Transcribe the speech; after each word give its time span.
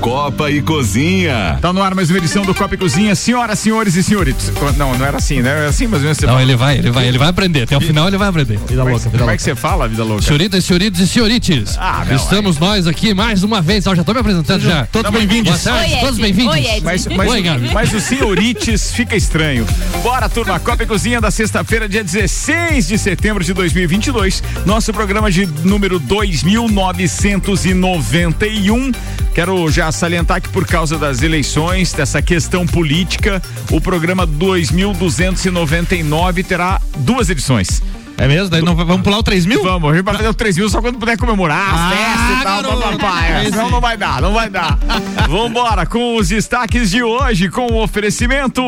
Copa 0.00 0.48
e 0.50 0.62
Cozinha. 0.62 1.58
Tá 1.60 1.72
no 1.72 1.82
ar 1.82 1.92
mais 1.94 2.08
uma 2.08 2.18
edição 2.18 2.44
do 2.44 2.54
Copa 2.54 2.74
e 2.74 2.78
Cozinha. 2.78 3.14
Senhoras, 3.16 3.58
senhores 3.58 3.96
e 3.96 4.02
senhoritos. 4.02 4.50
Não, 4.76 4.96
não 4.96 5.04
era 5.04 5.16
assim, 5.18 5.42
né? 5.42 5.50
Era 5.50 5.68
assim, 5.68 5.86
mas 5.88 6.02
você 6.02 6.24
Não, 6.24 6.34
fala. 6.34 6.42
ele 6.42 6.54
vai, 6.54 6.78
ele 6.78 6.90
vai, 6.90 7.08
ele 7.08 7.18
vai 7.18 7.26
aprender. 7.28 7.62
Até 7.64 7.76
o 7.76 7.80
final 7.80 8.06
ele 8.06 8.16
vai 8.16 8.28
aprender. 8.28 8.58
Vida 8.68 8.84
louca, 8.84 9.06
vida 9.08 9.18
Como 9.18 9.30
é 9.30 9.36
que 9.36 9.42
você 9.42 9.56
fala, 9.56 9.88
vida 9.88 10.04
louca? 10.04 10.22
Senhoritas, 10.22 10.64
senhoritos 10.64 11.00
e 11.00 11.06
senhorites. 11.08 11.76
Ah, 11.78 12.04
meu 12.06 12.14
Estamos 12.16 12.56
ai. 12.56 12.60
nós 12.68 12.86
aqui 12.86 13.12
mais 13.12 13.42
uma 13.42 13.60
vez. 13.60 13.84
Eu 13.86 13.96
já 13.96 14.04
tô 14.04 14.14
me 14.14 14.20
apresentando 14.20 14.60
já. 14.62 14.86
Todos 14.86 15.10
bem-vindos. 15.10 15.60
Boa 15.62 15.76
tarde, 15.76 15.94
Oi, 15.94 16.00
todos 16.00 16.18
bem-vindos. 16.18 16.54
Mas, 16.82 17.06
mas, 17.08 17.30
Oi, 17.30 17.42
Gabi. 17.42 17.70
mas 17.74 17.92
o 17.92 18.00
senhorites 18.00 18.92
fica 18.92 19.16
estranho. 19.16 19.66
Bora, 20.02 20.28
turma. 20.28 20.60
Copa 20.60 20.84
e 20.84 20.86
Cozinha 20.86 21.20
da 21.20 21.30
sexta-feira, 21.32 21.88
dia 21.88 22.04
16 22.04 22.86
de 22.86 22.96
setembro 22.98 23.42
de 23.42 23.52
2022. 23.52 24.42
Nosso 24.64 24.92
programa 24.92 25.28
de 25.30 25.44
número 25.64 25.98
2991. 25.98 28.92
Quero 29.34 29.70
já 29.70 29.87
salientar 29.92 30.40
que 30.40 30.48
por 30.48 30.66
causa 30.66 30.98
das 30.98 31.22
eleições, 31.22 31.92
dessa 31.92 32.20
questão 32.22 32.66
política, 32.66 33.40
o 33.70 33.80
programa 33.80 34.26
2299 34.26 36.42
terá 36.42 36.80
duas 36.98 37.30
edições. 37.30 37.80
É 38.18 38.26
mesmo? 38.26 38.50
Daí 38.50 38.60
não, 38.62 38.74
vamos 38.74 39.02
pular 39.02 39.18
o 39.18 39.22
3 39.22 39.46
mil? 39.46 39.62
Vamos, 39.62 39.92
a 39.92 39.94
gente 39.94 40.04
vai 40.04 40.16
fazer 40.16 40.28
o 40.28 40.34
3 40.34 40.56
mil 40.58 40.68
só 40.68 40.80
quando 40.80 40.98
puder 40.98 41.16
comemorar, 41.16 41.72
ah, 41.72 41.90
festa 41.90 42.40
e 42.40 42.42
tal, 42.42 42.80
papai. 42.80 43.46
É, 43.46 43.50
não, 43.50 43.70
não 43.70 43.80
vai 43.80 43.96
dar, 43.96 44.20
não 44.20 44.32
vai 44.32 44.50
dar. 44.50 44.76
Vambora 45.30 45.86
com 45.86 46.16
os 46.16 46.28
destaques 46.28 46.90
de 46.90 47.00
hoje, 47.00 47.48
com 47.48 47.66
o 47.66 47.80
oferecimento 47.80 48.60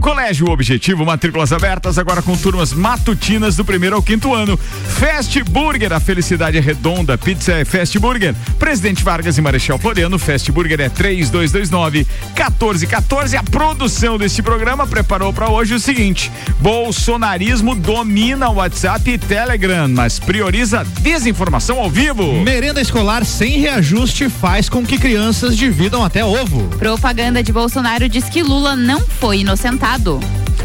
Colégio 0.00 0.48
Objetivo, 0.48 1.04
matrículas 1.04 1.52
abertas, 1.52 1.98
agora 1.98 2.22
com 2.22 2.36
turmas 2.36 2.72
matutinas 2.72 3.56
do 3.56 3.64
primeiro 3.64 3.96
ao 3.96 4.02
quinto 4.02 4.32
ano. 4.32 4.56
Fast 4.56 5.42
Burger, 5.44 5.92
a 5.92 5.98
felicidade 5.98 6.56
é 6.56 6.60
redonda. 6.60 7.18
Pizza 7.18 7.52
é 7.52 7.64
Fast 7.64 7.98
Burger. 7.98 8.32
Presidente 8.60 9.02
Vargas 9.02 9.36
e 9.36 9.42
Marechal 9.42 9.78
Floriano, 9.78 10.20
Fast 10.20 10.52
Burger 10.52 10.80
é 10.80 10.88
3229 10.88 12.06
1414. 12.36 13.36
A 13.36 13.42
produção 13.42 14.16
deste 14.16 14.40
programa 14.40 14.86
preparou 14.86 15.32
para 15.32 15.50
hoje 15.50 15.74
o 15.74 15.80
seguinte: 15.80 16.30
bolsonarismo 16.60 17.74
domina 17.74 18.35
o 18.44 18.54
WhatsApp 18.54 19.10
e 19.10 19.16
Telegram, 19.16 19.88
mas 19.88 20.18
prioriza 20.18 20.84
desinformação 21.00 21.78
ao 21.78 21.88
vivo. 21.88 22.34
Merenda 22.42 22.80
escolar 22.80 23.24
sem 23.24 23.58
reajuste 23.58 24.28
faz 24.28 24.68
com 24.68 24.84
que 24.84 24.98
crianças 24.98 25.56
dividam 25.56 26.04
até 26.04 26.24
ovo. 26.24 26.68
Propaganda 26.76 27.42
de 27.42 27.52
Bolsonaro 27.52 28.08
diz 28.08 28.28
que 28.28 28.42
Lula 28.42 28.76
não 28.76 29.00
foi 29.00 29.38
inocentado. 29.38 30.20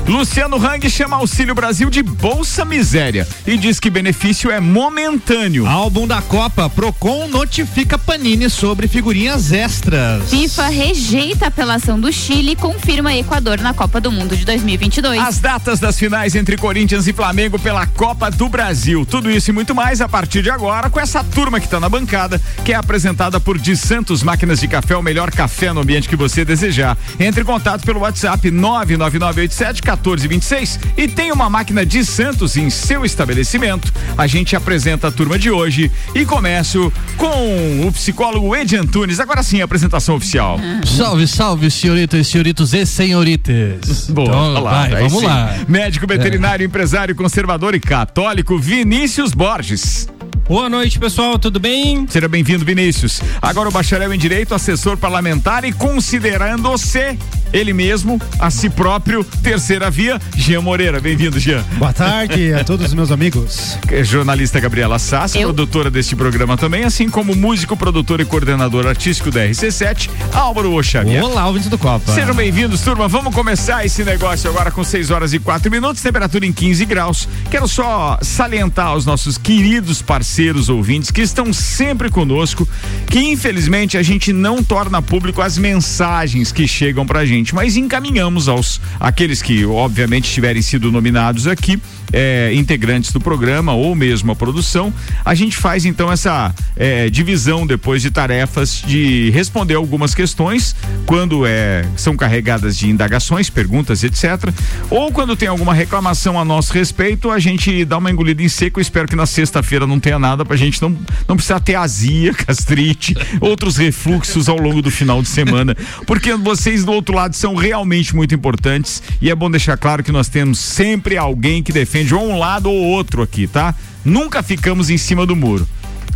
Luciano 0.08 0.58
Hang 0.58 0.90
chama 0.90 1.16
Auxílio 1.18 1.54
Brasil 1.54 1.90
de 1.90 2.02
Bolsa 2.02 2.66
Miséria 2.66 3.28
e 3.46 3.56
diz 3.56 3.80
que 3.80 3.90
benefício 3.90 4.50
é 4.50 4.60
momentâneo. 4.60 5.68
Álbum 5.68 6.08
da 6.08 6.22
Copa, 6.22 6.70
Procon 6.70 7.28
notifica 7.28 7.98
Panini 7.98 8.50
sobre 8.50 8.88
figurinhas 8.88 9.52
extras. 9.52 10.30
FIFA 10.30 10.68
rejeita 10.68 11.46
a 11.46 11.48
apelação 11.48 12.00
do 12.00 12.12
Chile 12.12 12.52
e 12.52 12.56
confirma 12.56 13.16
Equador 13.16 13.60
na 13.60 13.74
Copa 13.74 14.02
do 14.02 14.12
Mundo 14.12 14.36
de 14.36 14.44
2022. 14.44 15.22
As 15.22 15.40
datas 15.40 15.80
das 15.80 15.98
finais 15.98 16.36
entre 16.36 16.58
Corinthians 16.58 17.08
e 17.08 17.14
Flamengo 17.14 17.60
pela 17.62 17.86
Copa 17.86 18.32
do 18.32 18.50
Brasil. 18.50 19.06
Tudo 19.06 19.30
isso 19.30 19.52
e 19.52 19.54
muito 19.54 19.76
mais 19.76 20.02
a 20.02 20.10
partir 20.10 20.42
de 20.42 20.50
agora 20.50 20.90
com 20.90 21.00
essa 21.00 21.24
turma 21.24 21.60
que 21.60 21.68
está 21.68 21.80
na 21.80 21.88
bancada, 21.88 22.42
que 22.66 22.74
é 22.74 22.76
apresentada 22.76 23.40
por 23.40 23.58
De 23.58 23.78
Santos 23.78 24.24
Máquinas 24.24 24.60
de 24.60 24.68
Café, 24.68 24.96
o 24.96 25.02
melhor 25.04 25.30
café 25.32 25.72
no 25.72 25.82
ambiente 25.82 26.10
que 26.10 26.16
você 26.16 26.44
desejar. 26.44 26.98
Entre 27.20 27.42
em 27.42 27.46
contato 27.46 27.86
pelo 27.86 28.00
WhatsApp 28.00 28.50
99987 28.50 29.82
1426 29.82 30.80
e 30.98 31.08
tem 31.08 31.32
uma 31.32 31.50
máquina 31.50 31.86
de 31.86 32.04
Santos 32.04 32.58
em 32.58 32.70
seu 32.70 33.06
estabelecimento. 33.06 33.94
A 34.18 34.26
gente 34.26 34.56
apresenta 34.56 35.10
a 35.10 35.12
turma 35.12 35.38
de 35.38 35.52
hoje 35.52 35.92
e 36.16 36.26
começo 36.26 36.92
com 37.16 37.88
o 37.88 37.92
psicólogo 37.92 38.56
Ed 38.56 38.76
Antunes. 38.76 39.20
Agora 39.20 39.44
sim, 39.44 39.62
a 39.62 39.66
apresentação 39.66 40.16
oficial. 40.16 40.60
Salve, 40.86 41.28
salve, 41.28 41.70
senhoritas, 41.70 42.26
senhoritos 42.28 42.74
e 42.74 42.86
senhoritas. 42.86 44.10
Boa, 44.10 44.28
então, 44.28 44.64
lá, 44.64 44.72
vai, 44.72 44.90
vamos 45.04 45.20
sim. 45.20 45.26
lá. 45.26 45.56
Médico 45.68 46.08
veterinário, 46.08 46.64
é. 46.64 46.68
empresário, 46.68 47.16
conservador 47.16 47.51
e 47.76 47.82
católico, 47.82 48.58
Vinícius 48.58 49.34
Borges. 49.34 50.08
Boa 50.52 50.70
noite, 50.70 51.00
pessoal, 51.00 51.40
tudo 51.40 51.62
bem? 51.62 52.06
Seja 52.10 52.28
bem-vindo, 52.28 52.66
Vinícius. 52.66 53.22
Agora 53.42 53.70
o 53.70 53.72
bacharel 53.72 54.14
em 54.14 54.20
Direito, 54.20 54.54
assessor 54.54 54.98
parlamentar 54.98 55.64
e 55.64 55.72
considerando-se 55.72 57.18
ele 57.54 57.74
mesmo, 57.74 58.20
a 58.38 58.50
si 58.50 58.70
próprio, 58.70 59.24
terceira 59.24 59.90
via, 59.90 60.20
Jean 60.36 60.60
Moreira. 60.60 61.00
Bem-vindo, 61.00 61.40
Jean. 61.40 61.64
Boa 61.78 61.94
tarde 61.94 62.54
a 62.54 62.66
todos 62.66 62.88
os 62.88 62.94
meus 62.94 63.12
amigos. 63.12 63.78
É 63.90 64.04
jornalista 64.04 64.60
Gabriela 64.60 65.00
Sassi, 65.00 65.40
Eu? 65.40 65.54
produtora 65.54 65.90
deste 65.90 66.18
programa 66.18 66.58
também, 66.58 66.84
assim 66.84 67.10
como 67.10 67.34
músico, 67.34 67.78
produtor 67.78 68.20
e 68.20 68.26
coordenador 68.26 68.88
artístico 68.88 69.32
da 69.32 69.46
RC7, 69.46 70.10
Álvaro 70.34 70.74
Oxavier. 70.74 71.24
Olá, 71.24 71.48
ouvintes 71.48 71.70
do 71.70 71.78
Copa. 71.78 72.12
Sejam 72.14 72.36
bem-vindos, 72.36 72.82
turma. 72.82 73.08
Vamos 73.08 73.34
começar 73.34 73.86
esse 73.86 74.04
negócio 74.04 74.50
agora 74.50 74.70
com 74.70 74.84
6 74.84 75.12
horas 75.12 75.34
e 75.34 75.40
4 75.40 75.72
minutos, 75.72 76.02
temperatura 76.02 76.46
em 76.46 76.52
15 76.52 76.86
graus. 76.86 77.28
Quero 77.50 77.70
só 77.70 78.18
salientar 78.22 78.88
aos 78.88 79.06
nossos 79.06 79.38
queridos 79.38 80.02
parceiros 80.02 80.41
parceiros 80.42 80.70
ouvintes 80.70 81.12
que 81.12 81.22
estão 81.22 81.54
sempre 81.54 82.10
conosco, 82.10 82.68
que 83.06 83.20
infelizmente 83.20 83.96
a 83.96 84.02
gente 84.02 84.34
não 84.34 84.64
torna 84.64 85.00
público 85.00 85.40
as 85.40 85.56
mensagens 85.56 86.52
que 86.52 86.68
chegam 86.68 87.06
pra 87.06 87.24
gente, 87.26 87.54
mas 87.54 87.78
encaminhamos 87.78 88.48
aos 88.48 88.82
aqueles 89.00 89.40
que 89.40 89.64
obviamente 89.66 90.32
tiverem 90.32 90.64
sido 90.64 90.92
nominados 90.92 91.46
aqui, 91.46 91.80
é, 92.12 92.52
integrantes 92.56 93.12
do 93.12 93.20
programa 93.20 93.74
ou 93.74 93.94
mesmo 93.96 94.32
a 94.32 94.36
produção, 94.36 94.92
a 95.24 95.36
gente 95.36 95.56
faz 95.56 95.86
então 95.86 96.12
essa 96.12 96.54
é, 96.76 97.10
divisão 97.10 97.68
depois 97.68 98.02
de 98.02 98.10
tarefas 98.10 98.82
de 98.86 99.30
responder 99.30 99.76
algumas 99.76 100.16
questões 100.16 100.76
quando 101.06 101.46
é, 101.46 101.86
são 101.96 102.18
carregadas 102.18 102.76
de 102.76 102.90
indagações, 102.90 103.50
perguntas, 103.50 104.04
etc. 104.04 104.50
Ou 104.90 105.12
quando 105.12 105.36
tem 105.36 105.48
alguma 105.48 105.74
reclamação 105.74 106.40
a 106.40 106.44
nosso 106.44 106.74
respeito, 106.74 107.30
a 107.30 107.40
gente 107.40 107.86
dá 107.86 107.98
uma 107.98 108.10
engolida 108.10 108.42
em 108.42 108.50
seco. 108.50 108.82
Espero 108.82 109.08
que 109.08 109.16
na 109.16 109.26
sexta-feira 109.26 109.86
não 109.86 110.00
tenha 110.00 110.18
nada 110.22 110.46
pra 110.46 110.56
gente 110.56 110.82
não, 110.82 110.98
não 111.28 111.36
precisar 111.36 111.60
ter 111.60 111.76
azia, 111.76 112.34
gastrite, 112.48 113.14
outros 113.42 113.76
refluxos 113.76 114.48
ao 114.48 114.58
longo 114.58 114.82
do 114.82 114.90
final 114.90 115.22
de 115.22 115.28
semana. 115.28 115.76
Porque 116.08 116.34
vocês 116.36 116.86
do 116.86 116.94
outro 116.94 117.14
lado 117.14 117.36
são 117.36 117.56
realmente 117.56 118.16
muito 118.16 118.34
importantes 118.34 119.04
e 119.22 119.30
é 119.30 119.36
bom 119.36 119.52
deixar 119.52 119.76
claro 119.76 120.04
que 120.04 120.12
nós 120.12 120.30
temos 120.30 120.60
sempre 120.60 121.18
alguém 121.18 121.62
que 121.62 121.74
defende 121.74 122.16
um 122.16 122.38
lado 122.38 122.70
ou 122.70 122.78
outro 122.78 123.22
aqui, 123.22 123.48
tá? 123.48 123.76
Nunca 124.06 124.42
ficamos 124.42 124.90
em 124.90 124.98
cima 124.98 125.26
do 125.26 125.36
muro. 125.36 125.68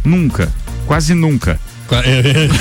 Nunca. 0.04 0.52
Quase 0.86 1.14
nunca. 1.14 1.60
É. 1.94 2.56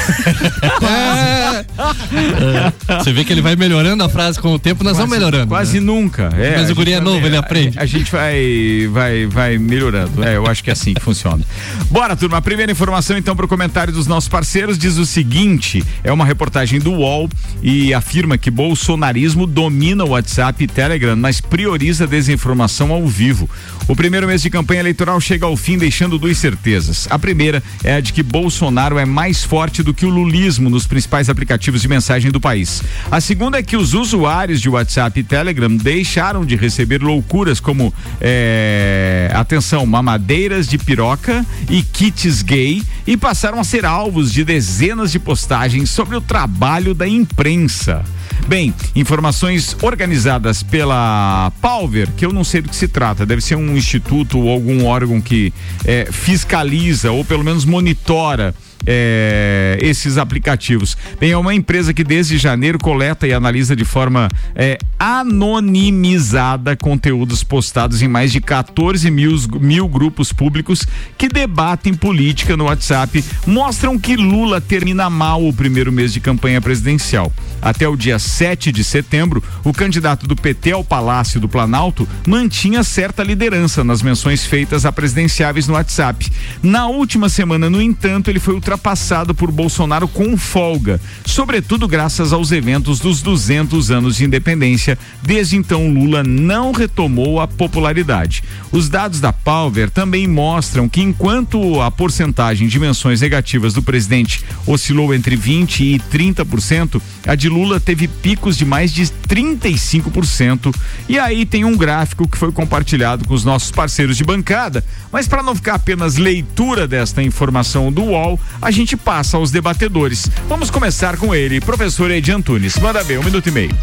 Você 2.99 3.13
vê 3.13 3.25
que 3.25 3.33
ele 3.33 3.41
vai 3.41 3.57
melhorando 3.57 4.03
a 4.03 4.09
frase 4.09 4.39
com 4.39 4.55
o 4.55 4.59
tempo, 4.59 4.85
nós 4.85 4.93
quase, 4.93 5.03
vamos 5.03 5.17
melhorando. 5.17 5.49
Quase 5.49 5.81
né? 5.81 5.87
nunca. 5.87 6.31
É, 6.37 6.57
Mas 6.59 6.71
o 6.71 6.75
guri 6.75 6.93
é 6.93 7.01
novo, 7.01 7.25
ele 7.27 7.37
aprende. 7.37 7.79
A, 7.79 7.83
a, 7.83 7.87
gente 7.87 8.11
vai, 8.11 8.89
vai, 8.91 9.27
vai 9.27 9.59
melhorando. 9.59 10.23
É, 10.25 10.37
eu 10.37 10.47
acho 10.47 10.63
que 10.63 10.71
é 10.71 10.73
assim 10.73 10.95
que 10.95 11.01
funciona. 11.01 11.43
Bora, 11.91 12.17
turma. 12.17 12.39
A 12.39 12.43
primeira 12.43 12.71
informação, 12.71 13.17
então, 13.17 13.35
para 13.35 13.47
o 13.47 13.49
comentário 13.49 13.93
dos 13.93 14.07
nossos 14.07 14.29
parceiros 14.29 14.79
diz 14.79 14.97
o 14.99 15.07
seguinte: 15.07 15.83
é 16.03 16.13
uma 16.13 16.25
reportagem 16.25 16.79
do 16.81 16.93
UOL 16.93 17.29
e 17.63 17.95
afirma 17.95 18.37
que 18.37 18.51
bolsonarismo 18.51 19.47
domina 19.47 20.05
o 20.05 20.11
WhatsApp 20.11 20.63
e 20.63 20.67
Telegram, 20.67 21.17
mas 21.17 21.41
prioriza 21.41 22.05
a 22.05 22.07
desinformação 22.07 22.93
ao 22.93 23.07
vivo. 23.07 23.49
O 23.87 23.95
primeiro 23.95 24.27
mês 24.27 24.43
de 24.43 24.51
campanha 24.51 24.81
eleitoral 24.81 25.21
chega 25.21 25.47
ao 25.47 25.57
fim, 25.57 25.77
deixando 25.77 26.19
duas 26.19 26.39
certezas. 26.39 27.07
A 27.11 27.19
primeira 27.19 27.63
é 27.83 27.97
a 27.97 28.01
de 28.01 28.13
que 28.13 28.23
Bolsonaro 28.23 28.99
é 28.99 29.05
mais 29.15 29.45
forte 29.45 29.81
do 29.81 29.95
que 29.95 30.05
o 30.05 30.11
lulismo 30.11 30.69
nos 30.69 30.89
principais 30.89 31.31
aplicativos 31.31 31.81
de 31.81 31.87
mensagem 31.87 32.33
do 32.33 32.41
país. 32.41 32.83
A 33.09 33.21
segunda 33.21 33.59
é 33.59 33.63
que 33.63 33.77
os 33.77 33.95
usuários 33.95 34.61
de 34.61 34.69
WhatsApp 34.69 35.21
e 35.21 35.23
Telegram 35.23 35.75
deixaram 35.75 36.45
de 36.45 36.57
receber 36.57 37.01
loucuras 37.01 37.61
como 37.61 37.95
é, 38.21 39.31
atenção, 39.33 39.87
mamadeiras 39.87 40.67
de 40.67 40.77
piroca 40.79 41.47
e 41.71 41.81
kits 41.81 42.43
gay 42.43 42.83
e 43.07 43.17
passaram 43.17 43.61
a 43.61 43.65
ser 43.65 43.87
alvos 43.87 44.33
de 44.33 44.45
dezenas 44.45 45.13
de 45.13 45.21
postagens 45.21 45.91
sobre 45.91 46.17
o 46.17 46.21
trabalho 46.21 46.93
da 46.93 47.07
imprensa. 47.07 48.05
Bem, 48.49 48.75
informações 48.95 49.77
organizadas 49.81 50.63
pela 50.63 51.53
Palver, 51.63 52.09
que 52.17 52.27
eu 52.27 52.33
não 52.33 52.45
sei 52.45 52.61
do 52.61 52.69
que 52.69 52.77
se 52.77 52.89
trata, 52.89 53.25
deve 53.25 53.41
ser 53.41 53.55
um 53.55 53.77
instituto 53.77 54.39
ou 54.39 54.51
algum 54.51 54.85
órgão 54.85 55.21
que 55.21 55.53
é, 55.85 56.09
fiscaliza 56.11 57.13
ou 57.13 57.25
pelo 57.25 57.45
menos 57.45 57.65
monitora 57.65 58.55
é, 58.87 59.79
esses 59.81 60.19
aplicativos. 60.19 60.97
Bem, 61.19 61.31
é 61.31 61.37
uma 61.37 61.55
empresa 61.55 61.95
que 61.95 62.05
desde 62.05 62.39
janeiro 62.39 62.79
coleta 62.79 63.27
e 63.27 63.33
analisa 63.33 63.75
de 63.75 63.85
forma 63.85 64.29
é, 64.55 64.79
anonimizada 64.99 66.77
conteúdos 66.77 67.43
postados 67.43 68.03
em 68.03 68.09
mais 68.09 68.33
de 68.33 68.41
14 68.41 69.11
mil, 69.11 69.37
mil 69.61 69.89
grupos 69.89 70.33
públicos 70.33 70.87
que 71.17 71.29
debatem 71.29 71.95
política 71.95 72.57
no 72.57 72.65
WhatsApp, 72.65 73.25
mostram 73.47 73.99
que 73.99 74.17
Lula 74.17 74.61
termina 74.61 75.09
mal 75.09 75.47
o 75.47 75.53
primeiro 75.53 75.93
mês 75.93 76.13
de 76.13 76.21
campanha 76.21 76.61
presidencial. 76.61 77.33
Até 77.61 77.89
o 77.89 77.97
dia 77.97 78.19
7 78.19 78.71
de 78.71 78.85
setembro, 78.85 79.43
o 79.65 79.73
candidato 79.73 80.27
do 80.27 80.37
PT 80.37 80.73
ao 80.73 80.85
Palácio 80.85 81.41
do 81.41 81.49
Planalto 81.49 82.07
mantinha 82.27 82.85
certa 82.85 83.23
liderança 83.23 83.83
nas 83.83 84.03
menções 84.03 84.45
feitas 84.45 84.85
a 84.85 84.93
presidenciáveis 84.93 85.67
no 85.67 85.75
WhatsApp. 85.75 86.31
Na 86.63 86.87
última 86.87 87.29
semana, 87.29 87.71
no 87.71 87.81
entanto, 87.81 88.29
ele 88.29 88.39
foi 88.39 88.55
ultrapassado 88.65 89.35
por 89.35 89.53
Bolsonaro 89.53 90.09
com 90.09 90.39
folga, 90.39 90.99
sobretudo 91.27 91.87
graças 91.87 92.33
aos 92.33 92.51
eventos 92.51 92.99
dos 92.99 93.21
200 93.21 93.91
anos 93.91 94.17
de 94.17 94.25
independência. 94.25 94.99
Desde 95.23 95.57
então, 95.57 95.93
Lula 95.93 96.23
não 96.25 96.73
retomou 96.73 97.43
a 97.43 97.47
popularidade. 97.47 98.43
Os 98.73 98.89
dados 98.89 99.21
da 99.21 99.35
Palver 99.35 99.91
também 99.91 100.27
mostram 100.27 100.89
que 100.89 101.03
enquanto 101.03 101.83
a 101.83 101.91
porcentagem 101.91 102.67
de 102.67 102.81
menções 102.81 103.21
negativas 103.21 103.75
do 103.75 103.83
presidente 103.83 104.43
oscilou 104.67 105.15
entre 105.15 105.37
20 105.37 105.81
e 105.85 105.99
30%, 105.99 107.03
a 107.27 107.35
de 107.35 107.51
Lula 107.51 107.79
teve 107.79 108.09
picos 108.09 108.57
de 108.57 108.65
mais 108.65 108.93
de 108.93 109.05
35%. 109.29 110.75
E 111.07 111.19
aí 111.19 111.45
tem 111.45 111.67
um 111.67 111.77
gráfico 111.77 112.27
que 112.27 112.39
foi 112.39 112.51
compartilhado 112.51 113.27
com 113.29 113.35
os 113.35 113.45
nossos 113.45 113.71
parceiros 113.71 114.17
de 114.17 114.25
bancada, 114.25 114.83
mas 115.13 115.29
para 115.29 115.43
não 115.43 115.55
ficar 115.55 115.75
apenas 115.75 116.17
leitura 116.17 116.89
desta 116.89 117.23
informação 117.23 117.93
do 117.93 118.05
UOL, 118.05 118.41
a 118.61 118.71
gente 118.71 118.97
passa 118.97 119.37
aos 119.37 119.51
debatedores. 119.51 120.29
Vamos 120.49 120.71
começar 120.71 121.17
com 121.17 121.35
ele, 121.35 121.61
professor 121.61 122.11
Edi 122.11 122.33
Antunes. 122.33 122.77
Manda 122.79 123.03
bem, 123.05 123.19
um 123.19 123.25
minuto 123.25 123.49
e 123.49 123.53
meio. 123.53 123.77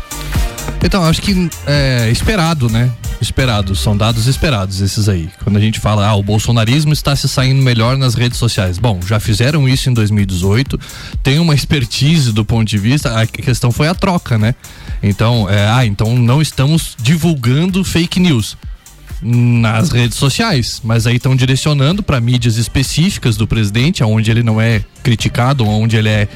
Então, 0.83 1.03
acho 1.03 1.21
que 1.21 1.49
é 1.67 2.09
esperado, 2.09 2.69
né? 2.69 2.91
Esperado, 3.21 3.75
são 3.75 3.95
dados 3.95 4.25
esperados 4.25 4.81
esses 4.81 5.07
aí. 5.07 5.29
Quando 5.43 5.57
a 5.57 5.59
gente 5.59 5.79
fala, 5.79 6.07
ah, 6.07 6.15
o 6.15 6.23
bolsonarismo 6.23 6.91
está 6.91 7.15
se 7.15 7.29
saindo 7.29 7.61
melhor 7.61 7.95
nas 7.95 8.15
redes 8.15 8.39
sociais. 8.39 8.79
Bom, 8.79 8.99
já 9.05 9.19
fizeram 9.19 9.69
isso 9.69 9.89
em 9.91 9.93
2018, 9.93 10.79
tem 11.21 11.37
uma 11.37 11.53
expertise 11.53 12.31
do 12.31 12.43
ponto 12.43 12.67
de 12.67 12.79
vista, 12.79 13.19
a 13.19 13.27
questão 13.27 13.71
foi 13.71 13.87
a 13.87 13.93
troca, 13.93 14.39
né? 14.39 14.55
Então, 15.03 15.47
é, 15.47 15.69
ah, 15.69 15.85
então 15.85 16.15
não 16.17 16.41
estamos 16.41 16.95
divulgando 16.99 17.83
fake 17.83 18.19
news 18.19 18.57
nas 19.21 19.91
redes 19.91 20.17
sociais, 20.17 20.81
mas 20.83 21.05
aí 21.05 21.17
estão 21.17 21.35
direcionando 21.35 22.01
para 22.01 22.19
mídias 22.19 22.57
específicas 22.57 23.37
do 23.37 23.45
presidente, 23.45 24.03
onde 24.03 24.31
ele 24.31 24.41
não 24.41 24.59
é 24.59 24.83
criticado, 25.03 25.65
onde 25.65 25.95
ele 25.95 26.09
é 26.09 26.27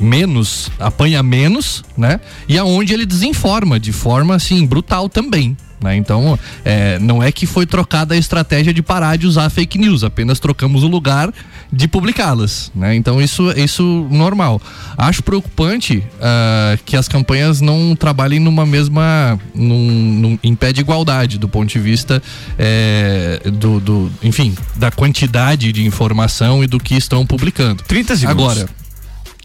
menos, 0.00 0.70
apanha 0.78 1.22
menos, 1.22 1.84
né? 1.96 2.20
E 2.48 2.58
aonde 2.58 2.92
ele 2.92 3.06
desinforma 3.06 3.78
de 3.78 3.92
forma 3.92 4.34
assim 4.34 4.66
brutal 4.66 5.08
também. 5.08 5.56
Né? 5.84 5.96
Então, 5.96 6.38
é, 6.64 6.98
não 6.98 7.22
é 7.22 7.30
que 7.30 7.46
foi 7.46 7.66
trocada 7.66 8.14
a 8.14 8.16
estratégia 8.16 8.72
de 8.72 8.82
parar 8.82 9.16
de 9.16 9.26
usar 9.26 9.50
fake 9.50 9.76
news, 9.76 10.02
apenas 10.02 10.40
trocamos 10.40 10.82
o 10.82 10.88
lugar 10.88 11.30
de 11.70 11.86
publicá-las. 11.86 12.72
Né? 12.74 12.96
Então, 12.96 13.20
isso 13.20 13.50
isso 13.52 14.08
normal. 14.10 14.60
Acho 14.96 15.22
preocupante 15.22 15.98
uh, 15.98 16.82
que 16.86 16.96
as 16.96 17.06
campanhas 17.06 17.60
não 17.60 17.94
trabalhem 17.94 18.40
numa 18.40 18.64
mesma. 18.64 19.38
Num, 19.54 19.90
num, 19.90 20.38
em 20.42 20.54
pé 20.54 20.72
de 20.72 20.80
igualdade, 20.80 21.38
do 21.38 21.48
ponto 21.48 21.70
de 21.70 21.78
vista 21.78 22.22
é, 22.58 23.40
do, 23.52 23.78
do, 23.78 24.10
enfim, 24.22 24.54
da 24.76 24.90
quantidade 24.90 25.70
de 25.70 25.84
informação 25.84 26.64
e 26.64 26.66
do 26.66 26.80
que 26.80 26.94
estão 26.94 27.26
publicando. 27.26 27.82
30 27.82 28.16
segundos. 28.16 28.44
Agora, 28.44 28.68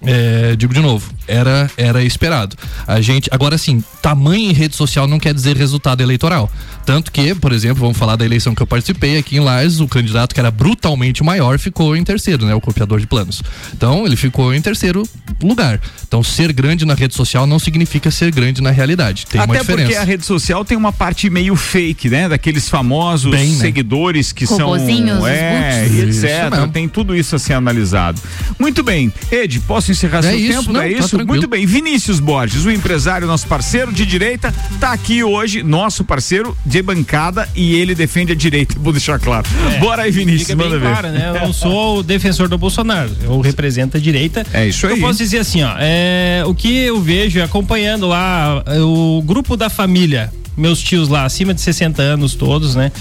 é, 0.04 0.56
digo 0.56 0.74
de 0.74 0.80
novo, 0.80 1.12
era, 1.30 1.70
era 1.78 2.04
esperado. 2.04 2.56
A 2.88 3.00
gente, 3.02 3.30
agora 3.32 3.58
sim, 3.58 3.84
tamanho 4.02 4.50
em 4.50 4.54
rede 4.54 4.76
social 4.76 5.08
não 5.08 5.20
quer 5.20 5.34
dizer 5.34 5.56
resultado 5.56 6.02
eleitoral. 6.02 6.52
Tanto 6.86 7.12
que, 7.12 7.36
por 7.36 7.52
exemplo, 7.54 7.82
vamos 7.82 7.98
falar 7.98 8.16
da 8.16 8.26
eleição 8.26 8.56
que 8.56 8.62
eu 8.62 8.68
participei 8.68 9.18
aqui 9.18 9.38
em 9.38 9.40
Lages, 9.40 9.80
o 9.80 9.88
candidato 9.88 10.34
que 10.34 10.40
era 10.40 10.50
brutalmente 10.50 11.24
maior 11.24 11.60
ficou 11.60 11.96
em 11.96 12.04
terceiro, 12.04 12.46
né? 12.46 12.56
O 12.56 12.62
copiador 12.62 13.00
de 13.00 13.06
planos. 13.06 13.44
Então, 13.74 14.06
ele 14.08 14.16
ficou 14.16 14.54
em 14.54 14.62
terceiro 14.62 15.04
lugar. 15.42 15.80
Então, 16.08 16.24
ser 16.24 16.52
grande 16.52 16.86
na 16.86 16.96
rede 16.96 17.14
social 17.14 17.46
não 17.46 17.60
significa 17.60 18.10
ser 18.10 18.32
grande 18.32 18.62
na 18.62 18.72
realidade. 18.72 19.26
Tem 19.28 19.40
Até 19.40 19.52
uma 19.52 19.60
diferença. 19.60 19.84
porque 19.88 19.98
a 19.98 20.04
rede 20.04 20.26
social 20.26 20.66
tem 20.66 20.76
uma 20.76 20.92
parte 20.92 21.30
meio 21.30 21.56
fake, 21.56 22.10
né? 22.10 22.28
Daqueles 22.28 22.68
famosos 22.68 23.32
Bem, 23.32 23.50
né? 23.52 23.58
seguidores 23.60 24.32
que 24.32 24.48
são. 24.48 24.76
É, 25.28 25.88
e 25.88 26.02
etc. 26.02 26.72
Tem 26.74 26.88
tudo 26.88 27.16
isso 27.16 27.36
a 27.36 27.40
ser 27.40 27.54
analisado. 27.54 28.20
Muito 28.58 28.82
bem. 28.84 29.14
Ed, 29.32 29.60
posso 29.62 29.92
encerrar 29.92 30.20
É 30.20 30.22
seu 30.32 30.40
isso, 30.40 30.60
tempo? 30.62 30.74
não, 30.74 30.82
é 30.82 30.92
isso? 30.92 31.19
Tranquilo. 31.20 31.42
Muito 31.42 31.50
bem. 31.50 31.66
Vinícius 31.66 32.20
Borges, 32.20 32.66
o 32.66 32.72
empresário, 32.72 33.28
nosso 33.28 33.48
parceiro 33.48 33.92
de 33.92 34.06
direita, 34.06 34.54
tá 34.80 34.92
aqui 34.92 35.24
hoje, 35.24 35.64
nosso 35.64 36.04
parceiro 36.04 36.56
de 36.66 36.82
bancada, 36.82 37.48
e 37.56 37.76
ele 37.76 37.94
defende 37.96 38.32
a 38.32 38.36
direita, 38.36 38.76
vou 38.80 38.92
deixar 38.92 39.20
claro. 39.20 39.48
Bora 39.80 40.04
aí, 40.04 40.12
Vinícius, 40.12 40.44
Fica 40.44 40.56
bem 40.56 40.68
manda 40.70 40.80
ver. 40.80 40.92
claro, 40.92 41.08
né? 41.10 41.32
Eu 41.36 41.42
não 41.48 41.54
sou 41.54 42.00
o 42.00 42.04
defensor 42.04 42.48
do 42.48 42.58
Bolsonaro, 42.58 43.12
eu 43.24 43.40
represento 43.42 43.98
a 43.98 44.00
direita. 44.00 44.46
É 44.54 44.68
isso 44.68 44.86
aí. 44.88 44.94
Eu 44.94 45.00
posso 45.00 45.20
dizer 45.20 45.40
assim, 45.40 45.64
ó, 45.64 45.76
é, 45.80 46.44
o 46.46 46.54
que 46.54 46.78
eu 46.78 47.00
vejo 47.02 47.42
acompanhando 47.42 48.08
lá 48.08 48.64
é, 48.66 48.80
o 48.80 49.22
grupo 49.26 49.56
da 49.56 49.70
família, 49.70 50.32
meus 50.58 50.82
tios 50.82 51.10
lá, 51.10 51.26
acima 51.26 51.54
de 51.54 51.62
60 51.62 52.02
anos 52.02 52.36
todos, 52.36 52.76
né? 52.76 52.92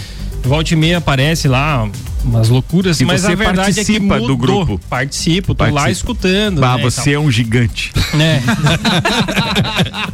Volta 0.43 0.73
e 0.73 0.77
meia 0.77 0.99
aparece 0.99 1.49
lá 1.49 1.89
umas 2.29 2.49
loucuras, 2.49 3.01
E 3.01 3.05
mas 3.05 3.23
você 3.23 3.33
a 3.33 3.35
verdade 3.35 3.81
é 3.81 3.85
que 3.85 3.93
participa 3.93 4.15
mudou. 4.15 4.29
do 4.29 4.37
grupo? 4.37 4.81
Participo, 4.89 5.55
tô 5.55 5.65
lá 5.65 5.71
Participa. 5.71 5.91
escutando. 5.91 6.61
Bah, 6.61 6.77
né, 6.77 6.83
você 6.83 7.13
é 7.13 7.19
um 7.19 7.31
gigante. 7.31 7.93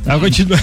Tá, 0.05 0.19
continua. 0.19 0.59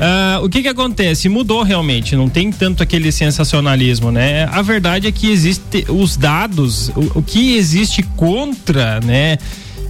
Ah, 0.00 0.40
o 0.42 0.48
que 0.48 0.62
que 0.62 0.68
acontece? 0.68 1.28
Mudou 1.28 1.62
realmente, 1.62 2.14
não 2.14 2.28
tem 2.28 2.50
tanto 2.52 2.82
aquele 2.82 3.10
sensacionalismo, 3.10 4.10
né? 4.10 4.44
A 4.52 4.60
verdade 4.62 5.06
é 5.06 5.12
que 5.12 5.30
existe 5.30 5.86
os 5.88 6.16
dados, 6.16 6.88
o, 6.90 7.18
o 7.18 7.22
que 7.22 7.56
existe 7.56 8.02
contra, 8.16 9.00
né? 9.00 9.38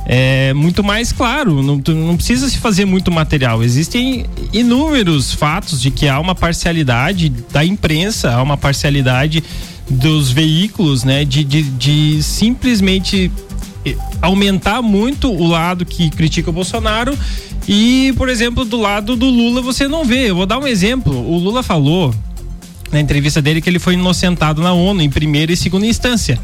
É 0.08 0.54
muito 0.54 0.84
mais 0.84 1.10
claro, 1.10 1.60
não, 1.64 1.82
não 1.88 2.16
precisa 2.16 2.48
se 2.48 2.58
fazer 2.58 2.84
muito 2.84 3.10
material. 3.10 3.64
Existem 3.64 4.24
inúmeros 4.52 5.32
fatos 5.34 5.80
de 5.80 5.90
que 5.90 6.06
há 6.08 6.20
uma 6.20 6.32
parcialidade 6.34 7.28
da 7.52 7.64
imprensa, 7.64 8.32
há 8.32 8.40
uma 8.40 8.56
parcialidade 8.56 9.42
dos 9.88 10.30
veículos, 10.30 11.04
né? 11.04 11.24
De, 11.24 11.44
de, 11.44 11.62
de 11.62 12.22
simplesmente 12.22 13.30
eh, 13.84 13.96
aumentar 14.20 14.82
muito 14.82 15.30
o 15.32 15.46
lado 15.46 15.84
que 15.84 16.10
critica 16.10 16.50
o 16.50 16.52
Bolsonaro 16.52 17.16
e, 17.68 18.12
por 18.16 18.28
exemplo, 18.28 18.64
do 18.64 18.76
lado 18.76 19.16
do 19.16 19.26
Lula 19.26 19.60
você 19.60 19.88
não 19.88 20.04
vê. 20.04 20.30
Eu 20.30 20.36
vou 20.36 20.46
dar 20.46 20.58
um 20.58 20.66
exemplo. 20.66 21.14
O 21.14 21.38
Lula 21.38 21.62
falou 21.62 22.14
na 22.92 23.00
entrevista 23.00 23.42
dele 23.42 23.60
que 23.60 23.68
ele 23.68 23.78
foi 23.78 23.94
inocentado 23.94 24.62
na 24.62 24.72
ONU 24.72 25.02
em 25.02 25.10
primeira 25.10 25.52
e 25.52 25.56
segunda 25.56 25.86
instância. 25.86 26.38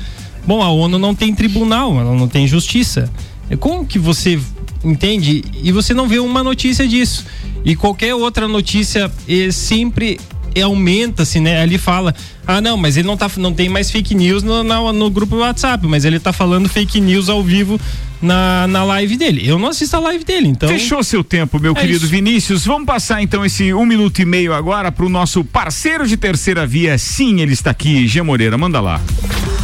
Bom, 0.46 0.60
a 0.60 0.70
ONU 0.70 0.98
não 0.98 1.14
tem 1.14 1.34
tribunal, 1.34 1.98
ela 1.98 2.14
não 2.14 2.26
tem 2.26 2.46
justiça. 2.46 3.10
É 3.48 3.56
Como 3.56 3.86
que 3.86 3.98
você 3.98 4.40
entende 4.84 5.44
e 5.62 5.70
você 5.70 5.94
não 5.94 6.08
vê 6.08 6.18
uma 6.18 6.42
notícia 6.42 6.86
disso? 6.86 7.24
E 7.64 7.76
qualquer 7.76 8.14
outra 8.14 8.48
notícia 8.48 9.10
eh, 9.28 9.52
sempre 9.52 10.18
aumenta-se, 10.60 11.40
né? 11.40 11.60
Ali 11.62 11.78
fala, 11.78 12.14
ah 12.46 12.60
não, 12.60 12.76
mas 12.76 12.96
ele 12.96 13.06
não 13.06 13.16
tá, 13.16 13.30
não 13.36 13.52
tem 13.52 13.68
mais 13.68 13.90
fake 13.90 14.14
news 14.14 14.42
no, 14.42 14.62
na- 14.62 14.92
no 14.92 15.10
grupo 15.10 15.36
do 15.36 15.40
WhatsApp, 15.42 15.86
mas 15.86 16.04
ele 16.04 16.18
tá 16.18 16.32
falando 16.32 16.68
fake 16.68 17.00
news 17.00 17.28
ao 17.28 17.42
vivo 17.42 17.80
na, 18.20 18.66
na 18.68 18.84
live 18.84 19.16
dele. 19.16 19.42
Eu 19.44 19.58
não 19.58 19.68
assisto 19.68 19.96
a 19.96 20.00
live 20.00 20.24
dele, 20.24 20.48
então. 20.48 20.68
Fechou 20.68 21.02
seu 21.02 21.22
tempo, 21.24 21.58
meu 21.60 21.72
É 21.72 21.80
querido 21.80 21.98
isso. 22.04 22.06
Vinícius. 22.08 22.64
Vamos 22.64 22.86
passar 22.86 23.22
então 23.22 23.44
esse 23.44 23.72
um 23.72 23.86
minuto 23.86 24.20
e 24.20 24.24
meio 24.24 24.52
agora 24.52 24.90
pro 24.92 25.08
nosso 25.08 25.44
parceiro 25.44 26.06
de 26.06 26.16
terceira 26.16 26.66
via. 26.66 26.96
Sim, 26.98 27.40
ele 27.40 27.52
está 27.52 27.70
aqui, 27.70 28.06
G 28.06 28.22
Moreira. 28.22 28.56
Manda 28.58 28.80
lá. 28.80 29.00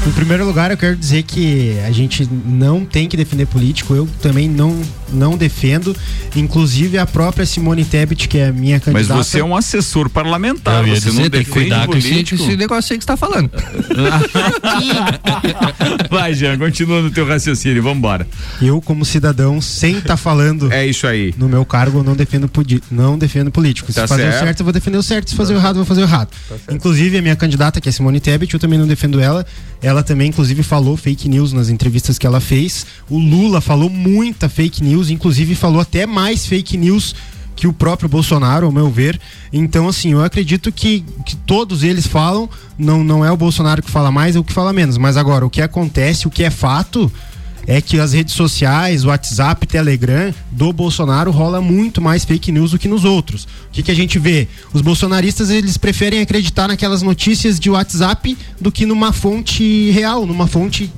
Em 0.07 0.11
primeiro 0.13 0.45
lugar, 0.47 0.71
eu 0.71 0.77
quero 0.77 0.97
dizer 0.97 1.23
que 1.25 1.77
a 1.87 1.91
gente 1.91 2.29
não 2.47 2.85
tem 2.85 3.09
que 3.09 3.17
defender 3.17 3.47
político. 3.47 3.95
Eu 3.95 4.09
também 4.23 4.49
não, 4.49 4.81
não 5.13 5.37
defendo. 5.37 5.97
Inclusive 6.37 6.99
a 6.99 7.07
própria 7.07 7.47
Simone 7.47 7.85
Tebet, 7.85 8.29
que 8.29 8.39
é 8.39 8.49
a 8.49 8.53
minha 8.53 8.77
Mas 8.77 8.85
candidata. 8.85 9.23
você 9.23 9.41
é 9.41 9.45
um 9.45 9.57
assessor 9.57 10.09
parlamentar. 10.11 10.85
Você 10.85 10.95
dizer, 10.95 11.09
não 11.13 11.17
tem 11.17 11.25
que 11.31 11.39
defende 11.39 11.51
cuidar 11.53 11.87
com 11.87 11.97
esse, 11.97 12.09
político. 12.09 12.43
esse 12.43 12.57
negócio 12.57 12.93
aí 12.93 12.99
que 12.99 13.05
você 13.05 13.09
tá 13.09 13.17
falando. 13.17 13.51
Vai, 16.11 16.35
Jean, 16.35 16.59
continua 16.59 17.03
no 17.03 17.11
teu 17.11 17.27
raciocínio. 17.27 17.83
Vambora. 17.83 18.27
Eu, 18.61 18.81
como 18.81 19.05
cidadão, 19.05 19.61
sem 19.61 19.99
estar 19.99 20.17
falando 20.17 20.73
É 20.73 20.87
isso 20.87 21.07
aí. 21.07 21.35
no 21.39 21.49
meu 21.49 21.65
cargo, 21.65 22.01
eu 22.01 22.05
não 22.05 22.17
defendo, 22.17 22.51
não 22.91 23.19
defendo 23.19 23.51
político. 23.51 23.93
Se 23.93 24.01
Tá 24.01 24.07
fazer 24.09 24.23
certo. 24.23 24.35
Tá 24.35 24.43
o 24.43 24.47
certo, 24.47 24.61
eu 24.61 24.65
vou 24.65 24.73
defender 24.73 24.99
o 24.99 25.03
certo. 25.03 25.31
Se 25.31 25.37
fazer 25.37 25.55
o 25.55 25.57
errado, 25.57 25.77
eu 25.77 25.85
vou 25.85 25.87
fazer 25.87 26.03
o 26.03 26.05
errado. 26.05 26.29
inclusive, 26.71 27.19
a 27.19 27.23
minha 27.23 27.37
candidata, 27.37 27.81
que 27.81 27.89
é 27.89 27.93
Simone 27.93 28.21
Tebet, 28.21 28.53
eu 28.53 28.61
também 28.61 28.79
não 28.79 28.87
defendo 28.87 29.21
ela. 29.21 29.47
Ela 29.81 30.03
também, 30.03 30.29
inclusive, 30.29 30.63
falou 30.63 30.97
fake 30.97 31.29
news 31.29 31.53
nas 31.53 31.69
entrevistas 31.69 32.19
que 32.19 32.27
ela 32.27 32.41
fez. 32.41 32.85
O 33.09 33.19
Lula 33.19 33.61
falou 33.61 33.89
muita 33.89 34.49
fake 34.49 34.83
news, 34.83 34.98
inclusive 35.11 35.55
falou 35.55 35.81
até 35.81 36.07
mais 36.07 36.47
fake 36.47 36.77
news 36.77 37.15
que 37.55 37.67
o 37.67 37.73
próprio 37.73 38.09
Bolsonaro, 38.09 38.67
ao 38.67 38.73
meu 38.73 38.89
ver. 38.89 39.21
Então, 39.53 39.89
assim, 39.89 40.13
eu 40.13 40.23
acredito 40.23 40.71
que, 40.71 41.05
que 41.27 41.35
todos 41.35 41.83
eles 41.83 42.07
falam, 42.07 42.49
não, 42.79 43.03
não 43.03 43.25
é 43.25 43.33
o 43.33 43.37
Bolsonaro 43.37 43.83
que 43.83 43.91
fala 43.91 44.13
mais, 44.13 44.37
é 44.37 44.39
o 44.39 44.45
que 44.45 44.53
fala 44.53 44.73
menos. 44.73 44.97
Mas 44.97 45.17
agora, 45.17 45.45
o 45.45 45.51
que 45.51 45.61
acontece, 45.61 46.29
o 46.29 46.31
que 46.31 46.45
é 46.45 46.51
fato, 46.51 47.11
é 47.67 47.83
que 47.83 47.99
as 47.99 48.15
redes 48.15 48.33
sociais, 48.33 49.05
WhatsApp, 49.05 49.67
Telegram 49.67 50.33
do 50.51 50.73
Bolsonaro 50.73 51.31
rola 51.31 51.61
muito 51.61 52.01
mais 52.01 52.25
fake 52.25 52.51
news 52.51 52.71
do 52.71 52.79
que 52.79 52.89
nos 52.89 53.05
outros. 53.05 53.45
O 53.45 53.49
que, 53.73 53.83
que 53.83 53.91
a 53.91 53.95
gente 53.95 54.19
vê? 54.19 54.49
Os 54.73 54.81
bolsonaristas 54.81 55.51
eles 55.51 55.77
preferem 55.77 56.21
acreditar 56.21 56.69
naquelas 56.69 57.03
notícias 57.03 57.61
de 57.61 57.69
WhatsApp 57.69 58.39
do 58.61 58.73
que 58.73 58.87
numa 58.87 59.13
fonte 59.13 59.91
real, 59.91 60.25
numa 60.25 60.47
fonte 60.47 60.91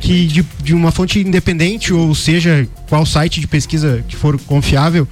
que 0.00 0.26
de, 0.26 0.44
de 0.62 0.74
uma 0.74 0.90
fonte 0.90 1.18
independente 1.20 1.92
ou 1.92 2.14
seja 2.14 2.66
qual 2.88 3.04
site 3.04 3.40
de 3.40 3.46
pesquisa 3.46 4.04
que 4.08 4.16
for 4.16 4.38
confiável. 4.40 5.06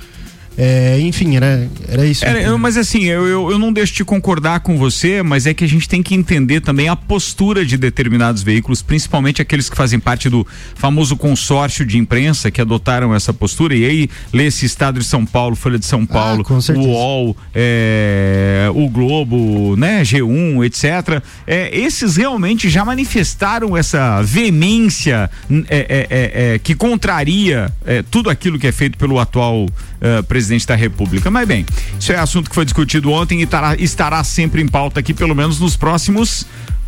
É, 0.56 1.00
enfim, 1.00 1.36
era, 1.36 1.68
era 1.88 2.04
isso. 2.06 2.24
Era, 2.24 2.40
eu- 2.40 2.58
mas 2.58 2.76
assim, 2.76 3.04
eu, 3.04 3.26
eu, 3.26 3.50
eu 3.52 3.58
não 3.58 3.72
deixo 3.72 3.94
de 3.94 4.04
concordar 4.04 4.60
com 4.60 4.76
você, 4.76 5.22
mas 5.22 5.46
é 5.46 5.54
que 5.54 5.64
a 5.64 5.68
gente 5.68 5.88
tem 5.88 6.02
que 6.02 6.14
entender 6.14 6.60
também 6.60 6.88
a 6.88 6.96
postura 6.96 7.64
de 7.64 7.76
determinados 7.76 8.42
veículos, 8.42 8.82
principalmente 8.82 9.40
aqueles 9.40 9.70
que 9.70 9.76
fazem 9.76 9.98
parte 9.98 10.28
do 10.28 10.46
famoso 10.74 11.16
consórcio 11.16 11.84
de 11.86 11.96
imprensa 11.98 12.50
que 12.50 12.60
adotaram 12.60 13.14
essa 13.14 13.32
postura. 13.32 13.74
E 13.74 13.84
aí, 13.84 14.10
lê 14.32 14.46
esse 14.46 14.66
Estado 14.66 14.98
de 15.00 15.06
São 15.06 15.24
Paulo, 15.24 15.56
Folha 15.56 15.78
de 15.78 15.86
São 15.86 16.04
Paulo, 16.04 16.44
com 16.44 16.54
o. 16.78 16.86
UOL, 16.92 17.36
é, 17.54 18.68
o 18.74 18.88
Globo, 18.88 19.74
né, 19.76 20.02
G1, 20.02 20.64
etc. 20.64 21.22
É, 21.46 21.76
esses 21.76 22.16
realmente 22.16 22.68
já 22.68 22.84
manifestaram 22.84 23.76
essa 23.76 24.20
veemência 24.22 25.30
é, 25.68 26.06
é, 26.10 26.54
é, 26.54 26.58
que 26.58 26.74
contraria 26.74 27.72
tudo 28.10 28.28
aquilo 28.30 28.58
que 28.58 28.66
é 28.66 28.72
feito 28.72 28.98
pelo 28.98 29.18
atual 29.18 29.66
eh, 30.00 30.22
presidente 30.42 30.66
da 30.66 30.74
República. 30.74 31.30
Mas 31.30 31.46
bem, 31.46 31.64
isso 31.98 32.12
é 32.12 32.16
assunto 32.16 32.48
que 32.50 32.54
foi 32.54 32.64
discutido 32.64 33.10
ontem 33.12 33.40
e 33.40 33.44
estará, 33.44 33.74
estará 33.76 34.24
sempre 34.24 34.60
em 34.60 34.66
pauta 34.68 34.98
aqui, 35.00 35.14
pelo 35.14 35.34
menos 35.34 35.58
nos 35.60 35.76
próximos. 35.76 36.44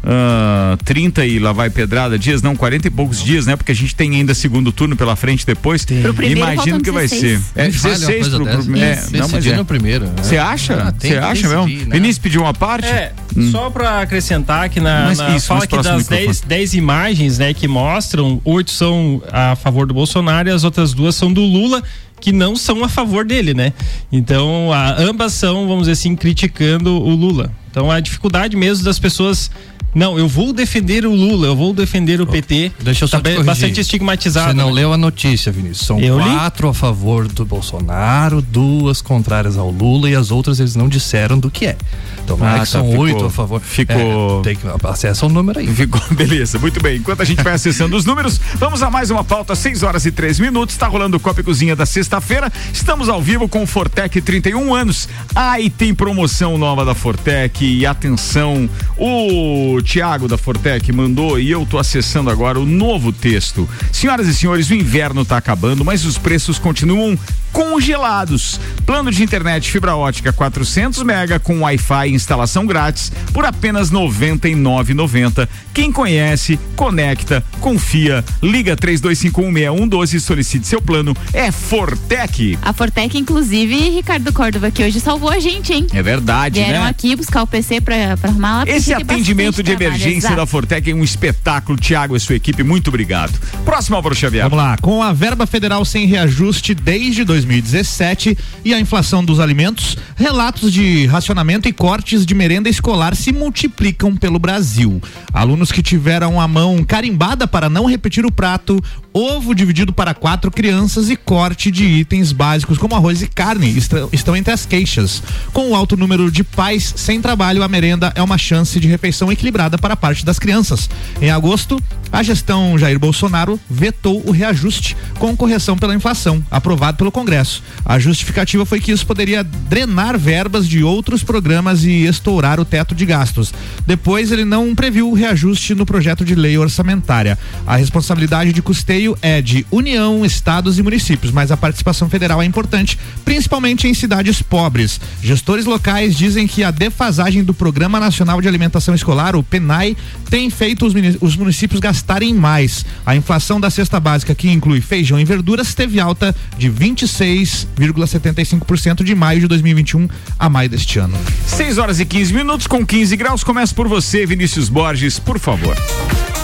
ah, 0.06 0.76
30 0.84 1.25
e 1.25 1.38
lá 1.38 1.52
vai 1.52 1.70
pedrada 1.70 2.18
dias, 2.18 2.42
não, 2.42 2.54
40 2.54 2.88
e 2.88 2.90
poucos 2.90 3.23
dias, 3.23 3.46
né? 3.46 3.56
Porque 3.56 3.73
a 3.73 3.75
gente 3.75 3.94
tem 3.94 4.14
ainda 4.16 4.34
segundo 4.34 4.70
turno 4.70 4.96
pela 4.96 5.16
frente 5.16 5.46
depois. 5.46 5.84
Pro 5.84 6.12
primeiro 6.12 6.40
Imagino 6.40 6.80
que 6.82 6.90
vai 6.90 7.06
16. 7.08 7.20
ser. 7.40 7.40
É 7.54 7.66
Me 7.68 7.73
falha 7.73 7.94
uma 7.94 7.99
16 8.00 8.20
coisa 8.28 8.37
pro, 8.37 8.64
pro, 8.64 8.76
é, 8.78 9.02
não, 9.12 9.28
mas 9.28 9.46
é. 9.46 9.56
no 9.56 9.64
primeiro. 9.64 10.04
né? 10.06 10.12
Você 10.23 10.37
acha? 10.37 10.75
Ah, 10.75 10.92
tem 10.92 11.12
Você 11.12 11.18
que 11.18 11.25
acha 11.25 11.49
mesmo? 11.49 11.66
né? 11.87 11.94
Vinícius 11.94 12.18
pediu 12.18 12.42
uma 12.42 12.52
parte? 12.52 12.87
É, 12.87 13.12
só 13.50 13.70
para 13.70 14.00
acrescentar 14.02 14.68
que 14.68 14.78
na, 14.80 15.06
Mas 15.06 15.18
na- 15.18 15.37
isso, 15.37 15.46
fala 15.46 15.66
que 15.66 15.75
das 15.76 15.87
do 15.87 15.92
microfone. 15.96 16.26
10, 16.26 16.40
10 16.42 16.75
imagens, 16.75 17.38
né, 17.38 17.54
que 17.54 17.66
mostram, 17.66 18.40
oito 18.44 18.70
são 18.73 19.23
a 19.32 19.56
favor 19.56 19.87
do 19.87 19.94
Bolsonaro 19.94 20.49
e 20.49 20.52
as 20.52 20.64
outras 20.64 20.92
duas 20.92 21.14
são 21.14 21.32
do 21.32 21.40
Lula, 21.40 21.82
que 22.25 22.33
não 22.33 22.57
são 22.57 22.83
a 22.83 22.88
favor 22.88 23.23
dele, 23.23 23.52
né? 23.52 23.75
Então, 24.11 24.73
a- 24.73 24.97
ambas 24.99 25.35
são, 25.35 25.69
vamos 25.69 25.81
dizer 25.83 25.93
assim, 25.93 26.16
criticando 26.16 26.90
o 26.95 27.11
Lula. 27.14 27.52
Então, 27.75 27.90
a 27.90 27.99
dificuldade 27.99 28.57
mesmo 28.57 28.85
das 28.85 29.00
pessoas 29.00 29.50
não, 29.95 30.19
eu 30.19 30.26
vou 30.26 30.52
defender 30.52 31.07
o 31.07 31.14
Lula, 31.14 31.47
eu 31.47 31.54
vou 31.54 31.73
defender 31.73 32.21
o 32.21 32.26
PT. 32.26 32.73
Deixa 32.81 33.04
eu 33.04 33.09
só 33.09 33.21
tá 33.21 33.31
te 33.31 33.43
bastante 33.45 33.81
estigmatizado. 33.81 34.49
Você 34.50 34.52
não 34.57 34.66
né? 34.66 34.73
leu 34.73 34.93
a 34.93 34.97
notícia, 34.97 35.52
Vinícius. 35.52 35.87
São 35.87 36.00
Eu 36.00 36.19
li? 36.19 36.25
quatro 36.25 36.69
a 36.69 36.75
favor 36.75 37.28
do 37.28 37.45
Bolsonaro, 37.45 38.43
duas 38.43 39.00
contrárias 39.00 39.57
ao 39.57 39.71
Lula 39.71 40.11
e 40.11 40.16
as 40.16 40.33
outras 40.33 40.59
eles 40.59 40.75
não 40.75 40.88
disseram 40.88 41.38
do 41.38 41.49
que 41.49 41.66
é. 41.66 41.76
Então 42.25 42.37
não 42.37 42.45
Ah, 42.45 42.50
é 42.50 42.54
tá, 42.57 42.61
que 42.62 42.69
são 42.71 42.87
ficou- 42.88 43.04
oito 43.04 43.25
a 43.25 43.31
favor. 43.31 43.61
ficou- 43.61 44.40
É, 44.40 44.43
tem 44.43 44.57
que 44.57 44.66
acessa 44.83 45.26
o 45.26 45.28
número 45.28 45.61
aí. 45.61 45.66
Ficou, 45.69 46.00
beleza, 46.11 46.59
muito 46.59 46.83
bem. 46.83 46.97
Enquanto 46.97 47.21
a 47.21 47.25
gente 47.25 47.40
vai 47.45 47.52
acessando 47.52 47.97
os 47.97 48.04
números, 48.04 48.40
vamos 48.57 48.83
a 48.83 48.90
mais 48.90 49.12
uma 49.12 49.23
pauta, 49.23 49.54
6 49.54 49.85
horas 49.85 50.04
e 50.07 50.11
3 50.11 50.40
minutos. 50.40 50.75
Está 50.75 50.88
rolando 50.88 51.16
o 51.19 51.21
Copa 51.21 51.40
e 51.40 51.45
Cozinha 51.45 51.76
da 51.76 51.87
sexta-feira. 51.87 52.52
Estamos 52.73 53.09
ao 53.09 53.23
vivo 53.23 53.49
com 53.49 53.62
o 53.62 53.66
Fortec 53.66 54.21
31 54.21 54.75
anos. 54.75 55.09
Ah, 55.37 55.61
e 55.61 55.71
tem 55.71 55.95
promoção 55.95 56.59
nova 56.59 56.85
da 56.85 56.97
Fortec. 56.97 57.63
E 57.64 57.87
atenção, 57.87 58.68
o 58.94 59.80
Tiago 59.80 60.28
da 60.28 60.37
Fortec 60.37 60.92
mandou 60.92 61.40
e 61.40 61.50
eu 61.50 61.64
tô 61.64 61.78
acessando 61.78 62.28
agora 62.28 62.61
o 62.61 62.66
novo 62.66 63.11
texto. 63.11 63.66
Senhoras 63.90 64.28
e 64.28 64.35
senhores, 64.35 64.68
o 64.68 64.75
inverno 64.75 65.25
tá 65.25 65.38
acabando, 65.38 65.83
mas 65.83 66.04
os 66.04 66.18
preços 66.18 66.59
continuam 66.59 67.18
congelados. 67.54 68.61
Plano 68.84 69.11
de 69.11 69.23
internet 69.23 69.70
fibra 69.70 69.96
ótica 69.96 70.32
400 70.32 71.02
mega 71.04 71.38
com 71.38 71.61
Wi-Fi 71.61 72.08
e 72.08 72.12
instalação 72.14 72.66
grátis 72.66 73.11
por 73.32 73.46
apenas 73.46 73.90
R$ 73.90 73.96
99,90. 73.96 75.49
Quem 75.73 75.90
conhece, 75.90 76.58
conecta, 76.76 77.42
confia. 77.61 78.25
Liga 78.42 78.76
32516112 78.76 80.14
e 80.14 80.20
solicite 80.20 80.66
seu 80.66 80.82
plano. 80.82 81.16
É 81.32 81.50
Fortec. 81.50 82.58
A 82.61 82.73
Fortec, 82.73 83.16
inclusive, 83.16 83.90
Ricardo 83.90 84.32
Córdova, 84.32 84.70
que 84.70 84.82
hoje 84.82 85.00
salvou 85.00 85.30
a 85.30 85.38
gente, 85.38 85.73
hein? 85.73 85.87
É 85.92 86.02
verdade, 86.02 86.61
Vieram 86.61 86.84
né? 86.84 86.90
aqui 86.90 87.14
buscar 87.14 87.42
o 87.42 87.46
PC 87.46 87.80
pra, 87.80 88.16
pra 88.16 88.30
arrumar 88.30 88.58
lá. 88.58 88.64
Esse 88.66 88.92
atendimento 88.92 89.62
de 89.62 89.70
trabalho, 89.70 89.88
emergência 89.88 90.26
exato. 90.26 90.37
da 90.37 90.46
Fortec 90.46 90.90
é 90.90 90.94
um 90.94 91.04
espetáculo. 91.04 91.78
Tiago 91.78 92.16
e 92.16 92.20
sua 92.20 92.34
equipe, 92.34 92.62
muito 92.62 92.88
obrigado. 92.88 93.38
Próximo, 93.64 93.96
Álvaro 93.96 94.14
Xavier. 94.14 94.44
Vamos 94.44 94.58
lá, 94.58 94.76
com 94.78 95.02
a 95.02 95.12
verba 95.12 95.46
federal 95.46 95.84
sem 95.84 96.06
reajuste 96.06 96.75
desde 96.75 97.25
2017 97.45 98.37
e 98.65 98.75
a 98.75 98.81
inflação 98.81 99.25
dos 99.25 99.41
alimentos, 99.41 99.97
relatos 100.17 100.73
de 100.73 101.07
racionamento 101.07 101.69
e 101.69 101.73
cortes 101.73 102.25
de 102.25 102.35
merenda 102.35 102.69
escolar 102.69 103.15
se 103.15 103.33
multiplicam 103.33 104.17
pelo 104.17 104.39
Brasil. 104.39 105.01
Alunos 105.33 105.71
que 105.71 105.83
tiveram 105.83 106.41
a 106.41 106.49
mão 106.49 106.83
carimbada 106.85 107.47
para 107.47 107.69
não 107.69 107.87
repetir 107.87 108.25
o 108.25 108.33
prato, 108.33 108.83
ovo 109.16 109.54
dividido 109.54 109.92
para 109.92 110.12
quatro 110.12 110.50
crianças 110.50 111.09
e 111.09 111.14
corte 111.14 111.71
de 111.71 111.85
itens 111.85 112.33
básicos 112.33 112.76
como 112.76 112.97
arroz 112.97 113.23
e 113.23 113.28
carne 113.28 113.73
estão 114.12 114.37
entre 114.37 114.52
as 114.52 114.66
queixas. 114.66 115.23
Com 115.52 115.71
o 115.71 115.75
alto 115.76 115.97
número 115.97 116.33
de 116.33 116.42
pais 116.42 116.92
sem 116.97 117.21
trabalho, 117.21 117.62
a 117.62 117.68
merenda 117.68 118.12
é 118.16 118.23
uma 118.23 118.37
chance 118.37 118.80
de 118.80 118.88
refeição 118.88 119.30
equilibrada 119.30 119.78
para 119.78 119.94
a 119.94 119.97
parte 119.97 120.25
das 120.25 120.40
crianças. 120.40 120.90
Em 121.23 121.30
agosto, 121.30 121.80
a 122.11 122.25
gestão 122.25 122.76
Jair 122.76 122.99
Bolsonaro 122.99 123.59
vetou 123.71 124.21
o 124.26 124.33
reajuste 124.33 124.97
com 125.16 125.37
correção 125.37 125.78
pela 125.78 125.94
inflação, 125.94 126.44
aprovado 126.50 126.99
pelo 126.99 127.12
Congresso. 127.12 127.62
A 127.85 128.00
justificativa 128.00 128.66
foi 128.66 128.80
que 128.80 128.90
isso 128.90 129.06
poderia 129.06 129.44
drenar 129.44 130.18
verbas 130.18 130.66
de 130.66 130.83
outros 130.83 131.23
programas 131.23 131.85
e 131.85 132.04
estourar 132.04 132.59
o 132.59 132.64
teto 132.64 132.97
de 132.97 133.06
gastos. 133.06 133.54
Depois, 133.87 134.33
ele 134.33 134.44
não 134.44 134.75
previu 134.75 135.09
o 135.09 135.14
reajuste 135.14 135.73
no 135.73 135.87
projeto 135.87 136.25
de 136.25 136.35
lei 136.35 136.59
orçamentária. 136.59 137.38
A 137.64 137.76
responsabilidade 137.76 138.52
de 138.52 138.62
custeio 138.62 139.03
é 139.20 139.42
de 139.42 139.66
União, 139.70 140.25
estados 140.25 140.78
e 140.78 140.82
municípios, 140.82 141.30
mas 141.32 141.50
a 141.50 141.56
participação 141.56 142.08
federal 142.08 142.40
é 142.40 142.44
importante, 142.44 142.96
principalmente 143.25 143.87
em 143.87 143.94
cidades 143.94 144.40
pobres. 144.40 144.99
Gestores 145.23 145.66
locais 145.66 146.16
dizem 146.16 146.46
que 146.46 146.64
a 146.64 146.70
defasagem 146.70 147.44
do 147.44 147.52
Programa 147.52 148.00
Nacional 148.00 148.40
de 148.40 148.49
Alimentação 148.49 148.94
Escolar, 148.94 149.37
o 149.37 149.42
PENAI, 149.42 149.94
tem 150.30 150.49
feito 150.49 150.87
os 151.20 151.37
municípios 151.37 151.80
gastarem 151.80 152.32
mais. 152.32 152.87
A 153.04 153.14
inflação 153.14 153.61
da 153.61 153.68
cesta 153.70 154.00
básica, 154.00 154.34
que 154.34 154.50
inclui 154.50 154.80
feijão 154.80 155.20
e 155.20 155.25
verduras, 155.25 155.75
teve 155.75 156.00
alta 156.00 156.34
de 156.56 156.70
26,75% 156.70 159.02
de 159.02 159.14
maio 159.14 159.40
de 159.40 159.49
2021 159.49 160.08
a 160.38 160.49
maio 160.49 160.70
deste 160.70 160.99
ano. 160.99 161.18
6 161.46 161.78
horas 161.78 162.00
e 162.00 162.04
15 162.04 162.32
minutos 162.32 162.66
com 162.66 162.84
15 162.87 163.16
graus. 163.16 163.44
Começa 163.44 163.75
por 163.75 163.88
você, 163.88 164.25
Vinícius 164.25 164.68
Borges, 164.68 165.18
por 165.18 165.38
favor. 165.38 165.76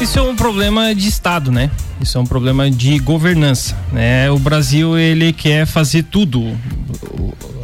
Isso 0.01 0.19
é 0.19 0.23
um 0.23 0.35
problema 0.35 0.95
de 0.95 1.07
Estado, 1.07 1.53
né? 1.53 1.71
Isso 2.01 2.17
é 2.17 2.21
um 2.21 2.25
problema 2.25 2.71
de 2.71 2.99
governança, 2.99 3.77
né? 3.93 4.31
O 4.31 4.39
Brasil, 4.39 4.99
ele 4.99 5.31
quer 5.31 5.67
fazer 5.67 6.05
tudo. 6.05 6.59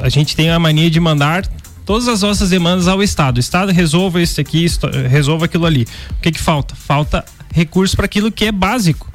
A 0.01 0.11
gente 0.11 0.37
tem 0.37 0.51
a 0.51 0.59
mania 0.59 0.91
de 0.91 1.01
mandar 1.01 1.47
todas 1.87 2.07
as 2.09 2.21
nossas 2.21 2.51
demandas 2.51 2.89
ao 2.89 3.03
Estado. 3.03 3.39
O 3.39 3.41
Estado 3.41 3.73
resolva 3.73 4.21
isso 4.21 4.39
aqui, 4.39 4.67
resolva 5.09 5.47
aquilo 5.47 5.65
ali. 5.65 5.87
O 6.11 6.21
que 6.21 6.31
que 6.31 6.39
falta? 6.39 6.75
Falta 6.75 7.25
recurso 7.55 7.97
para 7.97 8.05
aquilo 8.05 8.31
que 8.31 8.45
é 8.45 8.53
básico, 8.53 9.11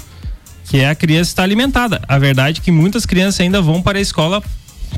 que 0.65 0.77
é 0.77 0.89
a 0.89 0.95
criança 0.95 1.29
estar 1.29 1.43
alimentada. 1.43 2.01
A 2.07 2.17
verdade 2.17 2.59
é 2.59 2.63
que 2.63 2.71
muitas 2.71 3.05
crianças 3.05 3.39
ainda 3.41 3.61
vão 3.61 3.83
para 3.83 3.99
a 3.99 4.01
escola 4.01 4.41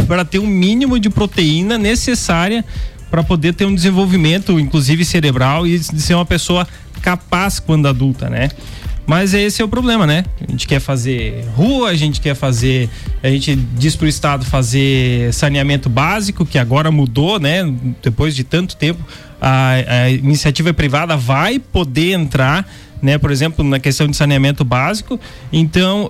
para 0.08 0.24
ter 0.24 0.39
o 0.39 0.48
mínimo 0.48 0.98
de 0.98 1.10
proteína 1.10 1.77
necessária 1.77 2.63
para 3.12 3.22
poder 3.22 3.53
ter 3.53 3.65
um 3.65 3.75
desenvolvimento, 3.75 4.60
inclusive 4.60 5.06
cerebral, 5.06 5.68
e 5.68 5.77
de 5.77 6.01
ser 6.01 6.15
uma 6.15 6.25
pessoa 6.25 6.68
capaz 7.03 7.60
quando 7.60 7.88
adulta, 7.88 8.29
né? 8.29 8.50
Mas 9.05 9.33
esse 9.33 9.62
é 9.62 9.65
o 9.65 9.67
problema, 9.67 10.07
né? 10.07 10.24
A 10.48 10.50
gente 10.50 10.65
quer 10.65 10.79
fazer 10.79 11.45
rua, 11.55 11.89
a 11.89 11.95
gente 11.95 12.22
quer 12.22 12.36
fazer. 12.36 12.89
A 13.22 13.29
gente 13.29 13.53
diz 13.55 13.98
pro 13.98 14.07
Estado 14.07 14.45
fazer 14.45 15.33
saneamento 15.33 15.89
básico, 15.89 16.45
que 16.45 16.57
agora 16.57 16.89
mudou, 16.89 17.38
né? 17.38 17.69
Depois 18.01 18.33
de 18.33 18.45
tanto 18.45 18.77
tempo, 18.77 19.03
a, 19.41 19.72
a 20.03 20.10
iniciativa 20.10 20.74
privada 20.74 21.17
vai 21.17 21.60
poder 21.60 22.13
entrar, 22.13 22.65
né? 23.01 23.17
Por 23.17 23.29
exemplo, 23.29 23.63
na 23.63 23.77
questão 23.77 24.07
de 24.07 24.15
saneamento 24.15 24.63
básico. 24.63 25.19
Então, 25.51 26.10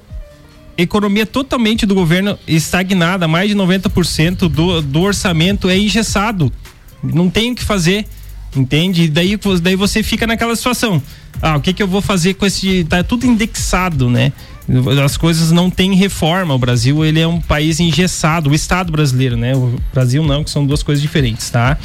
economia 0.77 1.25
totalmente 1.25 1.87
do 1.87 1.95
governo 1.95 2.37
estagnada, 2.47 3.27
mais 3.27 3.49
de 3.49 3.55
90% 3.55 4.47
do, 4.47 4.81
do 4.83 5.01
orçamento 5.01 5.67
é 5.67 5.75
engessado. 5.75 6.51
Não 7.03 7.27
tem 7.27 7.51
o 7.51 7.55
que 7.55 7.63
fazer, 7.63 8.05
entende? 8.55 9.03
E 9.03 9.07
daí, 9.07 9.37
daí 9.61 9.75
você 9.75 10.03
fica 10.03 10.27
naquela 10.27 10.55
situação. 10.55 11.01
Ah, 11.41 11.57
o 11.57 11.61
que 11.61 11.73
que 11.73 11.83
eu 11.83 11.87
vou 11.87 12.01
fazer 12.01 12.35
com 12.35 12.45
esse. 12.45 12.83
Tá 12.85 13.03
tudo 13.03 13.25
indexado, 13.25 14.09
né? 14.09 14.31
As 15.03 15.17
coisas 15.17 15.51
não 15.51 15.69
têm 15.69 15.93
reforma. 15.93 16.53
O 16.53 16.57
Brasil, 16.57 17.03
ele 17.03 17.19
é 17.19 17.27
um 17.27 17.41
país 17.41 17.79
engessado, 17.79 18.49
o 18.49 18.55
Estado 18.55 18.91
brasileiro, 18.91 19.35
né? 19.35 19.55
O 19.55 19.75
Brasil 19.93 20.23
não, 20.23 20.43
que 20.43 20.49
são 20.49 20.65
duas 20.65 20.81
coisas 20.81 21.01
diferentes, 21.01 21.49
tá? 21.49 21.77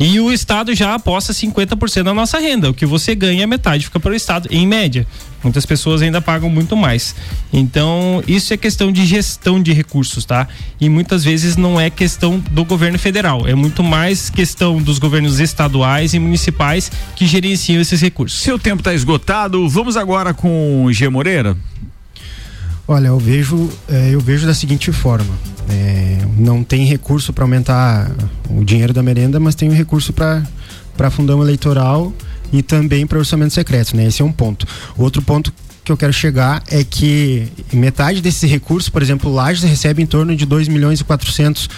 E 0.00 0.18
o 0.18 0.32
Estado 0.32 0.74
já 0.74 0.94
aposta 0.94 1.32
50% 1.32 2.02
da 2.02 2.14
nossa 2.14 2.38
renda. 2.38 2.70
O 2.70 2.74
que 2.74 2.86
você 2.86 3.14
ganha, 3.14 3.46
metade 3.46 3.84
fica 3.84 4.00
para 4.00 4.12
o 4.12 4.14
Estado, 4.14 4.48
em 4.50 4.66
média. 4.66 5.06
Muitas 5.42 5.66
pessoas 5.66 6.02
ainda 6.02 6.20
pagam 6.20 6.48
muito 6.48 6.76
mais. 6.76 7.14
Então, 7.52 8.22
isso 8.26 8.54
é 8.54 8.56
questão 8.56 8.90
de 8.90 9.04
gestão 9.04 9.62
de 9.62 9.72
recursos, 9.72 10.24
tá? 10.24 10.48
E 10.80 10.88
muitas 10.88 11.22
vezes 11.22 11.56
não 11.56 11.80
é 11.80 11.90
questão 11.90 12.42
do 12.50 12.64
governo 12.64 12.98
federal, 12.98 13.46
é 13.46 13.54
muito 13.54 13.82
mais 13.82 14.30
questão 14.30 14.80
dos 14.80 14.98
governos 14.98 15.40
estaduais 15.40 16.14
e 16.14 16.18
municipais 16.18 16.90
que 17.14 17.26
gerenciam 17.26 17.80
esses 17.80 18.00
recursos. 18.00 18.40
Seu 18.40 18.58
tempo 18.58 18.80
está 18.80 18.94
esgotado. 18.94 19.68
Vamos 19.68 19.96
agora 19.96 20.32
com 20.32 20.84
o 20.84 20.92
G 20.92 21.08
Moreira. 21.08 21.56
Olha, 22.86 23.08
eu 23.08 23.18
vejo, 23.18 23.70
é, 23.88 24.10
eu 24.14 24.20
vejo 24.20 24.46
da 24.46 24.54
seguinte 24.54 24.90
forma: 24.92 25.32
é, 25.70 26.18
não 26.36 26.64
tem 26.64 26.84
recurso 26.84 27.32
para 27.32 27.44
aumentar 27.44 28.10
o 28.50 28.64
dinheiro 28.64 28.92
da 28.92 29.02
merenda, 29.02 29.38
mas 29.38 29.54
tem 29.54 29.68
o 29.68 29.72
recurso 29.72 30.12
para 30.12 31.10
fundão 31.10 31.40
eleitoral 31.42 32.12
e 32.52 32.62
também 32.62 33.06
para 33.06 33.18
orçamento 33.18 33.54
secreto, 33.54 33.96
né? 33.96 34.06
Esse 34.06 34.22
é 34.22 34.24
um 34.24 34.32
ponto. 34.32 34.66
Outro 34.98 35.22
ponto 35.22 35.52
que 35.84 35.90
eu 35.90 35.96
quero 35.96 36.12
chegar 36.12 36.62
é 36.68 36.84
que 36.84 37.48
metade 37.72 38.20
desse 38.20 38.46
recurso, 38.46 38.90
por 38.92 39.02
exemplo, 39.02 39.32
Lages 39.32 39.62
recebe 39.62 40.02
em 40.02 40.06
torno 40.06 40.34
de 40.36 40.46
2 40.46 40.68
milhões 40.68 41.00
e 41.00 41.04
400 41.04 41.68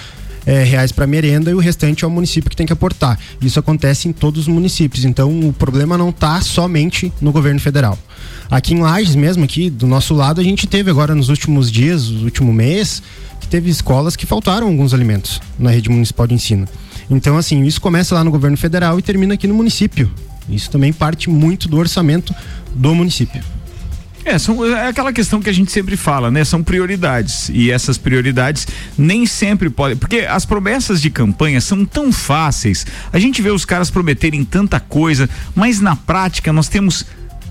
é, 0.46 0.62
reais 0.62 0.92
para 0.92 1.06
merenda 1.06 1.50
e 1.50 1.54
o 1.54 1.58
restante 1.58 2.04
é 2.04 2.06
o 2.06 2.10
município 2.10 2.50
que 2.50 2.56
tem 2.56 2.66
que 2.66 2.72
aportar. 2.72 3.18
Isso 3.40 3.58
acontece 3.58 4.08
em 4.08 4.12
todos 4.12 4.42
os 4.42 4.48
municípios. 4.48 5.04
Então 5.04 5.48
o 5.48 5.52
problema 5.52 5.96
não 5.96 6.10
está 6.10 6.40
somente 6.40 7.12
no 7.20 7.32
governo 7.32 7.60
federal. 7.60 7.98
Aqui 8.54 8.72
em 8.72 8.78
Lages 8.78 9.16
mesmo, 9.16 9.42
aqui 9.42 9.68
do 9.68 9.84
nosso 9.84 10.14
lado, 10.14 10.40
a 10.40 10.44
gente 10.44 10.64
teve 10.68 10.88
agora 10.88 11.12
nos 11.12 11.28
últimos 11.28 11.72
dias, 11.72 12.08
no 12.08 12.22
último 12.22 12.52
mês, 12.52 13.02
que 13.40 13.48
teve 13.48 13.68
escolas 13.68 14.14
que 14.14 14.26
faltaram 14.26 14.68
alguns 14.68 14.94
alimentos 14.94 15.40
na 15.58 15.70
rede 15.70 15.90
municipal 15.90 16.24
de 16.24 16.34
ensino. 16.34 16.68
Então, 17.10 17.36
assim, 17.36 17.64
isso 17.64 17.80
começa 17.80 18.14
lá 18.14 18.22
no 18.22 18.30
governo 18.30 18.56
federal 18.56 18.96
e 18.96 19.02
termina 19.02 19.34
aqui 19.34 19.48
no 19.48 19.54
município. 19.54 20.08
Isso 20.48 20.70
também 20.70 20.92
parte 20.92 21.28
muito 21.28 21.68
do 21.68 21.76
orçamento 21.76 22.32
do 22.72 22.94
município. 22.94 23.42
É, 24.24 24.38
são, 24.38 24.64
é 24.64 24.86
aquela 24.86 25.12
questão 25.12 25.42
que 25.42 25.50
a 25.50 25.52
gente 25.52 25.72
sempre 25.72 25.96
fala, 25.96 26.30
né? 26.30 26.44
São 26.44 26.62
prioridades. 26.62 27.50
E 27.52 27.72
essas 27.72 27.98
prioridades 27.98 28.68
nem 28.96 29.26
sempre 29.26 29.68
podem. 29.68 29.96
Porque 29.96 30.20
as 30.20 30.46
promessas 30.46 31.02
de 31.02 31.10
campanha 31.10 31.60
são 31.60 31.84
tão 31.84 32.12
fáceis. 32.12 32.86
A 33.12 33.18
gente 33.18 33.42
vê 33.42 33.50
os 33.50 33.64
caras 33.64 33.90
prometerem 33.90 34.44
tanta 34.44 34.78
coisa, 34.78 35.28
mas 35.56 35.80
na 35.80 35.96
prática 35.96 36.52
nós 36.52 36.68
temos 36.68 37.04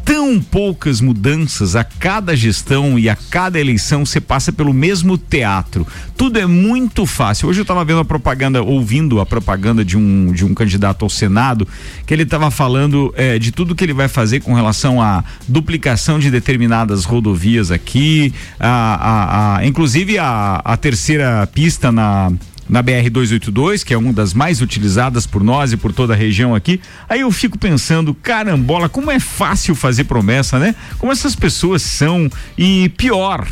tão 0.06 0.40
poucas 0.40 1.02
mudanças 1.02 1.76
a 1.76 1.84
cada 1.84 2.36
gestão 2.36 2.98
e 3.00 3.10
a 3.10 3.16
cada 3.16 3.60
eleição 3.60 4.06
você 4.06 4.20
passa 4.20 4.52
pelo 4.52 4.74
mesmo 4.74 5.18
teatro. 5.18 5.88
Tudo 6.18 6.40
é 6.40 6.46
muito 6.46 7.06
fácil. 7.06 7.50
Hoje 7.50 7.60
eu 7.60 7.64
estava 7.64 7.84
vendo 7.84 8.00
a 8.00 8.06
propaganda, 8.06 8.62
ouvindo 8.62 9.20
a 9.20 9.26
propaganda 9.26 9.84
de 9.84 9.98
um, 9.98 10.32
de 10.32 10.46
um 10.46 10.54
candidato 10.54 11.04
ao 11.04 11.10
Senado, 11.10 11.68
que 12.06 12.14
ele 12.14 12.24
estava 12.24 12.52
falando 12.52 13.14
é, 13.18 13.40
de 13.40 13.52
tudo 13.52 13.76
que 13.76 13.84
ele 13.84 13.94
vai 13.94 14.08
fazer 14.08 14.42
com 14.42 14.54
relação 14.54 15.02
à 15.02 15.24
duplicação 15.48 16.20
de 16.20 16.30
determinadas 16.30 17.06
rodovias 17.06 17.72
aqui, 17.72 18.34
a, 18.60 18.68
a, 18.68 19.58
a 19.58 19.66
inclusive 19.66 20.18
a, 20.18 20.62
a 20.64 20.78
terceira 20.78 21.48
pista 21.48 21.92
na 21.92 22.32
na 22.70 22.82
BR 22.82 23.10
282, 23.12 23.84
que 23.84 23.94
é 23.94 23.98
uma 23.98 24.14
das 24.14 24.34
mais 24.34 24.62
utilizadas 24.62 25.26
por 25.28 25.44
nós 25.44 25.74
e 25.74 25.78
por 25.78 25.94
toda 25.94 26.14
a 26.14 26.18
região 26.18 26.56
aqui. 26.56 26.80
Aí 27.08 27.22
eu 27.22 27.32
fico 27.32 27.58
pensando, 27.58 28.14
carambola, 28.14 28.90
como 28.90 29.12
é 29.12 29.20
fácil 29.20 29.76
fazer 29.76 30.06
promessa, 30.06 30.58
né? 30.60 30.76
Como 30.98 31.12
essas 31.12 31.36
pessoas 31.36 31.82
são 31.82 32.30
e 32.58 32.90
pior, 32.90 33.48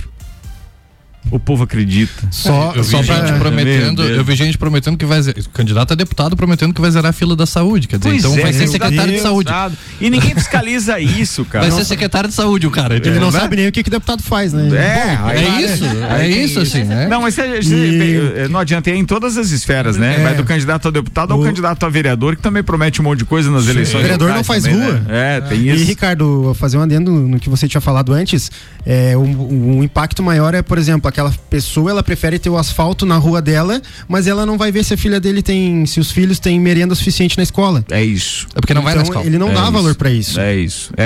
o 1.30 1.40
povo 1.40 1.64
acredita. 1.64 2.28
Só, 2.32 2.74
eu 2.76 2.84
vi 2.84 2.90
só 2.90 3.04
gente 3.04 3.28
pra... 3.28 3.40
prometendo, 3.40 4.04
eu 4.04 4.24
vi 4.24 4.36
gente 4.36 4.58
prometendo 4.58 4.98
que 4.98 5.06
vai 5.06 5.22
candidato 5.54 5.92
a 5.92 5.96
deputado 5.96 6.36
prometendo 6.36 6.74
que 6.74 6.82
vai 6.82 6.90
zerar 6.90 7.12
a 7.12 7.14
fila 7.14 7.36
da 7.36 7.46
saúde, 7.46 7.88
quer 7.88 7.98
dizer, 7.98 8.10
pois 8.10 8.24
então 8.24 8.38
é, 8.38 8.42
vai 8.42 8.54
ser 8.54 8.68
secretário 8.68 9.12
Deus 9.12 9.18
de 9.18 9.22
saúde. 9.22 9.52
E 10.00 10.10
ninguém 10.10 10.34
fiscaliza 10.34 11.00
isso, 11.00 11.46
cara. 11.46 11.70
Vai 11.70 11.78
ser 11.78 11.86
secretário 11.86 12.30
de 12.30 12.36
saúde 12.36 12.66
o 12.66 12.72
cara. 12.72 12.96
Ele 12.96 13.20
não 13.20 13.32
sabe 13.32 13.56
nem 13.56 13.68
o 13.68 13.72
que 13.72 13.84
que 13.84 13.90
deputado 13.90 14.24
faz, 14.24 14.52
né? 14.52 14.68
É, 14.76 15.18
Bom, 15.18 15.30
é 15.30 15.62
isso, 15.62 15.86
é, 15.86 16.28
isso 16.28 16.60
assim, 16.60 16.84
né? 16.84 17.08
Não, 17.08 17.22
mas 17.22 17.36
você, 17.36 17.60
e... 17.62 18.48
não 18.50 18.60
adianta 18.60 18.90
é 18.90 18.96
em 18.96 19.06
todas 19.06 19.38
as 19.38 19.52
esferas, 19.52 19.98
né? 19.98 20.20
É. 20.20 20.24
Vai 20.24 20.36
do 20.36 20.44
candidato 20.44 20.88
a 20.88 20.92
deputado 20.92 21.34
ao 21.34 21.42
candidato 21.42 21.86
a 21.86 21.90
vereador 21.90 22.36
que 22.36 22.42
também 22.42 22.64
promete 22.64 23.00
um 23.00 23.04
monte 23.04 23.20
de 23.20 23.26
coisa 23.26 23.50
nas 23.52 23.66
Sim. 23.66 23.72
eleições. 23.72 24.00
O 24.00 24.04
vereador 24.04 24.34
não 24.34 24.44
faz 24.44 24.64
também, 24.64 24.82
rua. 24.82 24.94
Né? 24.94 25.38
É, 25.38 25.42
tem 25.42 25.70
isso. 25.70 25.84
E 25.84 25.86
Ricardo, 25.86 26.56
fazer 26.56 26.78
um 26.78 26.82
adendo 26.82 27.12
no 27.12 27.40
que 27.40 27.50
você 27.50 27.68
tinha 27.68 27.82
falado 27.82 28.12
antes, 28.12 28.52
é 28.86 29.16
um, 29.16 29.78
um 29.78 29.84
impacto 29.84 30.24
maior 30.24 30.54
é, 30.54 30.62
por 30.62 30.78
exemplo, 30.78 31.08
aquela 31.12 31.32
pessoa 31.50 31.92
ela 31.92 32.02
prefere 32.02 32.40
ter 32.40 32.50
o 32.50 32.58
asfalto 32.58 33.06
na 33.06 33.18
rua 33.18 33.42
dela, 33.42 33.82
mas 34.08 34.28
ela 34.28 34.46
não 34.46 34.58
vai 34.58 34.72
ver 34.72 34.84
se 34.84 34.94
a 34.94 34.98
filha 34.98 35.20
dele 35.20 35.42
tem, 35.42 35.86
se 35.86 36.00
os 36.00 36.12
filhos 36.12 36.40
têm 36.40 36.60
merenda 36.60 36.96
suficiente 36.96 37.38
na 37.38 37.44
escola. 37.44 37.84
É 37.92 38.04
isso. 38.04 38.48
É 38.56 38.60
porque 38.60 38.74
não 38.74 38.82
então, 38.82 38.94
vai 38.94 38.96
na 38.96 39.04
escola. 39.04 39.26
Ele 39.26 39.38
não 39.38 39.50
é 39.50 39.54
dá 39.54 39.62
isso. 39.64 39.72
valor 39.72 39.96
para 39.96 40.12
isso. 40.12 40.40
É 40.40 40.56
isso. 40.56 40.92
É, 40.98 41.04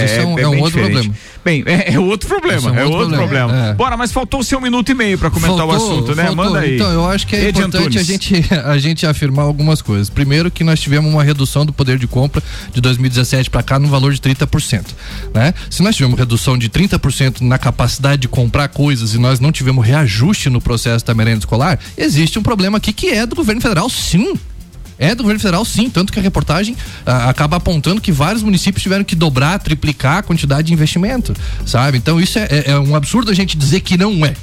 é, 0.00 0.04
isso 0.04 0.14
é, 0.14 0.26
um, 0.26 0.38
é, 0.38 0.42
é 0.42 0.48
um 0.48 0.60
outro 0.60 0.80
diferente. 0.80 0.92
problema. 0.92 1.14
Bem, 1.44 1.64
é, 1.66 1.94
é 1.94 1.98
outro 1.98 2.28
problema. 2.28 2.70
É, 2.70 2.84
um 2.84 2.84
outro, 2.84 2.98
outro 2.98 3.16
problema. 3.16 3.48
problema. 3.48 3.68
É. 3.70 3.74
Bora, 3.74 3.96
mas 3.96 4.12
faltou 4.12 4.40
o 4.40 4.44
seu 4.44 4.60
minuto 4.60 4.90
e 4.90 4.94
meio 4.94 5.18
para 5.18 5.30
comentar 5.30 5.56
faltou, 5.56 5.74
o 5.74 5.76
assunto, 5.76 6.14
né? 6.14 6.26
Faltou. 6.26 6.44
Manda 6.44 6.60
aí. 6.60 6.76
Então, 6.76 6.90
eu 6.92 7.06
acho 7.06 7.26
que 7.26 7.36
é 7.36 7.48
Ed 7.48 7.58
importante 7.58 7.98
a 7.98 8.02
gente, 8.02 8.44
a 8.64 8.78
gente 8.78 9.06
afirmar 9.06 9.44
algumas 9.44 9.82
coisas. 9.82 10.08
Primeiro, 10.08 10.50
que 10.50 10.64
nós 10.64 10.80
tivemos 10.80 11.12
uma 11.12 11.22
redução 11.22 11.66
do 11.66 11.72
poder 11.72 11.98
de 11.98 12.06
compra 12.06 12.42
de 12.72 12.80
2017 12.80 13.50
para 13.50 13.62
cá 13.62 13.78
no 13.78 13.88
valor 13.88 14.12
de 14.12 14.20
30%. 14.20 14.86
Né? 15.34 15.52
Se 15.68 15.82
nós 15.82 15.96
tivemos 15.96 16.18
redução 16.18 16.56
de 16.56 16.68
30% 16.68 17.40
na 17.40 17.58
capacidade 17.58 18.22
de 18.22 18.28
comprar 18.28 18.68
coisas 18.68 19.14
e 19.14 19.18
nós 19.18 19.40
não 19.42 19.52
tivemos 19.52 19.84
reajuste 19.84 20.48
no 20.48 20.60
processo 20.60 21.04
da 21.04 21.14
merenda 21.14 21.40
escolar, 21.40 21.78
existe 21.98 22.38
um 22.38 22.42
problema 22.42 22.78
aqui 22.78 22.92
que 22.92 23.08
é 23.08 23.26
do 23.26 23.36
governo 23.36 23.60
federal, 23.60 23.90
sim. 23.90 24.34
É 24.98 25.14
do 25.14 25.24
governo 25.24 25.40
federal, 25.40 25.64
sim. 25.64 25.90
Tanto 25.90 26.12
que 26.12 26.20
a 26.20 26.22
reportagem 26.22 26.76
ah, 27.04 27.28
acaba 27.28 27.56
apontando 27.56 28.00
que 28.00 28.12
vários 28.12 28.42
municípios 28.42 28.82
tiveram 28.82 29.02
que 29.02 29.16
dobrar, 29.16 29.58
triplicar 29.58 30.18
a 30.18 30.22
quantidade 30.22 30.68
de 30.68 30.72
investimento, 30.72 31.34
sabe? 31.66 31.98
Então 31.98 32.20
isso 32.20 32.38
é, 32.38 32.46
é, 32.50 32.70
é 32.70 32.78
um 32.78 32.94
absurdo 32.94 33.30
a 33.30 33.34
gente 33.34 33.56
dizer 33.56 33.80
que 33.80 33.96
não 33.96 34.24
é. 34.24 34.34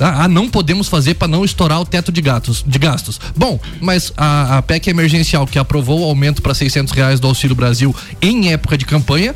Ah, 0.00 0.28
não 0.28 0.48
podemos 0.48 0.88
fazer 0.88 1.14
para 1.14 1.28
não 1.28 1.44
estourar 1.44 1.80
o 1.80 1.84
teto 1.84 2.10
de 2.10 2.20
gastos. 2.20 2.64
De 2.66 2.78
gastos. 2.78 3.20
Bom, 3.36 3.58
mas 3.80 4.12
a, 4.16 4.58
a 4.58 4.62
PEC 4.62 4.88
emergencial 4.88 5.46
que 5.46 5.58
aprovou 5.58 6.00
o 6.00 6.04
aumento 6.04 6.42
para 6.42 6.54
600 6.54 6.92
reais 6.92 7.20
do 7.20 7.26
Auxílio 7.26 7.54
Brasil 7.54 7.94
em 8.20 8.52
época 8.52 8.76
de 8.76 8.84
campanha, 8.84 9.34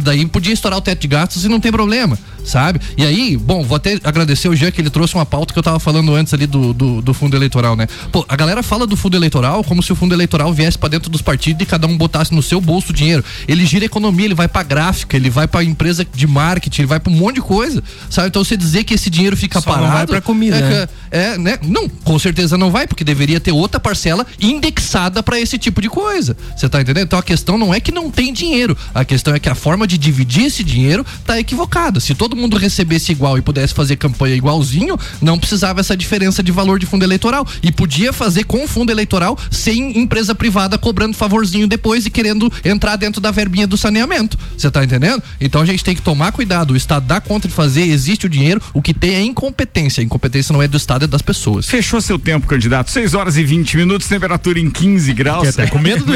daí 0.00 0.24
podia 0.26 0.52
estourar 0.52 0.78
o 0.78 0.82
teto 0.82 1.00
de 1.00 1.08
gastos 1.08 1.44
e 1.44 1.48
não 1.48 1.60
tem 1.60 1.72
problema, 1.72 2.18
sabe? 2.44 2.80
E 2.96 3.04
aí, 3.04 3.36
bom, 3.36 3.62
vou 3.62 3.76
até 3.76 3.98
agradecer 4.04 4.48
o 4.48 4.56
Jean 4.56 4.70
que 4.70 4.80
ele 4.80 4.90
trouxe 4.90 5.14
uma 5.14 5.26
pauta 5.26 5.52
que 5.52 5.58
eu 5.58 5.62
tava 5.62 5.78
falando 5.78 6.14
antes 6.14 6.34
ali 6.34 6.46
do, 6.46 6.72
do, 6.72 7.02
do 7.02 7.14
fundo 7.14 7.36
eleitoral, 7.36 7.76
né? 7.76 7.86
Pô, 8.12 8.24
a 8.28 8.36
galera 8.36 8.62
fala 8.62 8.86
do 8.86 8.96
fundo 8.96 9.16
eleitoral 9.16 9.62
como 9.64 9.82
se 9.82 9.92
o 9.92 9.96
fundo 9.96 10.14
eleitoral 10.14 10.52
viesse 10.52 10.78
para 10.78 10.88
dentro 10.88 11.10
dos 11.10 11.22
partidos 11.22 11.62
e 11.62 11.66
cada 11.66 11.86
um 11.86 11.96
botasse 11.96 12.34
no 12.34 12.42
seu 12.42 12.60
bolso 12.60 12.90
o 12.90 12.92
dinheiro. 12.92 13.24
Ele 13.46 13.64
gira 13.64 13.84
economia, 13.84 14.26
ele 14.26 14.34
vai 14.34 14.48
para 14.48 14.62
gráfica, 14.62 15.16
ele 15.16 15.30
vai 15.30 15.46
para 15.46 15.62
empresa 15.64 16.04
de 16.04 16.26
marketing, 16.26 16.82
ele 16.82 16.88
vai 16.88 17.00
para 17.00 17.12
um 17.12 17.16
monte 17.16 17.36
de 17.36 17.42
coisa, 17.42 17.82
sabe? 18.08 18.28
Então 18.28 18.44
você 18.44 18.56
dizer 18.56 18.84
que 18.84 18.94
esse 18.94 19.10
dinheiro 19.10 19.36
fica 19.36 19.60
Só 19.60 19.70
parado 19.70 19.99
vai 20.00 20.06
pra 20.06 20.20
comida. 20.20 20.56
É, 20.56 20.60
né? 20.60 20.88
é, 21.10 21.38
né? 21.38 21.58
Não, 21.62 21.88
com 21.88 22.18
certeza 22.18 22.56
não 22.56 22.70
vai, 22.70 22.86
porque 22.86 23.04
deveria 23.04 23.40
ter 23.40 23.52
outra 23.52 23.80
parcela 23.80 24.26
indexada 24.40 25.22
para 25.22 25.40
esse 25.40 25.58
tipo 25.58 25.80
de 25.80 25.88
coisa. 25.88 26.36
Você 26.56 26.68
tá 26.68 26.80
entendendo? 26.80 27.04
Então 27.04 27.18
a 27.18 27.22
questão 27.22 27.56
não 27.56 27.72
é 27.72 27.80
que 27.80 27.92
não 27.92 28.10
tem 28.10 28.32
dinheiro, 28.32 28.76
a 28.94 29.04
questão 29.04 29.34
é 29.34 29.38
que 29.38 29.48
a 29.48 29.54
forma 29.54 29.86
de 29.86 29.98
dividir 29.98 30.46
esse 30.46 30.62
dinheiro 30.62 31.04
tá 31.24 31.38
equivocada. 31.38 32.00
Se 32.00 32.14
todo 32.14 32.36
mundo 32.36 32.56
recebesse 32.56 33.12
igual 33.12 33.38
e 33.38 33.42
pudesse 33.42 33.74
fazer 33.74 33.96
campanha 33.96 34.34
igualzinho, 34.34 34.98
não 35.20 35.38
precisava 35.38 35.80
essa 35.80 35.96
diferença 35.96 36.42
de 36.42 36.52
valor 36.52 36.78
de 36.78 36.86
fundo 36.86 37.04
eleitoral 37.04 37.46
e 37.62 37.72
podia 37.72 38.12
fazer 38.12 38.44
com 38.44 38.66
fundo 38.66 38.90
eleitoral 38.90 39.36
sem 39.50 39.98
empresa 39.98 40.34
privada 40.34 40.78
cobrando 40.78 41.16
favorzinho 41.16 41.66
depois 41.66 42.06
e 42.06 42.10
querendo 42.10 42.50
entrar 42.64 42.96
dentro 42.96 43.20
da 43.20 43.30
verbinha 43.30 43.66
do 43.66 43.76
saneamento. 43.76 44.38
Você 44.56 44.70
tá 44.70 44.84
entendendo? 44.84 45.22
Então 45.40 45.60
a 45.60 45.66
gente 45.66 45.82
tem 45.82 45.94
que 45.94 46.02
tomar 46.02 46.32
cuidado. 46.32 46.72
O 46.72 46.76
Estado 46.76 47.06
dá 47.06 47.20
conta 47.20 47.48
de 47.48 47.54
fazer, 47.54 47.82
existe 47.82 48.26
o 48.26 48.28
dinheiro, 48.28 48.60
o 48.72 48.82
que 48.82 48.94
tem 48.94 49.14
é 49.14 49.22
incompetência. 49.22 49.89
A 49.98 50.02
incompetência 50.02 50.52
não 50.52 50.62
é 50.62 50.68
do 50.68 50.76
Estado, 50.76 51.04
é 51.04 51.08
das 51.08 51.22
pessoas. 51.22 51.66
Fechou 51.66 52.00
seu 52.00 52.18
tempo, 52.18 52.46
candidato. 52.46 52.90
6 52.90 53.14
horas 53.14 53.36
e 53.36 53.44
20 53.44 53.76
minutos, 53.78 54.06
temperatura 54.06 54.58
em 54.58 54.70
15 54.70 55.12
graus. 55.12 55.48
Até 55.48 55.66
com 55.66 55.78
medo 55.78 56.04
do 56.04 56.12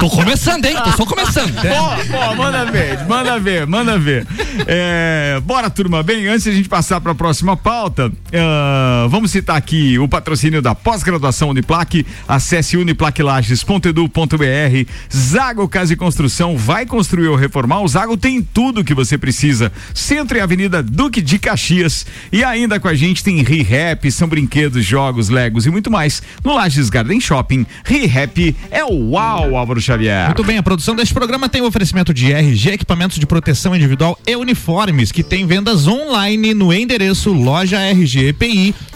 Tô 0.00 0.10
começando, 0.10 0.64
hein? 0.64 0.76
Tô 0.82 0.92
só 0.92 1.04
começando. 1.04 1.52
Pô, 1.54 2.12
pô, 2.12 2.34
manda 2.36 2.64
ver, 2.70 3.04
manda 3.06 3.38
ver, 3.38 3.66
manda 3.66 3.98
ver. 3.98 4.26
É, 4.66 5.40
bora, 5.44 5.68
turma. 5.68 6.02
Bem, 6.02 6.26
antes 6.28 6.44
de 6.44 6.50
a 6.50 6.54
gente 6.54 6.68
passar 6.68 7.00
para 7.00 7.12
a 7.12 7.14
próxima 7.14 7.56
pauta, 7.56 8.08
uh, 8.08 9.08
vamos 9.08 9.30
citar 9.30 9.56
aqui 9.56 9.98
o 9.98 10.08
patrocínio 10.08 10.62
da 10.62 10.74
pós-graduação 10.74 11.50
Uniplaque. 11.50 12.06
Acesse 12.28 12.76
uniplaquilages.edu.br. 12.76 14.90
Zago 15.14 15.68
Casa 15.68 15.92
e 15.92 15.96
Construção 15.96 16.56
vai 16.56 16.86
construir 16.86 17.28
ou 17.28 17.36
reformar. 17.36 17.80
O 17.80 17.88
Zago 17.88 18.16
tem 18.16 18.42
tudo 18.42 18.84
que 18.84 18.94
você 18.94 19.18
precisa. 19.18 19.72
Centro 19.92 20.38
e 20.38 20.40
Avenida 20.40 20.82
Duque 20.82 21.20
de 21.20 21.38
Caxias. 21.38 22.06
E 22.32 22.42
ainda 22.44 22.80
com 22.80 22.88
a 22.88 22.94
gente 22.94 23.22
tem 23.22 23.42
ReHap, 23.42 24.10
são 24.10 24.28
brinquedos, 24.28 24.84
jogos, 24.84 25.28
legos 25.28 25.66
e 25.66 25.70
muito 25.70 25.90
mais. 25.90 26.22
No 26.42 26.54
Lages 26.54 26.90
Garden 26.90 27.20
Shopping, 27.20 27.66
ReHap 27.84 28.56
é 28.70 28.84
o 28.84 29.10
uau, 29.10 29.56
Álvaro 29.56 29.80
Xavier. 29.80 30.26
Muito 30.26 30.44
bem, 30.44 30.58
a 30.58 30.62
produção 30.62 30.94
deste 30.94 31.14
programa 31.14 31.48
tem 31.48 31.62
o 31.62 31.66
oferecimento 31.66 32.12
de 32.12 32.32
RG, 32.32 32.72
equipamentos 32.72 33.18
de 33.18 33.26
proteção 33.26 33.74
individual 33.74 34.18
e 34.26 34.36
uniformes, 34.36 35.12
que 35.12 35.22
tem 35.22 35.46
vendas 35.46 35.86
online 35.86 36.54
no 36.54 36.72
endereço 36.72 37.32
loja 37.32 37.80
RG 37.80 38.32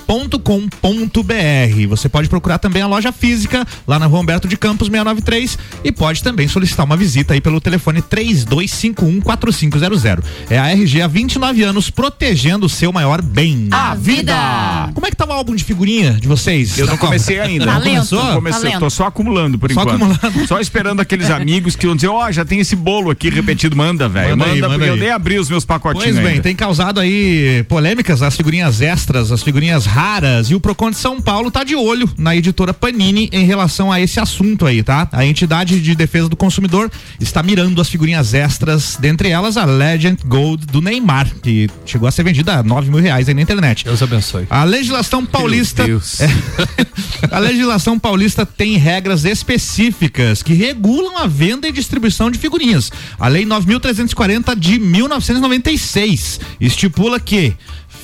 EPI 0.08 1.86
Você 1.86 2.08
pode 2.08 2.28
procurar 2.28 2.58
também 2.58 2.82
a 2.82 2.86
loja 2.86 3.12
física 3.12 3.66
lá 3.86 3.98
na 3.98 4.06
Rua 4.06 4.20
Humberto 4.20 4.48
de 4.48 4.56
Campos 4.56 4.88
693 4.88 5.58
e 5.84 5.92
pode 5.92 6.22
também 6.22 6.48
solicitar 6.48 6.84
uma 6.86 6.96
visita 6.96 7.34
aí 7.34 7.40
pelo 7.40 7.60
telefone 7.60 8.00
32514500. 8.02 10.22
É 10.50 10.58
a 10.58 10.70
RG 10.70 11.02
há 11.02 11.06
29 11.06 11.62
anos 11.62 11.90
protegendo 11.90 12.66
o 12.66 12.68
seu 12.68 12.92
maior 12.92 13.20
bem. 13.22 13.68
A 13.70 13.94
vida. 13.94 14.34
Como 14.94 15.06
é 15.06 15.10
que 15.10 15.16
tá 15.16 15.26
o 15.26 15.32
álbum 15.32 15.54
de 15.54 15.64
figurinha 15.64 16.12
de 16.12 16.26
vocês? 16.26 16.78
Eu 16.78 16.86
não 16.86 16.96
comecei 16.96 17.38
ainda. 17.40 17.66
Tá 17.66 17.74
Não 17.74 17.82
começou? 17.82 18.22
tá 18.22 18.34
Comecei, 18.34 18.72
tô 18.78 18.90
só 18.90 19.06
acumulando 19.06 19.58
por 19.58 19.72
Só 19.72 19.82
enquanto. 19.82 20.04
acumulando. 20.04 20.46
Só 20.46 20.60
esperando 20.60 21.00
aqueles 21.00 21.30
amigos 21.30 21.76
que 21.76 21.86
vão 21.86 21.94
dizer, 21.94 22.08
ó, 22.08 22.30
já 22.30 22.44
tem 22.44 22.60
esse 22.60 22.76
bolo 22.76 23.10
aqui 23.10 23.28
repetido, 23.28 23.76
manda, 23.76 24.08
velho. 24.08 24.36
Manda 24.36 24.52
Manda, 24.52 24.66
aí, 24.66 24.72
manda 24.72 24.86
eu 24.86 24.96
nem 24.96 25.10
abri 25.10 25.38
os 25.38 25.50
meus 25.50 25.64
pacotinhos 25.64 26.04
Pois 26.06 26.16
bem, 26.16 26.26
ainda. 26.28 26.42
tem 26.42 26.54
causado 26.56 27.00
aí 27.00 27.64
polêmicas 27.68 28.22
as 28.22 28.36
figurinhas 28.36 28.80
extras, 28.80 29.30
as 29.32 29.42
figurinhas 29.42 29.84
raras 29.98 30.48
e 30.48 30.54
o 30.54 30.60
Procon 30.60 30.92
de 30.92 30.96
São 30.96 31.20
Paulo 31.20 31.50
tá 31.50 31.64
de 31.64 31.74
olho 31.74 32.08
na 32.16 32.36
editora 32.36 32.72
Panini 32.72 33.28
em 33.32 33.44
relação 33.44 33.90
a 33.90 34.00
esse 34.00 34.20
assunto 34.20 34.64
aí, 34.64 34.80
tá? 34.80 35.08
A 35.10 35.26
entidade 35.26 35.80
de 35.80 35.92
defesa 35.96 36.28
do 36.28 36.36
consumidor 36.36 36.88
está 37.18 37.42
mirando 37.42 37.80
as 37.80 37.88
figurinhas 37.88 38.32
extras, 38.32 38.96
dentre 39.00 39.30
elas 39.30 39.56
a 39.56 39.64
Legend 39.64 40.20
Gold 40.24 40.66
do 40.66 40.80
Neymar, 40.80 41.28
que 41.42 41.68
chegou 41.84 42.06
a 42.06 42.12
ser 42.12 42.22
vendida 42.22 42.54
a 42.54 42.62
nove 42.62 42.88
mil 42.92 43.00
reais 43.00 43.28
aí 43.28 43.34
na 43.34 43.42
internet. 43.42 43.84
Deus 43.84 44.00
abençoe. 44.00 44.46
A 44.48 44.62
legislação 44.62 45.26
paulista. 45.26 45.84
Deus. 45.84 46.18
É. 47.20 47.34
a 47.34 47.38
legislação 47.38 47.98
paulista 47.98 48.46
tem 48.46 48.76
regras 48.76 49.24
específicas 49.24 50.42
que 50.42 50.52
regulam 50.54 51.18
a 51.18 51.26
venda 51.26 51.66
e 51.66 51.72
distribuição 51.72 52.30
de 52.30 52.38
figurinhas. 52.38 52.92
A 53.18 53.26
Lei 53.26 53.44
9.340 53.44 54.56
de 54.56 54.78
1996 54.78 56.40
estipula 56.60 57.18
que 57.18 57.56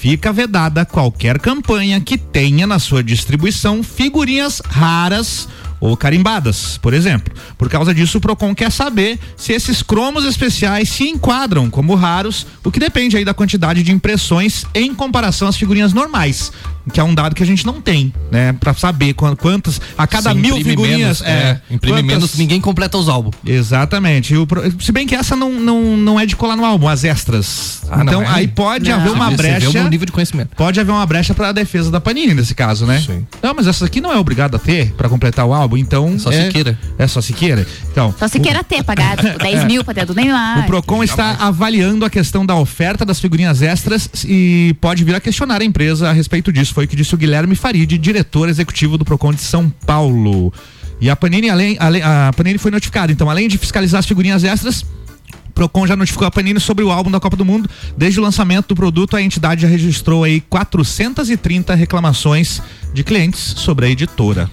fica 0.04 0.34
vedada 0.34 0.84
qualquer 0.84 1.38
campanha 1.38 1.98
que 1.98 2.18
tenha 2.18 2.66
na 2.66 2.78
sua 2.78 3.02
distribuição 3.02 3.82
figurinhas 3.82 4.60
raras 4.62 5.48
ou 5.86 5.96
carimbadas, 5.98 6.78
por 6.78 6.94
exemplo. 6.94 7.34
Por 7.58 7.68
causa 7.68 7.92
disso, 7.94 8.16
o 8.16 8.20
Procon 8.20 8.54
quer 8.54 8.72
saber 8.72 9.18
se 9.36 9.52
esses 9.52 9.82
cromos 9.82 10.24
especiais 10.24 10.88
se 10.88 11.04
enquadram 11.04 11.68
como 11.68 11.94
raros, 11.94 12.46
o 12.64 12.70
que 12.70 12.80
depende 12.80 13.18
aí 13.18 13.24
da 13.24 13.34
quantidade 13.34 13.82
de 13.82 13.92
impressões 13.92 14.64
em 14.74 14.94
comparação 14.94 15.46
às 15.46 15.56
figurinhas 15.58 15.92
normais, 15.92 16.50
que 16.90 16.98
é 16.98 17.04
um 17.04 17.14
dado 17.14 17.34
que 17.34 17.42
a 17.42 17.46
gente 17.46 17.66
não 17.66 17.82
tem, 17.82 18.12
né, 18.32 18.54
Pra 18.54 18.72
saber 18.72 19.12
quan- 19.12 19.36
quantas 19.36 19.78
a 19.98 20.06
cada 20.06 20.32
mil 20.32 20.56
figurinhas 20.56 21.20
menos, 21.20 21.22
é, 21.22 21.60
imprime 21.70 21.96
quantas- 21.98 22.06
menos, 22.16 22.38
ninguém 22.38 22.60
completa 22.62 22.96
os 22.96 23.08
álbuns. 23.08 23.34
Exatamente. 23.44 24.34
O 24.36 24.46
se 24.80 24.90
bem 24.92 25.06
que 25.06 25.14
essa 25.14 25.36
não, 25.36 25.52
não, 25.52 25.96
não 25.98 26.18
é 26.20 26.24
de 26.24 26.34
colar 26.36 26.56
no 26.56 26.64
álbum, 26.64 26.88
as 26.88 27.04
extras. 27.04 27.82
Ah, 27.90 27.98
não 27.98 28.04
então 28.04 28.22
é? 28.22 28.26
aí 28.28 28.48
pode 28.48 28.88
Não. 28.88 28.96
haver 28.96 29.10
uma 29.12 29.26
Você 29.30 29.36
vê 29.36 29.36
brecha. 29.36 29.68
o 29.68 29.72
meu 29.72 29.88
nível 29.90 30.06
de 30.06 30.12
conhecimento. 30.12 30.56
Pode 30.56 30.80
haver 30.80 30.92
uma 30.92 31.04
brecha 31.04 31.34
para 31.34 31.48
a 31.48 31.52
defesa 31.52 31.90
da 31.90 32.00
Panini 32.00 32.32
nesse 32.32 32.54
caso, 32.54 32.86
né? 32.86 33.02
Sim. 33.04 33.26
Não, 33.42 33.52
mas 33.54 33.66
essa 33.66 33.84
aqui 33.84 34.00
não 34.00 34.12
é 34.12 34.16
obrigada 34.16 34.56
a 34.56 34.60
ter 34.60 34.92
para 34.92 35.08
completar 35.08 35.44
o 35.44 35.52
álbum, 35.52 35.73
então. 35.76 36.18
Só 36.18 36.30
é, 36.30 36.46
se 36.46 36.48
queira. 36.50 36.78
É 36.98 37.06
só 37.06 37.20
se 37.20 37.32
queira. 37.32 37.66
Então. 37.90 38.14
Só 38.18 38.28
se 38.28 38.38
queira 38.40 38.62
ter, 38.64 38.82
pagar 38.82 39.16
tipo, 39.16 39.38
10 39.38 39.64
mil 39.66 39.84
pra 39.84 39.94
ter 39.94 40.06
do 40.06 40.14
Neymar. 40.14 40.60
O 40.60 40.66
Procon 40.66 41.02
está 41.02 41.36
avaliando 41.40 42.04
a 42.04 42.10
questão 42.10 42.44
da 42.44 42.54
oferta 42.56 43.04
das 43.04 43.20
figurinhas 43.20 43.62
extras 43.62 44.08
e 44.26 44.74
pode 44.80 45.04
vir 45.04 45.14
a 45.14 45.20
questionar 45.20 45.60
a 45.60 45.64
empresa 45.64 46.08
a 46.08 46.12
respeito 46.12 46.52
disso. 46.52 46.74
Foi 46.74 46.84
o 46.84 46.88
que 46.88 46.96
disse 46.96 47.14
o 47.14 47.18
Guilherme 47.18 47.54
Farid, 47.54 47.96
diretor 47.98 48.48
executivo 48.48 48.96
do 48.98 49.04
Procon 49.04 49.32
de 49.32 49.40
São 49.42 49.68
Paulo. 49.86 50.52
E 51.00 51.10
a 51.10 51.16
Panini, 51.16 51.50
além, 51.50 51.76
além- 51.80 52.02
a 52.02 52.30
Panini 52.36 52.58
foi 52.58 52.70
notificada. 52.70 53.12
Então, 53.12 53.28
além 53.28 53.48
de 53.48 53.58
fiscalizar 53.58 53.98
as 53.98 54.06
figurinhas 54.06 54.44
extras, 54.44 54.82
o 54.82 55.52
Procon 55.54 55.86
já 55.86 55.94
notificou 55.96 56.26
a 56.26 56.30
Panini 56.30 56.58
sobre 56.60 56.84
o 56.84 56.90
álbum 56.90 57.10
da 57.10 57.20
Copa 57.20 57.36
do 57.36 57.44
Mundo. 57.44 57.68
Desde 57.96 58.18
o 58.18 58.22
lançamento 58.22 58.68
do 58.68 58.74
produto, 58.74 59.16
a 59.16 59.22
entidade 59.22 59.62
já 59.62 59.68
registrou 59.68 60.24
aí 60.24 60.40
430 60.40 61.74
reclamações 61.74 62.62
de 62.92 63.02
clientes 63.04 63.40
sobre 63.58 63.86
a 63.86 63.88
editora. 63.88 64.50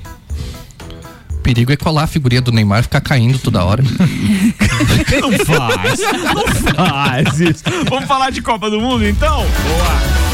Perigo 1.41 1.71
é 1.71 1.77
colar 1.77 2.03
a 2.03 2.07
figurinha 2.07 2.41
do 2.41 2.51
Neymar 2.51 2.79
e 2.79 2.83
ficar 2.83 3.01
caindo 3.01 3.39
toda 3.39 3.63
hora. 3.63 3.83
Não 5.21 5.31
faz. 5.45 5.99
Não 6.23 6.75
faz 6.75 7.39
isso. 7.39 7.63
Vamos 7.89 8.05
falar 8.05 8.29
de 8.29 8.41
Copa 8.41 8.69
do 8.69 8.79
Mundo, 8.79 9.05
então? 9.05 9.37
Boa. 9.37 10.30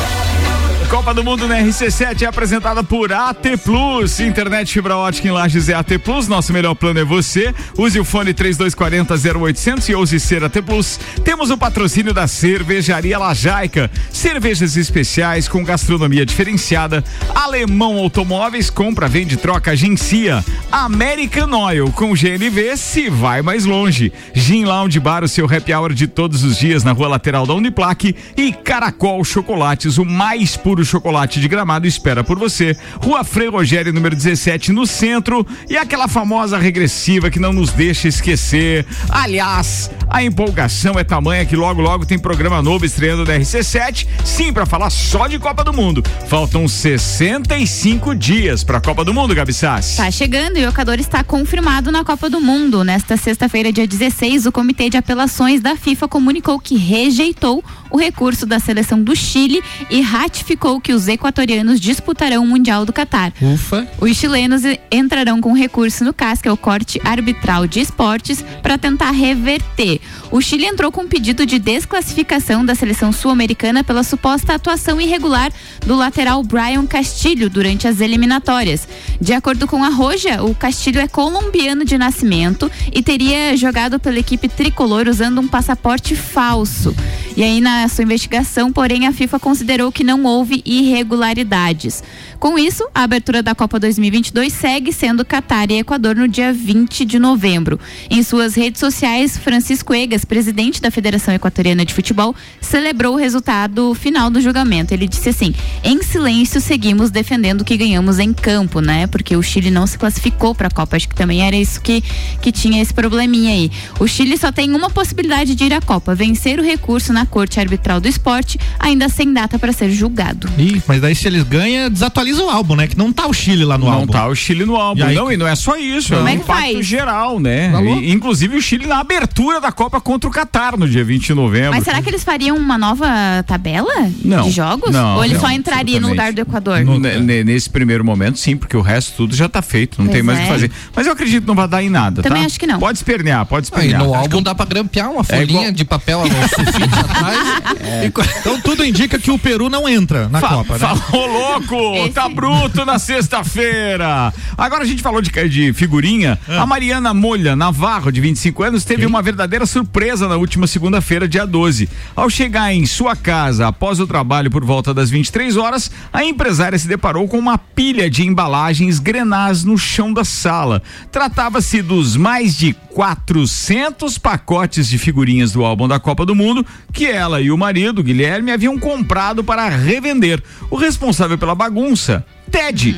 Copa 0.89 1.13
do 1.13 1.21
Mundo 1.21 1.49
na 1.49 1.59
RC7 1.59 2.21
é 2.21 2.25
apresentada 2.27 2.81
por 2.81 3.11
AT 3.11 3.57
Plus. 3.61 4.21
Internet 4.21 4.71
fibra 4.71 4.95
ótica 4.95 5.27
em 5.27 5.31
Lages 5.31 5.67
é 5.67 5.73
AT 5.73 5.99
Plus. 6.01 6.29
Nosso 6.29 6.53
melhor 6.53 6.75
plano 6.75 6.97
é 6.97 7.03
você. 7.03 7.53
Use 7.77 7.99
o 7.99 8.05
fone 8.05 8.33
3240 8.33 9.37
0800 9.37 9.89
e 9.89 9.95
ouse 9.95 10.17
ser 10.17 10.45
AT 10.45 10.61
Plus. 10.61 10.97
Temos 11.25 11.51
o 11.51 11.57
patrocínio 11.57 12.13
da 12.13 12.25
Cervejaria 12.25 13.19
Lajaica. 13.19 13.91
Cervejas 14.09 14.77
especiais 14.77 15.49
com 15.49 15.61
gastronomia 15.61 16.25
diferenciada. 16.25 17.03
Alemão 17.35 17.97
Automóveis, 17.97 18.69
compra, 18.69 19.09
vende, 19.09 19.35
troca, 19.35 19.71
agencia. 19.71 20.43
American 20.71 21.51
Oil 21.51 21.91
com 21.91 22.13
GNV 22.13 22.77
se 22.77 23.09
vai 23.09 23.41
mais 23.41 23.65
longe. 23.65 24.13
Gin 24.33 24.63
Lounge 24.63 25.01
Bar, 25.01 25.25
o 25.25 25.27
seu 25.27 25.45
happy 25.45 25.73
hour 25.73 25.93
de 25.93 26.07
todos 26.07 26.45
os 26.45 26.57
dias 26.57 26.85
na 26.85 26.93
rua 26.93 27.09
lateral 27.09 27.45
da 27.45 27.53
Uniplaque. 27.53 28.15
E 28.37 28.53
Caracol 28.53 29.21
Chocolates, 29.25 29.97
o 29.97 30.05
mais 30.05 30.55
puro 30.55 30.76
chocolate 30.85 31.39
de 31.39 31.47
gramado, 31.47 31.87
espera 31.87 32.23
por 32.23 32.37
você. 32.37 32.75
Rua 33.01 33.23
Frei 33.23 33.47
Rogério, 33.47 33.93
número 33.93 34.15
17, 34.15 34.71
no 34.71 34.85
centro. 34.85 35.45
E 35.69 35.77
aquela 35.77 36.07
famosa 36.07 36.57
regressiva 36.57 37.29
que 37.29 37.39
não 37.39 37.53
nos 37.53 37.71
deixa 37.71 38.07
esquecer. 38.07 38.85
Aliás, 39.09 39.89
a 40.09 40.23
empolgação 40.23 40.97
é 40.97 41.03
tamanha 41.03 41.45
que 41.45 41.55
logo, 41.55 41.81
logo 41.81 42.05
tem 42.05 42.17
programa 42.17 42.61
novo 42.61 42.85
estreando 42.85 43.25
da 43.25 43.37
RC7. 43.37 44.07
Sim, 44.23 44.53
para 44.53 44.65
falar 44.65 44.89
só 44.89 45.27
de 45.27 45.39
Copa 45.39 45.63
do 45.63 45.73
Mundo. 45.73 46.03
Faltam 46.27 46.67
65 46.67 48.15
dias 48.15 48.63
para 48.63 48.77
a 48.77 48.81
Copa 48.81 49.03
do 49.05 49.13
Mundo, 49.13 49.35
Gabi 49.35 49.53
Sassi. 49.53 49.97
Tá 49.97 50.11
chegando 50.11 50.57
e 50.57 50.65
o 50.65 50.69
Ocador 50.69 50.99
está 50.99 51.23
confirmado 51.23 51.91
na 51.91 52.03
Copa 52.03 52.29
do 52.29 52.41
Mundo. 52.41 52.83
Nesta 52.83 53.15
sexta-feira, 53.17 53.71
dia 53.71 53.87
16, 53.87 54.45
o 54.45 54.51
Comitê 54.51 54.89
de 54.89 54.97
Apelações 54.97 55.61
da 55.61 55.75
FIFA 55.75 56.07
comunicou 56.07 56.59
que 56.59 56.75
rejeitou 56.75 57.63
o 57.89 57.97
recurso 57.97 58.45
da 58.45 58.59
seleção 58.59 59.01
do 59.01 59.15
Chile 59.15 59.63
e 59.89 60.01
ratificou 60.01 60.66
que 60.81 60.91
os 60.91 61.07
equatorianos 61.07 61.79
disputarão 61.79 62.43
o 62.43 62.47
Mundial 62.47 62.85
do 62.85 62.91
Catar. 62.91 63.31
Ufa. 63.41 63.87
Os 63.99 64.17
chilenos 64.17 64.63
entrarão 64.91 65.39
com 65.39 65.53
recurso 65.53 66.03
no 66.03 66.13
CAS, 66.13 66.41
que 66.41 66.49
é 66.49 66.51
o 66.51 66.57
Corte 66.57 66.99
Arbitral 67.03 67.65
de 67.65 67.79
Esportes, 67.79 68.43
para 68.61 68.77
tentar 68.77 69.11
reverter. 69.11 70.01
O 70.29 70.41
Chile 70.41 70.65
entrou 70.65 70.91
com 70.91 71.01
um 71.01 71.07
pedido 71.07 71.45
de 71.45 71.57
desclassificação 71.57 72.65
da 72.65 72.75
seleção 72.75 73.11
sul-americana 73.11 73.83
pela 73.83 74.03
suposta 74.03 74.53
atuação 74.53 74.99
irregular 74.99 75.51
do 75.85 75.95
lateral 75.95 76.43
Brian 76.43 76.85
Castilho 76.85 77.49
durante 77.49 77.87
as 77.87 78.01
eliminatórias. 78.01 78.87
De 79.21 79.33
acordo 79.33 79.67
com 79.67 79.83
a 79.83 79.89
Roja, 79.89 80.43
o 80.43 80.53
Castilho 80.53 80.99
é 80.99 81.07
colombiano 81.07 81.85
de 81.85 81.97
nascimento 81.97 82.69
e 82.93 83.01
teria 83.01 83.55
jogado 83.55 83.99
pela 83.99 84.19
equipe 84.19 84.49
tricolor 84.49 85.07
usando 85.07 85.39
um 85.39 85.47
passaporte 85.47 86.15
falso. 86.15 86.93
E 87.37 87.43
aí, 87.43 87.61
na 87.61 87.87
sua 87.87 88.03
investigação, 88.03 88.73
porém, 88.73 89.05
a 89.05 89.13
FIFA 89.13 89.39
considerou 89.39 89.91
que 89.91 90.03
não 90.03 90.23
houve 90.23 90.63
irregularidades. 90.65 92.03
Com 92.39 92.57
isso, 92.57 92.87
a 92.93 93.03
abertura 93.03 93.43
da 93.43 93.53
Copa 93.53 93.79
2022 93.79 94.51
segue 94.51 94.91
sendo 94.91 95.23
Catar 95.23 95.69
e 95.69 95.79
Equador 95.79 96.15
no 96.15 96.27
dia 96.27 96.51
20 96.51 97.05
de 97.05 97.19
novembro. 97.19 97.79
Em 98.09 98.23
suas 98.23 98.55
redes 98.55 98.79
sociais, 98.79 99.37
Francisco 99.37 99.93
Egas, 99.93 100.16
presidente 100.25 100.81
da 100.81 100.89
Federação 100.89 101.33
Equatoriana 101.33 101.85
de 101.85 101.93
Futebol, 101.93 102.35
celebrou 102.61 103.13
o 103.13 103.17
resultado 103.17 103.93
final 103.93 104.29
do 104.29 104.41
julgamento. 104.41 104.93
Ele 104.93 105.07
disse 105.07 105.29
assim: 105.29 105.53
em 105.83 106.01
silêncio, 106.01 106.59
seguimos 106.61 107.11
defendendo 107.11 107.63
que 107.63 107.77
ganhamos 107.77 108.19
em 108.19 108.33
campo, 108.33 108.79
né? 108.81 109.07
Porque 109.07 109.35
o 109.35 109.43
Chile 109.43 109.69
não 109.71 109.85
se 109.85 109.97
classificou 109.97 110.55
para 110.55 110.67
a 110.67 110.71
Copa. 110.71 110.95
Acho 110.97 111.07
que 111.09 111.15
também 111.15 111.45
era 111.45 111.55
isso 111.55 111.81
que, 111.81 112.01
que 112.41 112.51
tinha 112.51 112.81
esse 112.81 112.93
probleminha 112.93 113.51
aí. 113.51 113.71
O 113.99 114.07
Chile 114.07 114.37
só 114.37 114.51
tem 114.51 114.73
uma 114.73 114.89
possibilidade 114.89 115.55
de 115.55 115.63
ir 115.65 115.73
à 115.73 115.81
Copa: 115.81 116.15
vencer 116.15 116.59
o 116.59 116.63
recurso 116.63 117.11
na 117.13 117.25
Corte 117.25 117.59
Arbitral 117.59 117.99
do 117.99 118.07
Esporte, 118.07 118.59
ainda 118.79 119.09
sem 119.09 119.31
data 119.33 119.59
para 119.59 119.71
ser 119.73 119.89
julgado. 119.91 120.49
Ih, 120.57 120.81
mas 120.87 121.01
daí 121.01 121.15
se 121.15 121.27
eles 121.27 121.43
ganham, 121.43 121.89
desatualiza 121.89 122.43
o 122.43 122.49
álbum, 122.49 122.75
né? 122.75 122.87
Que 122.87 122.97
não 122.97 123.11
tá 123.11 123.27
o 123.27 123.33
Chile 123.33 123.65
lá 123.65 123.77
no 123.77 123.85
não 123.85 123.93
álbum. 123.93 124.11
tá 124.13 124.27
o 124.27 124.35
Chile 124.35 124.65
no 124.65 124.75
álbum. 124.75 125.01
E 125.01 125.03
aí- 125.03 125.15
não, 125.15 125.31
e 125.31 125.37
não 125.37 125.47
é 125.47 125.55
só 125.55 125.75
isso, 125.77 126.13
Como 126.15 126.27
é 126.27 126.31
é 126.31 126.35
um 126.35 126.37
que 126.37 126.43
impacto 126.43 126.73
faz? 126.73 126.85
geral, 126.85 127.39
né? 127.39 127.71
Tá? 127.71 127.81
E, 127.81 128.11
inclusive 128.11 128.55
o 128.57 128.61
Chile 128.61 128.85
na 128.87 128.99
abertura 128.99 129.59
da 129.59 129.71
Copa 129.71 129.99
contra 130.07 130.29
o 130.29 130.31
Catar 130.31 130.77
no 130.77 130.87
dia 130.87 131.03
20 131.03 131.25
de 131.27 131.33
novembro. 131.33 131.71
Mas 131.71 131.83
será 131.83 132.01
que 132.01 132.09
eles 132.09 132.23
fariam 132.23 132.55
uma 132.55 132.77
nova 132.77 133.05
tabela 133.45 133.93
Não. 134.23 134.43
de 134.43 134.51
jogos? 134.51 134.89
Não, 134.91 135.17
Ou 135.17 135.25
eles 135.25 135.33
não, 135.35 135.41
só 135.41 135.51
entrariam 135.51 135.99
no 135.99 136.07
lugar 136.07 136.31
do 136.31 136.39
Equador? 136.39 136.79
No- 136.85 136.97
ne- 136.97 137.43
nesse 137.43 137.69
primeiro 137.69 138.05
momento, 138.05 138.39
sim, 138.39 138.55
porque 138.55 138.77
o 138.77 138.81
resto 138.81 139.13
tudo 139.17 139.35
já 139.35 139.49
tá 139.49 139.61
feito, 139.61 139.97
não 139.99 140.05
Pois 140.05 140.15
tem 140.15 140.23
mais 140.23 140.39
o 140.39 140.41
é. 140.41 140.45
que 140.45 140.51
fazer. 140.51 140.71
Mas 140.95 141.05
eu 141.07 141.11
acredito 141.11 141.41
que 141.41 141.47
não 141.47 141.55
vai 141.55 141.67
dar 141.67 141.83
em 141.83 141.89
nada, 141.89 142.21
Também 142.23 142.39
tá? 142.43 142.45
acho 142.45 142.57
que 142.57 142.65
não. 142.65 142.79
Pode 142.79 142.97
espernear, 142.97 143.45
pode 143.45 143.65
Aí 143.65 143.79
espernear. 143.81 144.01
no 144.05 144.13
álbum 144.15 144.41
dá 144.41 144.55
pra 144.55 144.65
grampear 144.65 145.11
uma 145.11 145.25
folhinha 145.25 145.43
igual- 145.43 145.71
de 145.73 145.83
papel 145.83 146.21
sulfite 146.55 146.89
Mas, 147.21 148.07
Então 148.39 148.61
tudo 148.61 148.85
indica 148.85 149.19
que 149.19 149.29
o 149.29 149.37
Peru 149.37 149.69
não 149.69 149.89
entra 149.89 150.29
na 150.29 150.39
Fa- 150.39 150.47
Copa, 150.49 150.73
né? 150.77 150.79
Falou 150.79 151.27
louco, 151.27 151.95
Esse- 152.05 152.11
tá 152.11 152.29
bruto 152.29 152.85
na 152.85 152.97
sexta-feira. 152.97 154.33
Agora 154.57 154.83
a 154.83 154.87
gente 154.87 155.01
falou 155.01 155.21
de, 155.21 155.29
de 155.49 155.73
figurinha. 155.73 156.39
Ah. 156.47 156.61
A 156.61 156.65
Mariana 156.65 157.13
Molha 157.13 157.57
Navarro, 157.57 158.09
de 158.09 158.21
25 158.21 158.63
anos, 158.63 158.85
teve 158.85 159.05
uma 159.05 159.21
verdadeira 159.21 159.65
surpresa 159.65 159.96
na 159.97 160.37
última 160.37 160.67
segunda-feira, 160.67 161.27
dia 161.27 161.43
12. 161.43 161.89
Ao 162.15 162.29
chegar 162.29 162.71
em 162.71 162.85
sua 162.85 163.15
casa 163.15 163.67
após 163.67 163.99
o 163.99 164.05
trabalho 164.05 164.51
por 164.51 164.63
volta 164.63 164.93
das 164.93 165.09
23 165.09 165.57
horas, 165.57 165.89
a 166.13 166.23
empresária 166.23 166.77
se 166.77 166.87
deparou 166.87 167.27
com 167.27 167.39
uma 167.39 167.57
pilha 167.57 168.07
de 168.07 168.21
embalagens 168.21 168.99
grenás 168.99 169.63
no 169.63 169.75
chão 169.75 170.13
da 170.13 170.23
sala. 170.23 170.83
Tratava-se 171.11 171.81
dos 171.81 172.15
mais 172.15 172.55
de 172.55 172.73
400 172.73 174.19
pacotes 174.19 174.87
de 174.87 174.99
figurinhas 174.99 175.51
do 175.51 175.65
álbum 175.65 175.87
da 175.87 175.99
Copa 175.99 176.27
do 176.27 176.35
Mundo 176.35 176.63
que 176.93 177.07
ela 177.07 177.41
e 177.41 177.49
o 177.49 177.57
marido, 177.57 178.03
Guilherme, 178.03 178.51
haviam 178.51 178.77
comprado 178.77 179.43
para 179.43 179.67
revender. 179.67 180.43
O 180.69 180.75
responsável 180.75 181.39
pela 181.39 181.55
bagunça. 181.55 182.23
Ted, 182.51 182.95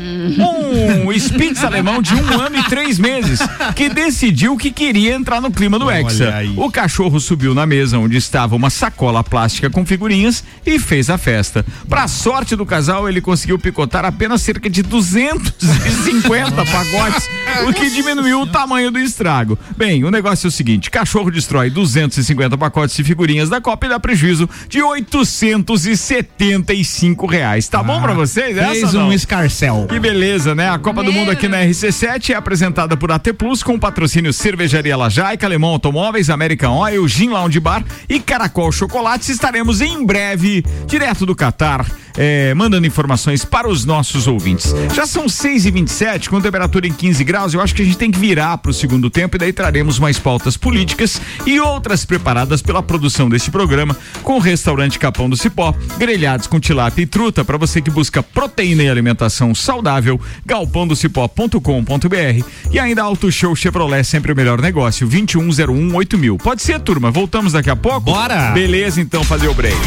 um 1.06 1.12
Spitz 1.20 1.64
alemão 1.64 2.02
de 2.02 2.14
um 2.14 2.40
ano 2.40 2.58
e 2.58 2.64
três 2.64 2.98
meses, 3.00 3.40
que 3.76 3.90
decidiu 3.90 4.56
que 4.56 4.72
queria 4.72 5.16
entrar 5.16 5.42
no 5.42 5.52
clima 5.52 5.78
do 5.80 5.90
Hexa. 5.90 6.34
O 6.56 6.72
cachorro 6.72 7.20
subiu 7.20 7.54
na 7.54 7.66
mesa 7.66 7.98
onde 7.98 8.16
estava 8.18 8.56
uma 8.56 8.70
sacola 8.70 9.22
plástica 9.24 9.70
com 9.70 9.86
figurinhas 9.86 10.42
e 10.66 10.80
fez 10.80 11.10
a 11.10 11.18
festa. 11.18 11.66
Pra 11.88 12.08
sorte 12.08 12.56
do 12.56 12.66
casal, 12.66 13.08
ele 13.10 13.22
conseguiu 13.22 13.58
picotar 13.60 14.06
apenas 14.06 14.42
cerca 14.42 14.70
de 14.70 14.82
250 14.84 16.66
pacotes, 16.66 17.28
o 17.68 17.74
que 17.74 17.90
diminuiu 17.90 18.42
o 18.42 18.48
tamanho 18.48 18.92
do 18.92 19.00
estrago. 19.00 19.58
Bem, 19.76 20.04
o 20.04 20.12
negócio 20.12 20.48
é 20.48 20.50
o 20.50 20.52
seguinte: 20.52 20.92
cachorro 20.92 21.32
destrói 21.32 21.70
250 21.70 22.58
pacotes 22.58 22.96
de 22.96 23.04
figurinhas 23.04 23.50
da 23.50 23.60
Copa 23.60 23.88
e 23.88 23.90
dá 23.90 24.00
prejuízo 24.00 24.48
de 24.68 24.82
875 24.82 27.26
reais. 27.26 27.68
Tá 27.68 27.82
bom 27.84 28.02
pra 28.02 28.14
vocês? 28.14 28.58
Essa 28.58 28.70
Fez 28.72 28.94
não? 28.94 29.10
um 29.10 29.14
escarcel. 29.40 29.86
Que 29.88 30.00
beleza, 30.00 30.54
né? 30.54 30.70
A 30.70 30.78
Copa 30.78 31.04
do 31.04 31.14
Mundo 31.14 31.32
aqui 31.32 31.48
na 31.48 31.64
RC7 31.64 32.32
é 32.32 32.36
apresentada 32.36 32.98
por 32.98 33.12
AT 33.12 33.32
Plus 33.34 33.64
com 33.64 33.80
patrocínio 33.80 34.34
Cervejaria 34.34 34.98
Lajaica, 34.98 35.46
Alemão 35.46 35.72
Automóveis, 35.72 36.30
American 36.30 36.78
Oil, 36.78 37.08
Gin 37.08 37.30
Lounge 37.30 37.60
Bar 37.60 37.84
e 38.08 38.20
Caracol 38.20 38.72
Chocolates. 38.72 39.30
Estaremos 39.30 39.82
em 39.82 40.06
breve, 40.06 40.64
direto 40.86 41.26
do 41.26 41.36
Catar, 41.36 41.86
eh, 42.18 42.54
mandando 42.54 42.86
informações 42.86 43.46
para 43.46 43.70
os 43.70 43.86
nossos 43.86 44.28
ouvintes. 44.28 44.74
Já 44.94 45.06
são 45.06 45.30
6 45.30 45.66
e 45.66 45.72
27 45.72 46.30
com 46.30 46.42
temperatura 46.42 46.88
em 46.88 46.92
15 46.92 47.24
graus. 47.24 47.54
Eu 47.54 47.62
acho 47.62 47.74
que 47.74 47.82
a 47.82 47.86
gente 47.86 47.98
tem 47.98 48.12
que 48.12 48.20
virar 48.20 48.58
para 48.58 48.72
o 48.72 48.74
segundo 48.74 49.10
tempo 49.10 49.38
e 49.38 49.40
daí 49.40 49.54
traremos 49.54 50.00
mais 50.00 50.20
pautas 50.20 50.58
políticas 50.58 51.22
e 51.46 51.60
outras 51.60 52.04
preparadas 52.04 52.62
pela 52.62 52.84
produção 52.84 53.30
deste 53.30 53.52
programa 53.52 53.96
com 54.24 54.36
o 54.36 54.40
restaurante 54.40 55.00
Capão 55.00 55.30
do 55.30 55.38
Cipó, 55.38 55.74
grelhados 55.98 56.48
com 56.48 56.60
tilápia 56.60 57.04
e 57.04 57.06
truta 57.06 57.46
para 57.46 57.58
você 57.58 57.82
que 57.82 57.92
busca 57.92 58.22
proteína 58.22 58.84
e 58.84 58.90
alimentação 58.90 59.29
saudável, 59.30 60.20
galpondocipó.com.br 60.46 62.46
e 62.72 62.80
ainda 62.80 63.04
Auto 63.04 63.32
Show 63.32 63.56
Chevrolet, 63.56 64.04
sempre 64.04 64.32
o 64.32 64.36
melhor 64.36 64.62
negócio, 64.62 65.08
2101 65.08 65.96
8000. 65.96 66.38
Pode 66.38 66.62
ser, 66.62 66.80
turma? 66.80 67.12
Voltamos 67.12 67.54
daqui 67.54 67.70
a 67.70 67.76
pouco? 67.76 68.02
Bora! 68.02 68.52
Beleza, 68.52 69.02
então, 69.02 69.24
fazer 69.24 69.48
o 69.48 69.54
break. 69.54 69.78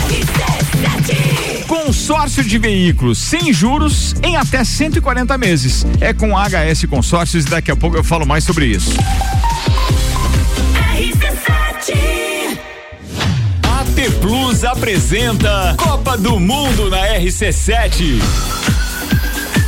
Consórcio 1.66 2.44
de 2.44 2.58
veículos 2.58 3.18
sem 3.18 3.52
juros 3.52 4.14
em 4.22 4.36
até 4.36 4.62
140 4.62 5.38
meses. 5.38 5.86
É 6.00 6.12
com 6.12 6.32
HS 6.36 6.84
Consórcios 6.84 7.46
e 7.46 7.48
daqui 7.48 7.70
a 7.70 7.76
pouco 7.76 7.96
eu 7.96 8.04
falo 8.04 8.26
mais 8.26 8.44
sobre 8.44 8.66
isso. 8.66 8.92
AT 13.62 14.10
Plus 14.20 14.64
apresenta 14.64 15.74
Copa 15.76 16.16
do 16.16 16.38
Mundo 16.38 16.90
na 16.90 17.18
RC7. 17.18 18.20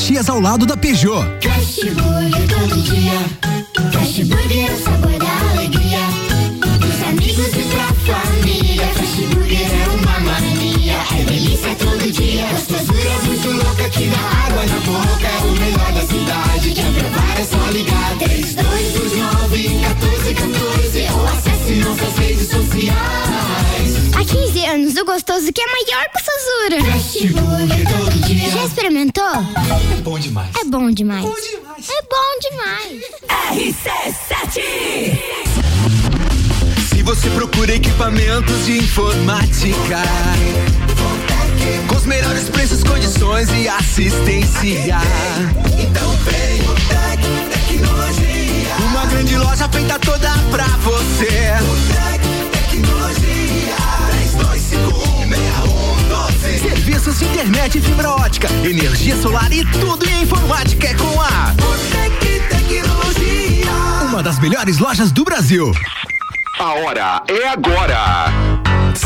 Caxias, 0.00 0.30
ao 0.30 0.40
lado 0.40 0.64
da 0.64 0.78
Peugeot. 0.78 1.26
Fast 1.42 1.90
Burger 1.90 2.48
todo 2.48 2.82
dia. 2.82 3.20
Fast 3.92 4.24
Burger 4.24 4.70
é 4.70 4.72
o 4.72 4.78
sabor 4.82 5.18
da 5.18 5.50
alegria. 5.50 5.98
Dos 6.80 7.02
amigos 7.06 7.48
e 7.48 7.62
pra 7.68 7.84
família. 8.08 8.86
Fast 8.94 9.26
Burger 9.26 9.60
é 9.60 9.88
uma 9.90 10.20
mania. 10.20 10.96
É 11.18 11.24
delícia 11.24 11.74
todo 11.74 12.10
dia. 12.12 12.46
Gostosura 12.46 13.10
muito 13.26 13.50
louca 13.62 13.90
que 13.90 14.06
dá 14.06 14.46
água 14.46 14.64
na 14.64 14.80
boca. 14.80 15.26
É 15.26 15.44
o 15.44 15.52
melhor 15.52 15.92
da 15.92 16.00
cidade. 16.00 16.70
Quer 16.72 16.92
provar 16.94 17.38
é 17.38 17.44
só 17.44 17.70
ligar. 17.70 18.16
3229 18.20 19.68
1414 19.68 21.08
ou 21.12 21.26
acesse 21.26 21.74
nossas 21.74 22.16
redes 22.16 22.48
sociais. 22.48 23.29
Há 24.30 24.32
15 24.32 24.66
anos, 24.66 24.96
o 24.96 25.04
gostoso 25.04 25.52
que 25.52 25.60
é 25.60 25.66
maior 25.66 26.06
que 26.08 26.16
o 26.16 26.20
Sazura. 26.24 26.84
Fast 26.92 27.26
Burger 27.28 27.88
todo 27.88 28.20
dia. 28.26 28.48
Já 28.50 28.64
experimentou? 28.64 29.24
É 29.24 29.96
bom 30.02 30.18
demais. 30.20 30.50
É 30.54 30.64
bom 30.64 30.88
demais. 30.92 31.24
Bom 31.24 31.34
demais. 31.34 31.88
É 31.88 32.02
bom 32.08 32.38
demais. 32.40 33.02
Se 36.88 37.02
você 37.02 37.28
procura 37.30 37.74
equipamentos 37.74 38.66
de 38.66 38.78
informática 38.78 40.00
com 41.88 41.96
os 41.96 42.06
melhores 42.06 42.48
preços, 42.50 42.84
condições 42.84 43.48
e 43.50 43.68
assistência, 43.68 45.00
então 45.76 46.12
vem 46.18 46.60
o 46.68 46.74
Tec 46.88 47.20
Tecnologia. 47.66 48.76
Uma 48.90 49.06
grande 49.06 49.36
loja 49.36 49.68
feita 49.68 49.98
toda 49.98 50.30
pra 50.52 50.66
você. 50.78 51.50
O 51.64 51.76
Tec 51.92 52.20
Tecnologia 52.70 53.10
3251 53.10 53.89
6112. 53.89 53.89
Serviços 56.60 57.18
de 57.18 57.24
internet 57.24 57.78
e 57.78 57.80
fibra 57.80 58.10
ótica, 58.10 58.48
energia 58.64 59.16
solar 59.16 59.52
e 59.52 59.64
tudo 59.64 60.08
em 60.08 60.22
informática 60.22 60.88
é 60.88 60.94
com 60.94 61.20
a 61.20 61.54
Tecnologia. 62.48 63.70
Uma 64.08 64.22
das 64.22 64.38
melhores 64.38 64.78
lojas 64.78 65.10
do 65.10 65.24
Brasil. 65.24 65.72
A 66.58 66.74
hora 66.74 67.22
é 67.28 67.48
agora. 67.48 68.49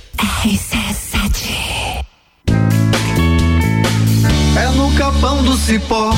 É 4.57 4.66
no 4.77 4.92
capão 4.94 5.44
do 5.44 5.57
cipó 5.57 6.12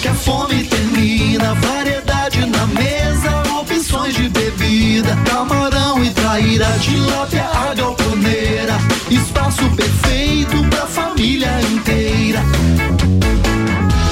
que 0.00 0.06
a 0.06 0.14
fome 0.14 0.62
termina. 0.64 1.52
Variedade 1.54 2.46
na 2.46 2.64
mesa, 2.68 3.41
de 4.10 4.28
bebida. 4.28 5.16
Camarão 5.24 6.02
e 6.02 6.10
traíra, 6.10 6.66
tilápia, 6.80 7.44
a 7.44 7.74
galponeira. 7.74 8.74
Espaço 9.10 9.68
perfeito 9.76 10.62
pra 10.70 10.86
família 10.86 11.60
inteira. 11.70 12.40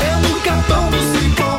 É 0.01 0.29
no 0.29 0.41
capão 0.41 0.91
do 0.91 0.99
cipó. 1.13 1.59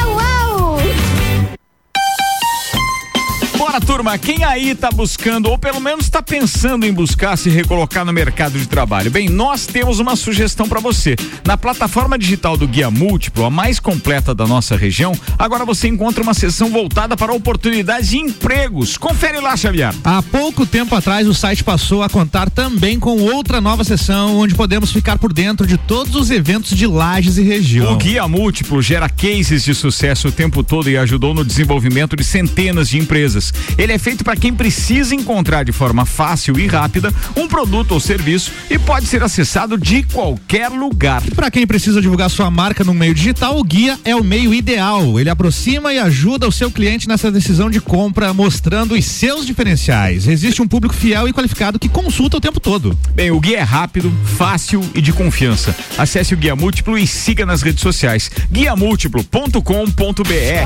Bora, 3.71 3.85
turma, 3.85 4.17
quem 4.17 4.43
aí 4.43 4.75
tá 4.75 4.89
buscando, 4.91 5.49
ou 5.49 5.57
pelo 5.57 5.79
menos 5.79 6.09
tá 6.09 6.21
pensando 6.21 6.85
em 6.85 6.91
buscar 6.91 7.37
se 7.37 7.49
recolocar 7.49 8.03
no 8.03 8.11
mercado 8.11 8.59
de 8.59 8.67
trabalho? 8.67 9.09
Bem, 9.09 9.29
nós 9.29 9.65
temos 9.65 9.97
uma 9.97 10.17
sugestão 10.17 10.67
para 10.67 10.81
você. 10.81 11.15
Na 11.45 11.55
plataforma 11.55 12.19
digital 12.19 12.57
do 12.57 12.67
Guia 12.67 12.91
Múltiplo, 12.91 13.45
a 13.45 13.49
mais 13.49 13.79
completa 13.79 14.35
da 14.35 14.45
nossa 14.45 14.75
região, 14.75 15.13
agora 15.39 15.63
você 15.63 15.87
encontra 15.87 16.21
uma 16.21 16.33
seção 16.33 16.69
voltada 16.69 17.15
para 17.15 17.31
oportunidades 17.31 18.09
de 18.09 18.17
empregos. 18.17 18.97
Confere 18.97 19.39
lá, 19.39 19.55
Xavier. 19.55 19.95
Há 20.03 20.21
pouco 20.21 20.65
tempo 20.65 20.93
atrás, 20.93 21.25
o 21.25 21.33
site 21.33 21.63
passou 21.63 22.03
a 22.03 22.09
contar 22.09 22.49
também 22.49 22.99
com 22.99 23.21
outra 23.21 23.61
nova 23.61 23.85
seção, 23.85 24.37
onde 24.37 24.53
podemos 24.53 24.91
ficar 24.91 25.17
por 25.17 25.31
dentro 25.31 25.65
de 25.65 25.77
todos 25.77 26.13
os 26.15 26.29
eventos 26.29 26.75
de 26.75 26.85
lajes 26.85 27.37
e 27.37 27.41
região. 27.41 27.93
O 27.93 27.95
Guia 27.95 28.27
Múltiplo 28.27 28.81
gera 28.81 29.07
cases 29.07 29.63
de 29.63 29.73
sucesso 29.73 30.27
o 30.27 30.31
tempo 30.31 30.61
todo 30.61 30.89
e 30.89 30.97
ajudou 30.97 31.33
no 31.33 31.45
desenvolvimento 31.45 32.17
de 32.17 32.23
centenas 32.25 32.89
de 32.89 32.97
empresas. 32.97 33.53
Ele 33.77 33.93
é 33.93 33.97
feito 33.97 34.23
para 34.23 34.35
quem 34.35 34.53
precisa 34.53 35.15
encontrar 35.15 35.63
de 35.63 35.71
forma 35.71 36.05
fácil 36.05 36.59
e 36.59 36.67
rápida 36.67 37.13
um 37.35 37.47
produto 37.47 37.93
ou 37.93 37.99
serviço 37.99 38.51
e 38.69 38.77
pode 38.77 39.07
ser 39.07 39.23
acessado 39.23 39.77
de 39.77 40.03
qualquer 40.03 40.69
lugar. 40.69 41.21
Para 41.35 41.51
quem 41.51 41.65
precisa 41.65 42.01
divulgar 42.01 42.29
sua 42.29 42.49
marca 42.51 42.83
no 42.83 42.93
meio 42.93 43.13
digital, 43.13 43.57
o 43.57 43.63
guia 43.63 43.99
é 44.03 44.15
o 44.15 44.23
meio 44.23 44.53
ideal. 44.53 45.19
Ele 45.19 45.29
aproxima 45.29 45.93
e 45.93 45.99
ajuda 45.99 46.47
o 46.47 46.51
seu 46.51 46.71
cliente 46.71 47.07
nessa 47.07 47.31
decisão 47.31 47.69
de 47.69 47.79
compra, 47.79 48.33
mostrando 48.33 48.95
os 48.95 49.05
seus 49.05 49.45
diferenciais. 49.45 50.27
Existe 50.27 50.61
um 50.61 50.67
público 50.67 50.93
fiel 50.93 51.27
e 51.27 51.33
qualificado 51.33 51.79
que 51.79 51.89
consulta 51.89 52.37
o 52.37 52.41
tempo 52.41 52.59
todo. 52.59 52.97
Bem, 53.13 53.31
o 53.31 53.39
guia 53.39 53.59
é 53.59 53.63
rápido, 53.63 54.11
fácil 54.37 54.83
e 54.93 55.01
de 55.01 55.11
confiança. 55.11 55.75
Acesse 55.97 56.33
o 56.33 56.37
Guia 56.37 56.55
Múltiplo 56.55 56.97
e 56.97 57.05
siga 57.05 57.45
nas 57.45 57.61
redes 57.61 57.81
sociais. 57.81 58.29
guiamúltiplo.com.br. 58.51 59.61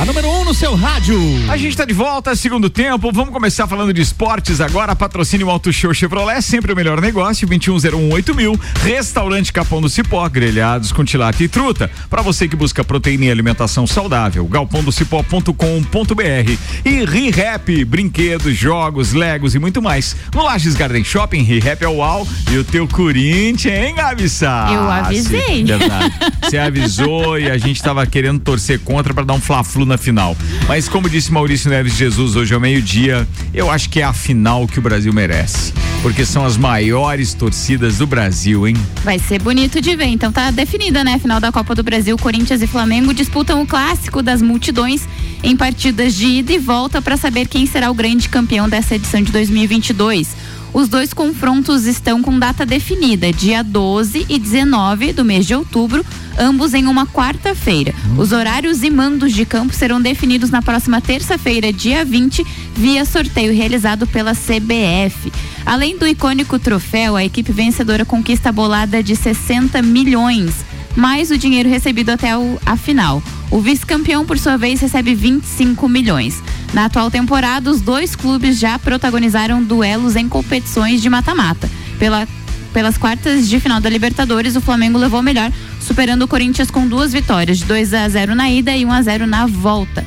A 0.00 0.04
número 0.04 0.28
1 0.28 0.40
um 0.40 0.44
no 0.44 0.54
seu 0.54 0.74
rádio. 0.74 1.18
A 1.48 1.56
gente 1.56 1.76
tá 1.76 1.86
de 1.86 1.94
volta, 1.94 2.36
segundo 2.36 2.68
tempo. 2.68 3.10
Vamos 3.12 3.32
começar 3.32 3.66
falando 3.66 3.92
de 3.92 4.02
esportes 4.02 4.60
agora. 4.60 4.94
Patrocínio 4.94 5.48
Auto 5.48 5.72
Show 5.72 5.94
Chevrolet, 5.94 6.42
sempre 6.42 6.72
o 6.72 6.76
melhor 6.76 7.00
negócio. 7.00 7.48
21018000 7.48 8.34
mil. 8.34 8.60
Restaurante 8.82 9.52
Capão 9.52 9.80
do 9.80 9.88
Cipó, 9.88 10.28
grelhados 10.28 10.92
com 10.92 11.02
tilápia 11.02 11.44
e 11.44 11.48
truta. 11.48 11.90
Para 12.10 12.20
você 12.20 12.46
que 12.46 12.56
busca 12.56 12.84
proteína 12.84 13.26
e 13.26 13.30
alimentação 13.30 13.86
saudável, 13.86 14.44
galpondocipó.com.br. 14.46 16.58
E 16.84 17.04
ReHap, 17.04 17.84
brinquedos, 17.84 18.56
jogos, 18.56 19.12
legos 19.12 19.54
e 19.54 19.58
muito 19.58 19.80
mais. 19.80 20.14
No 20.34 20.42
Lages 20.42 20.74
Garden 20.74 21.04
Shopping, 21.04 21.42
ReHap 21.42 21.82
é 21.82 21.88
o 21.88 21.96
UAU. 21.96 22.28
E 22.50 22.58
o 22.58 22.64
teu 22.64 22.86
Corinthians, 22.86 23.74
hein, 23.74 23.94
Gabi 23.94 24.28
Sassi? 24.28 24.74
Eu 24.74 24.90
avisei. 24.90 25.64
Verdade. 25.64 26.14
Você 26.42 26.58
avisou 26.58 27.38
e 27.38 27.50
a 27.50 27.56
gente 27.56 27.82
tava 27.82 28.04
querendo 28.06 28.40
torcer 28.40 28.78
contra 28.80 29.14
para 29.14 29.24
dar 29.24 29.34
um 29.34 29.40
fla-flu 29.70 29.86
na 29.86 29.96
final. 29.96 30.36
Mas 30.66 30.88
como 30.88 31.08
disse 31.08 31.32
Maurício 31.32 31.70
Neves 31.70 31.94
Jesus 31.94 32.34
hoje 32.34 32.52
ao 32.52 32.60
meio-dia, 32.60 33.26
eu 33.54 33.70
acho 33.70 33.88
que 33.88 34.00
é 34.00 34.04
a 34.04 34.12
final 34.12 34.66
que 34.66 34.78
o 34.78 34.82
Brasil 34.82 35.12
merece. 35.12 35.72
Porque 36.02 36.24
são 36.24 36.44
as 36.44 36.56
maiores 36.56 37.34
torcidas 37.34 37.98
do 37.98 38.06
Brasil, 38.06 38.66
hein? 38.66 38.74
Vai 39.04 39.18
ser 39.18 39.40
bonito 39.40 39.80
de 39.80 39.94
ver. 39.94 40.06
Então 40.06 40.32
tá 40.32 40.50
definida, 40.50 41.04
né? 41.04 41.18
Final 41.18 41.40
da 41.40 41.52
Copa 41.52 41.74
do 41.74 41.82
Brasil, 41.82 42.16
Corinthians 42.16 42.62
e 42.62 42.66
Flamengo 42.66 43.14
disputam 43.14 43.62
o 43.62 43.66
clássico 43.66 44.22
das 44.22 44.42
multidões 44.42 45.06
em 45.42 45.56
partidas 45.56 46.14
de 46.14 46.26
ida 46.26 46.52
e 46.52 46.58
volta 46.58 47.00
para 47.00 47.16
saber 47.16 47.46
quem 47.46 47.66
será 47.66 47.90
o 47.90 47.94
grande 47.94 48.28
campeão 48.28 48.68
dessa 48.68 48.94
edição 48.94 49.22
de 49.22 49.30
2022. 49.30 50.28
Os 50.72 50.88
dois 50.88 51.12
confrontos 51.12 51.84
estão 51.84 52.22
com 52.22 52.38
data 52.38 52.64
definida, 52.64 53.32
dia 53.32 53.62
12 53.62 54.24
e 54.28 54.38
19 54.38 55.12
do 55.12 55.24
mês 55.24 55.44
de 55.44 55.54
outubro, 55.54 56.04
ambos 56.38 56.74
em 56.74 56.86
uma 56.86 57.06
quarta-feira. 57.06 57.92
Os 58.16 58.30
horários 58.30 58.82
e 58.84 58.90
mandos 58.90 59.32
de 59.32 59.44
campo 59.44 59.74
serão 59.74 60.00
definidos 60.00 60.48
na 60.48 60.62
próxima 60.62 61.00
terça-feira, 61.00 61.72
dia 61.72 62.04
20, 62.04 62.46
via 62.76 63.04
sorteio 63.04 63.52
realizado 63.52 64.06
pela 64.06 64.32
CBF. 64.32 65.32
Além 65.66 65.98
do 65.98 66.06
icônico 66.06 66.58
troféu, 66.58 67.16
a 67.16 67.24
equipe 67.24 67.50
vencedora 67.50 68.04
conquista 68.04 68.50
a 68.50 68.52
bolada 68.52 69.02
de 69.02 69.16
60 69.16 69.82
milhões, 69.82 70.54
mais 70.96 71.32
o 71.32 71.38
dinheiro 71.38 71.68
recebido 71.68 72.10
até 72.10 72.36
o- 72.36 72.58
a 72.64 72.76
final. 72.76 73.20
O 73.50 73.60
vice-campeão, 73.60 74.24
por 74.24 74.38
sua 74.38 74.56
vez, 74.56 74.80
recebe 74.80 75.12
25 75.16 75.88
milhões. 75.88 76.40
Na 76.72 76.84
atual 76.84 77.10
temporada, 77.10 77.70
os 77.70 77.80
dois 77.80 78.14
clubes 78.14 78.58
já 78.58 78.78
protagonizaram 78.78 79.62
duelos 79.62 80.14
em 80.14 80.28
competições 80.28 81.02
de 81.02 81.10
mata-mata. 81.10 81.68
Pela 81.98 82.26
pelas 82.72 82.96
quartas 82.96 83.48
de 83.48 83.58
final 83.58 83.80
da 83.80 83.90
Libertadores, 83.90 84.54
o 84.54 84.60
Flamengo 84.60 84.96
levou 84.96 85.22
melhor, 85.22 85.50
superando 85.80 86.22
o 86.22 86.28
Corinthians 86.28 86.70
com 86.70 86.86
duas 86.86 87.12
vitórias, 87.12 87.58
de 87.58 87.64
2 87.64 87.94
a 87.94 88.08
0 88.08 88.34
na 88.34 88.48
ida 88.48 88.76
e 88.76 88.84
1 88.84 88.92
a 88.92 89.02
0 89.02 89.26
na 89.26 89.46
volta. 89.46 90.04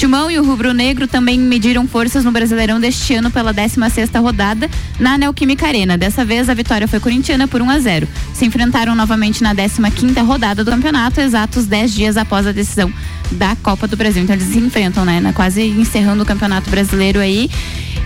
Timão 0.00 0.30
e 0.30 0.38
o 0.38 0.42
Rubro 0.42 0.72
Negro 0.72 1.06
também 1.06 1.38
mediram 1.38 1.86
forças 1.86 2.24
no 2.24 2.32
Brasileirão 2.32 2.80
deste 2.80 3.12
ano 3.12 3.30
pela 3.30 3.52
16ª 3.52 4.18
rodada 4.18 4.66
na 4.98 5.18
Neoquímica 5.18 5.66
Arena. 5.66 5.98
Dessa 5.98 6.24
vez 6.24 6.48
a 6.48 6.54
vitória 6.54 6.88
foi 6.88 6.98
corintiana 6.98 7.46
por 7.46 7.60
1 7.60 7.68
a 7.68 7.78
0. 7.78 8.08
Se 8.32 8.46
enfrentaram 8.46 8.94
novamente 8.94 9.42
na 9.42 9.54
15ª 9.54 10.24
rodada 10.24 10.64
do 10.64 10.70
campeonato, 10.70 11.20
exatos 11.20 11.66
10 11.66 11.92
dias 11.92 12.16
após 12.16 12.46
a 12.46 12.52
decisão 12.52 12.90
da 13.32 13.54
Copa 13.56 13.86
do 13.86 13.94
Brasil. 13.94 14.22
Então 14.22 14.34
eles 14.34 14.48
se 14.48 14.58
enfrentam, 14.58 15.04
né? 15.04 15.20
Quase 15.34 15.64
encerrando 15.64 16.22
o 16.22 16.26
Campeonato 16.26 16.70
Brasileiro 16.70 17.20
aí. 17.20 17.50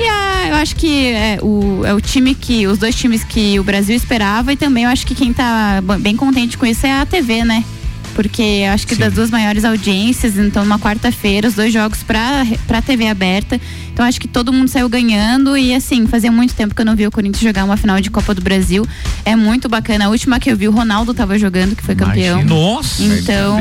E 0.01 0.03
ah, 0.03 0.49
eu 0.49 0.57
acho 0.57 0.75
que 0.75 1.13
é 1.13 1.39
o, 1.41 1.85
é 1.85 1.95
o 1.95 2.01
time 2.01 2.35
que. 2.35 2.67
Os 2.67 2.77
dois 2.77 2.97
times 2.97 3.23
que 3.23 3.57
o 3.61 3.63
Brasil 3.63 3.95
esperava 3.95 4.53
e 4.53 4.57
também 4.57 4.83
eu 4.83 4.91
acho 4.91 5.07
que 5.07 5.15
quem 5.15 5.33
tá 5.33 5.81
bem 6.01 6.17
contente 6.17 6.59
com 6.59 6.67
isso 6.67 6.85
é 6.85 6.91
a 7.01 7.07
TV, 7.07 7.45
né? 7.45 7.63
Porque 8.15 8.43
eu 8.43 8.73
acho 8.73 8.87
que 8.87 8.95
das 8.95 9.13
duas 9.15 9.31
maiores 9.31 9.65
audiências, 9.65 10.39
então 10.39 10.65
numa 10.65 10.79
quarta-feira, 10.79 11.49
os 11.49 11.55
dois 11.55 11.73
jogos 11.73 12.03
pra, 12.03 12.47
pra 12.67 12.81
TV 12.81 13.09
aberta. 13.09 13.61
Então 13.93 14.05
acho 14.05 14.21
que 14.21 14.29
todo 14.29 14.53
mundo 14.53 14.69
saiu 14.69 14.89
ganhando 14.89 15.57
e 15.57 15.75
assim, 15.75 16.07
fazia 16.07 16.31
muito 16.31 16.55
tempo 16.55 16.75
que 16.75 16.81
eu 16.81 16.85
não 16.85 16.97
vi 16.97 17.07
o 17.07 17.11
Corinthians 17.11 17.43
jogar 17.43 17.65
uma 17.65 17.77
final 17.77 18.01
de 18.01 18.11
Copa 18.11 18.35
do 18.35 18.43
Brasil. 18.43 18.87
É 19.25 19.37
muito 19.37 19.69
bacana. 19.69 20.07
A 20.07 20.09
última 20.09 20.41
que 20.41 20.51
eu 20.51 20.57
vi, 20.57 20.69
o 20.69 20.73
Ronaldo 20.73 21.13
tava 21.15 21.39
jogando, 21.39 21.77
que 21.77 21.83
foi 21.83 21.95
campeão. 21.95 22.41
Imagina. 22.41 22.61
Nossa! 22.61 23.03
Então, 23.03 23.59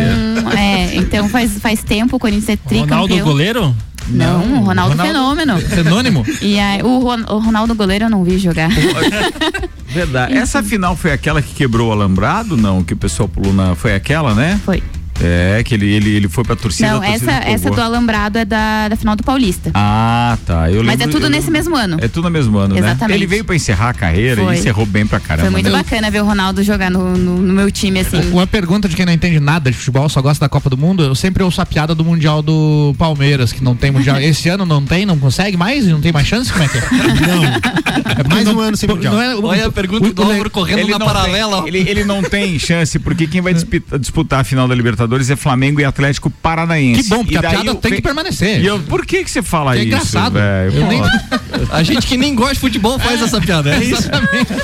é, 0.58 0.96
então 0.96 1.30
faz, 1.30 1.54
faz 1.60 1.84
tempo 1.84 2.16
o 2.16 2.20
Corinthians 2.20 2.50
é 2.50 2.56
tricampeão. 2.56 3.02
Ronaldo 3.02 3.24
goleiro? 3.24 3.76
Não, 4.10 4.40
o 4.42 4.60
Ronaldo, 4.66 4.92
Ronaldo- 4.96 5.04
Fenômeno. 5.04 5.60
Fenônimo? 5.62 6.26
E 6.42 6.60
aí, 6.60 6.82
o, 6.84 6.88
o 7.06 7.40
Ronaldo 7.40 7.74
goleiro 7.76 8.06
eu 8.06 8.10
não 8.10 8.24
vi 8.24 8.38
jogar. 8.38 8.70
Verdade. 9.88 10.34
Essa 10.34 10.62
final 10.64 10.96
foi 10.96 11.12
aquela 11.12 11.42
que 11.42 11.54
quebrou 11.54 11.90
o 11.90 11.92
alambrado? 11.92 12.58
Não, 12.58 12.84
que 12.84 12.94
o 12.94 12.98
pessoal 12.98 13.30
pulou 13.30 13.54
na. 13.54 13.76
Foi 13.76 13.94
aquela, 13.96 14.34
né? 14.34 14.60
Foi. 14.66 14.82
É, 15.26 15.64
que 15.64 15.74
ele, 15.74 15.92
ele, 15.92 16.10
ele 16.16 16.28
foi 16.30 16.44
pra 16.44 16.56
torcida. 16.56 16.90
não, 16.90 16.98
a 17.02 17.06
torcida 17.06 17.32
essa, 17.32 17.50
essa 17.50 17.72
do 17.72 17.82
Alambrado 17.82 18.38
é 18.38 18.46
da, 18.46 18.90
da 18.90 18.96
final 18.96 19.16
do 19.16 19.24
Paulista. 19.24 19.72
Ah, 19.74 20.38
tá. 20.46 20.70
Eu 20.72 20.84
Mas 20.84 20.96
é 20.96 21.06
lembro- 21.06 21.12
tudo 21.14 21.26
eu 21.26 21.30
nesse 21.30 21.50
lembro- 21.50 21.54
mesmo 21.72 21.76
ano. 21.76 21.98
É 22.02 22.08
tudo 22.08 22.26
no 22.26 22.30
mesmo 22.32 22.58
ano, 22.58 22.74
né? 22.76 22.80
Exatamente. 22.82 23.18
Ele 23.18 23.26
veio 23.28 23.46
pra 23.46 23.56
encerrar 23.56 23.90
a 23.90 23.94
carreira 23.94 24.42
Foi. 24.44 24.56
e 24.56 24.60
encerrou 24.60 24.86
bem 24.86 25.06
pra 25.08 25.20
caramba. 25.20 25.44
Foi 25.44 25.52
muito 25.52 25.70
né? 25.70 25.78
bacana 25.78 26.10
ver 26.12 26.22
o 26.22 26.26
Ronaldo 26.26 26.64
jogar 26.64 26.90
no, 26.92 27.18
no, 27.18 27.38
no 27.40 27.54
meu 27.54 27.72
time, 27.72 28.00
assim. 28.00 28.32
Uma 28.32 28.46
pergunta 28.48 28.88
de 28.90 28.96
quem 28.96 29.06
não 29.06 29.14
entende 29.14 29.40
nada 29.40 29.72
de 29.72 29.78
futebol, 29.78 30.08
só 30.10 30.22
gosta 30.22 30.46
da 30.46 30.50
Copa 30.50 30.70
do 30.70 30.78
Mundo. 30.78 31.04
Eu 31.04 31.16
sempre 31.16 31.44
ouço 31.44 31.62
a 31.62 31.66
piada 31.66 31.94
do 31.96 32.04
Mundial 32.04 32.42
do 32.42 32.94
Palmeiras, 32.98 33.52
que 33.52 33.64
não 33.64 33.76
tem 33.76 33.92
Mundial. 33.92 34.20
Esse 34.22 34.50
ano 34.50 34.66
não 34.66 34.84
tem, 34.84 35.06
não 35.06 35.18
consegue 35.18 35.56
mais? 35.58 35.86
Não 35.88 36.02
tem 36.02 36.12
mais 36.12 36.28
chance? 36.28 36.52
Como 36.52 36.64
é 36.64 36.68
que 36.68 36.78
é? 36.78 36.82
Não. 37.24 38.30
Mais 38.30 38.48
um 38.48 38.60
ano 38.60 38.76
sem 38.78 38.90
Mundial. 38.90 39.14
Não 39.14 39.22
é, 39.22 39.36
Olha 39.36 39.68
a 39.68 39.72
pergunta 39.72 40.12
do 40.12 40.24
Álvaro 40.24 40.50
correndo 40.50 40.80
Ele 40.80 40.92
na 40.92 41.00
não 41.00 41.06
paralela. 41.06 41.62
tem- 41.64 41.68
ele, 41.68 41.90
ele 41.90 42.04
não 42.04 42.22
tem 42.24 42.58
chance, 42.60 42.98
porque 43.00 43.28
quem 43.28 43.42
vai 43.42 43.54
disputar, 43.54 44.00
disputar 44.00 44.40
a 44.42 44.44
final 44.44 44.68
da 44.68 44.74
Libertadores 44.76 45.13
é 45.22 45.36
Flamengo 45.36 45.80
e 45.80 45.86
Atlético 45.86 46.30
Paranaense. 46.30 47.04
Que 47.04 47.10
bom, 47.10 47.18
porque 47.20 47.34
E 47.36 47.38
a 47.38 47.42
piada 47.42 47.76
tem 47.76 47.94
que 47.94 48.02
permanecer. 48.02 48.62
E 48.62 48.66
eu, 48.66 48.80
por 48.80 49.06
que 49.06 49.24
que 49.24 49.32
você 49.32 49.42
fala 49.42 49.76
É 49.76 49.80
isso, 49.80 49.88
engraçado. 49.88 50.34
velho? 50.34 50.74
Eu 50.76 50.88
nem- 50.88 51.02
A 51.72 51.82
gente 51.84 52.06
que 52.08 52.18
nem 52.18 52.34
gosta 52.36 52.54
de 52.56 52.60
futebol 52.60 52.98
faz 53.00 53.22
essa 53.22 53.40
piada. 53.40 53.74
É 53.76 53.80
isso. 53.84 54.10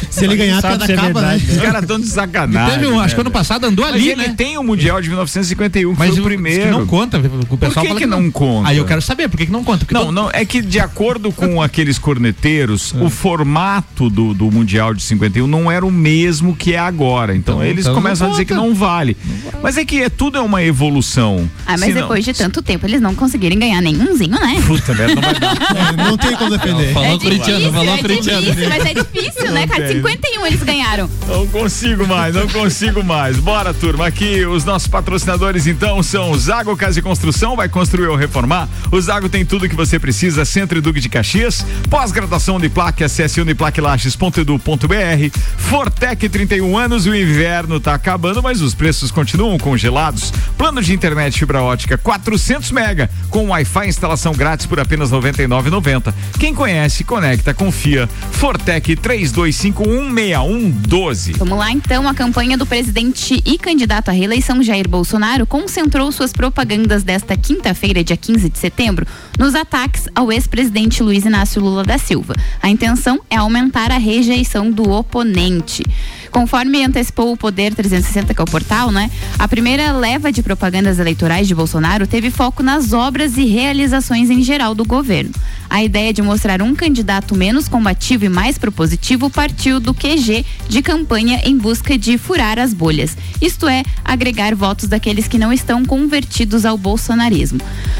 Se 0.09 0.25
ele 0.25 0.35
ganhar, 0.35 0.57
a 0.57 0.61
piada 0.61 0.85
é 0.85 0.93
acaba, 0.93 1.21
né? 1.21 1.37
verdade, 1.37 1.51
Os 1.51 1.57
caras 1.61 1.81
estão 1.83 1.99
de 1.99 2.07
sacanagem. 2.07 2.79
Teve 2.79 2.87
um, 2.91 2.99
acho 2.99 3.15
que 3.15 3.19
né, 3.19 3.21
ano 3.21 3.31
passado 3.31 3.65
andou 3.65 3.85
Mas 3.85 3.95
ali, 3.95 4.09
ele 4.09 4.27
né? 4.27 4.33
tem 4.35 4.57
o 4.57 4.63
Mundial 4.63 5.01
de 5.01 5.07
1951, 5.09 5.93
que 5.93 5.99
Mas 5.99 6.09
foi 6.11 6.19
o 6.19 6.23
primeiro. 6.23 6.63
que 6.65 6.71
não 6.71 6.85
conta. 6.85 7.17
O 7.49 7.57
pessoal 7.57 7.83
que 7.83 7.87
fala 7.89 7.99
que 7.99 8.05
não 8.05 8.29
conta? 8.31 8.69
Aí 8.69 8.77
eu 8.77 8.85
quero 8.85 9.01
saber, 9.01 9.29
por 9.29 9.37
que, 9.37 9.45
que 9.45 9.51
não 9.51 9.63
conta? 9.63 9.85
Porque 9.85 9.93
Não, 9.93 10.11
não, 10.11 10.29
é 10.33 10.43
que 10.45 10.61
de 10.61 10.79
acordo 10.79 11.31
com 11.31 11.61
aqueles 11.61 11.97
corneteiros, 11.99 12.93
É. 12.97 13.03
o 13.03 13.09
formato 13.09 14.09
do, 14.09 14.33
do 14.33 14.51
Mundial 14.51 14.93
de 14.93 15.01
51 15.03 15.47
não 15.47 15.71
era 15.71 15.85
o 15.85 15.91
mesmo 15.91 16.55
que 16.55 16.73
é 16.73 16.79
agora. 16.79 17.35
Então, 17.35 17.55
Então- 17.55 17.63
eles 17.65 17.81
então 17.85 17.93
não 17.95 18.01
começam 18.01 18.27
a 18.27 18.31
dizer 18.31 18.45
que 18.45 18.53
conta. 18.53 18.65
não 18.67 18.73
vale. 18.75 19.15
Mas 19.61 19.77
é 19.77 19.85
que 19.85 20.01
é, 20.01 20.09
tudo 20.09 20.37
é 20.39 20.43
uma 20.43 20.63
evolução. 20.63 21.49
Ah, 21.65 21.71
mas 21.71 21.81
Se 21.81 21.87
não- 21.93 22.01
depois 22.01 22.25
de 22.25 22.33
tanto 22.33 22.61
tempo 22.61 22.85
eles 22.85 23.01
não 23.01 23.13
conseguirem 23.15 23.57
ganhar 23.59 23.81
nenhumzinho, 23.81 24.31
né? 24.39 24.61
Puta 24.65 24.93
merda, 24.93 25.15
não 25.15 25.21
vai 25.21 25.39
dar. 25.39 25.49
É, 25.69 25.91
não 26.03 26.17
tem 26.17 26.35
como 26.35 26.49
defender. 26.49 26.93
Falou 26.93 27.07
é 27.15 27.17
corintiano, 27.19 27.59
difícil, 27.59 27.71
falou 27.73 27.93
é 27.93 27.97
corintiano. 28.01 28.41
difícil, 28.41 28.69
mas 28.69 28.85
é 28.85 28.93
difícil, 28.93 29.51
né, 29.51 29.67
cara? 29.67 29.83
tem. 29.87 29.95
51 29.97 30.45
eles 30.47 30.63
ganharam. 30.63 31.09
Não 31.27 31.47
consigo 31.47 32.07
mais, 32.07 32.33
não 32.35 32.47
consigo 32.47 33.03
mais. 33.03 33.37
Bora, 33.37 33.73
turma. 33.73 34.07
Aqui 34.07 34.45
os 34.45 34.65
nossos 34.65 34.87
patrocinadores, 34.87 35.67
então, 35.67 36.01
são 36.01 36.31
o 36.31 36.37
Zago 36.37 36.75
Casa 36.75 36.99
e 36.99 37.01
Construção. 37.01 37.55
Vai 37.55 37.69
construir 37.69 38.07
ou 38.07 38.15
reformar? 38.15 38.67
O 38.91 38.99
Zago 38.99 39.29
tem 39.29 39.45
tudo 39.45 39.69
que 39.69 39.75
você 39.75 39.99
precisa. 39.99 40.43
Centro 40.45 40.77
e 40.77 40.81
Duque 40.81 40.99
de 40.99 41.09
Caxias. 41.09 41.65
Pós-graduação 41.89 42.59
de 42.59 42.67
placa, 42.69 43.05
acesse 43.05 43.39
uniplaquilages.edu.br. 43.41 45.37
Fortec, 45.57 46.27
31 46.29 46.77
anos. 46.77 47.05
O 47.05 47.13
inverno 47.15 47.79
tá 47.79 47.93
acabando, 47.93 48.41
mas 48.41 48.61
os 48.61 48.73
preços 48.73 49.11
continuam 49.11 49.57
congelados. 49.57 50.18
Plano 50.57 50.81
de 50.81 50.93
internet 50.93 51.39
fibra 51.39 51.63
ótica 51.63 51.97
400 51.97 52.71
mega 52.71 53.09
com 53.29 53.49
Wi-Fi 53.49 53.87
instalação 53.87 54.33
grátis 54.33 54.65
por 54.65 54.79
apenas 54.79 55.11
R$ 55.11 55.17
99,90. 55.17 56.13
Quem 56.39 56.53
conhece, 56.53 57.03
conecta, 57.03 57.53
confia. 57.53 58.07
Fortec 58.31 58.95
32516112. 58.97 61.37
Vamos 61.37 61.57
lá, 61.57 61.71
então. 61.71 62.07
A 62.07 62.13
campanha 62.13 62.57
do 62.57 62.65
presidente 62.65 63.41
e 63.45 63.57
candidato 63.57 64.09
à 64.09 64.11
reeleição 64.11 64.61
Jair 64.63 64.87
Bolsonaro 64.87 65.45
concentrou 65.45 66.11
suas 66.11 66.33
propagandas 66.33 67.03
desta 67.03 67.37
quinta-feira, 67.37 68.03
dia 68.03 68.17
15 68.17 68.49
de 68.49 68.57
setembro, 68.57 69.05
nos 69.37 69.53
ataques 69.55 70.07
ao 70.15 70.31
ex-presidente 70.31 71.03
Luiz 71.03 71.25
Inácio 71.25 71.61
Lula 71.61 71.83
da 71.83 71.97
Silva. 71.97 72.33
A 72.61 72.69
intenção 72.69 73.19
é 73.29 73.35
aumentar 73.35 73.91
a 73.91 73.97
rejeição 73.97 74.71
do 74.71 74.89
oponente. 74.89 75.83
Conforme 76.31 76.83
antecipou 76.83 77.31
o 77.33 77.37
Poder 77.37 77.73
360, 77.73 78.33
que 78.33 78.41
é 78.41 78.43
o 78.43 78.47
portal, 78.47 78.91
né? 78.91 79.09
A 79.37 79.47
primeira 79.47 79.91
leva 79.91 80.31
de 80.31 80.43
propagandas 80.43 80.99
eleitorais 80.99 81.47
de 81.47 81.55
Bolsonaro 81.55 82.07
teve 82.07 82.29
foco 82.29 82.61
nas 82.63 82.93
obras 82.93 83.37
e 83.37 83.45
realizações 83.45 84.29
em 84.29 84.41
geral 84.41 84.75
do 84.75 84.85
governo. 84.85 85.31
A 85.69 85.83
ideia 85.83 86.11
de 86.11 86.21
mostrar 86.21 86.61
um 86.61 86.73
candidato 86.73 87.35
menos 87.35 87.67
combativo 87.67 88.25
e 88.25 88.29
mais 88.29 88.57
propositivo 88.57 89.29
partiu 89.29 89.79
do 89.79 89.93
QG 89.93 90.45
de 90.69 90.81
campanha 90.83 91.41
em 91.43 91.57
busca 91.57 91.97
de 91.97 92.17
furar 92.17 92.59
as 92.59 92.73
bolhas, 92.73 93.17
isto 93.41 93.67
é, 93.67 93.83
agregar 94.05 94.53
votos 94.55 94.87
daqueles 94.87 95.27
que 95.27 95.37
não 95.39 95.51
estão 95.51 95.83
convertidos 95.83 96.63
ao 96.63 96.77
bolsonarismo. 96.77 97.59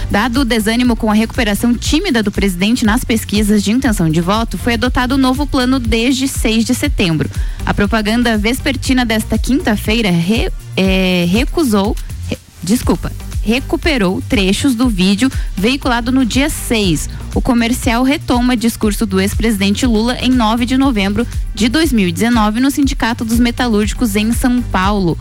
Dado 0.10 0.42
o 0.42 0.46
desânimo 0.46 0.96
com 0.96 1.10
a 1.10 1.14
recuperação 1.16 1.74
tímida 1.74 2.22
do 2.24 2.32
presidente 2.32 2.86
nas 2.86 3.04
pesquisas 3.04 3.64
de 3.64 3.72
intenção 3.72 4.10
de 4.10 4.22
voto, 4.22 4.58
foi 4.58 4.76
adotado 4.76 5.16
o 5.16 5.18
novo 5.18 5.48
plano 5.48 5.80
desde 5.80 6.28
6 6.28 6.64
de 6.64 6.76
setembro. 6.76 7.30
A 7.66 7.74
propaganda 7.74 8.38
vespertina 8.38 9.04
desta 9.04 9.38
quinta-feira 9.38 10.12
re- 10.12 10.52
eh, 10.78 11.26
recusou. 11.30 11.96
re- 12.30 12.38
desculpa. 12.64 13.12
Recuperou 13.42 14.22
trechos 14.28 14.76
do 14.76 14.90
vídeo 14.90 15.32
veiculado 15.56 16.12
no 16.12 16.26
dia 16.26 16.50
6. 16.50 17.10
O 17.34 17.42
comercial 17.42 18.04
retoma 18.04 18.56
discurso 18.56 19.06
do 19.06 19.20
ex-presidente 19.20 19.86
Lula 19.86 20.18
em 20.20 20.30
9 20.30 20.66
de 20.66 20.78
novembro 20.78 21.26
de 21.54 21.70
2019 21.70 22.60
no 22.60 22.72
Sindicato 22.72 23.24
dos 23.24 23.40
Metalúrgicos 23.40 24.16
em 24.16 24.32
São 24.32 24.62
Paulo. 24.62 25.18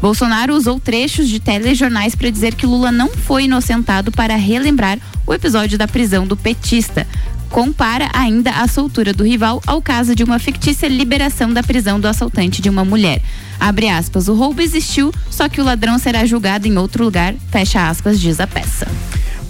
Bolsonaro 0.00 0.54
usou 0.54 0.80
trechos 0.80 1.28
de 1.28 1.38
telejornais 1.38 2.14
para 2.14 2.30
dizer 2.30 2.54
que 2.54 2.66
Lula 2.66 2.90
não 2.90 3.10
foi 3.10 3.44
inocentado 3.44 4.10
para 4.10 4.34
relembrar 4.34 4.98
o 5.26 5.34
episódio 5.34 5.76
da 5.76 5.86
prisão 5.86 6.26
do 6.26 6.36
petista. 6.36 7.06
Compara 7.50 8.08
ainda 8.14 8.52
a 8.52 8.68
soltura 8.68 9.12
do 9.12 9.24
rival 9.24 9.60
ao 9.66 9.82
caso 9.82 10.14
de 10.14 10.22
uma 10.22 10.38
fictícia 10.38 10.86
liberação 10.86 11.52
da 11.52 11.62
prisão 11.62 11.98
do 11.98 12.06
assaltante 12.06 12.62
de 12.62 12.70
uma 12.70 12.84
mulher. 12.84 13.20
Abre 13.58 13.88
aspas, 13.88 14.28
o 14.28 14.34
roubo 14.34 14.62
existiu, 14.62 15.12
só 15.28 15.48
que 15.48 15.60
o 15.60 15.64
ladrão 15.64 15.98
será 15.98 16.24
julgado 16.24 16.68
em 16.68 16.78
outro 16.78 17.04
lugar, 17.04 17.34
fecha 17.50 17.88
aspas, 17.88 18.20
diz 18.20 18.40
a 18.40 18.46
peça. 18.46 18.86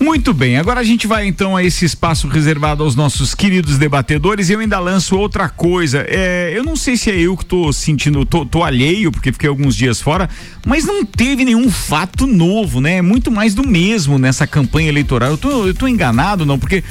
Muito 0.00 0.32
bem, 0.32 0.56
agora 0.56 0.80
a 0.80 0.82
gente 0.82 1.06
vai 1.06 1.26
então 1.26 1.54
a 1.54 1.62
esse 1.62 1.84
espaço 1.84 2.26
reservado 2.26 2.82
aos 2.82 2.96
nossos 2.96 3.34
queridos 3.34 3.76
debatedores 3.76 4.48
e 4.48 4.54
eu 4.54 4.60
ainda 4.60 4.78
lanço 4.78 5.14
outra 5.14 5.46
coisa. 5.46 6.06
É, 6.08 6.50
eu 6.56 6.64
não 6.64 6.74
sei 6.74 6.96
se 6.96 7.10
é 7.10 7.20
eu 7.20 7.36
que 7.36 7.44
tô 7.44 7.70
sentindo, 7.70 8.24
tô, 8.24 8.46
tô 8.46 8.64
alheio, 8.64 9.12
porque 9.12 9.30
fiquei 9.30 9.46
alguns 9.46 9.76
dias 9.76 10.00
fora, 10.00 10.26
mas 10.66 10.86
não 10.86 11.04
teve 11.04 11.44
nenhum 11.44 11.70
fato 11.70 12.26
novo, 12.26 12.80
né? 12.80 12.96
É 12.96 13.02
muito 13.02 13.30
mais 13.30 13.54
do 13.54 13.62
mesmo 13.62 14.18
nessa 14.18 14.46
campanha 14.46 14.88
eleitoral. 14.88 15.32
Eu 15.32 15.38
tô, 15.38 15.66
eu 15.66 15.74
tô 15.74 15.86
enganado, 15.86 16.46
não, 16.46 16.58
porque 16.58 16.82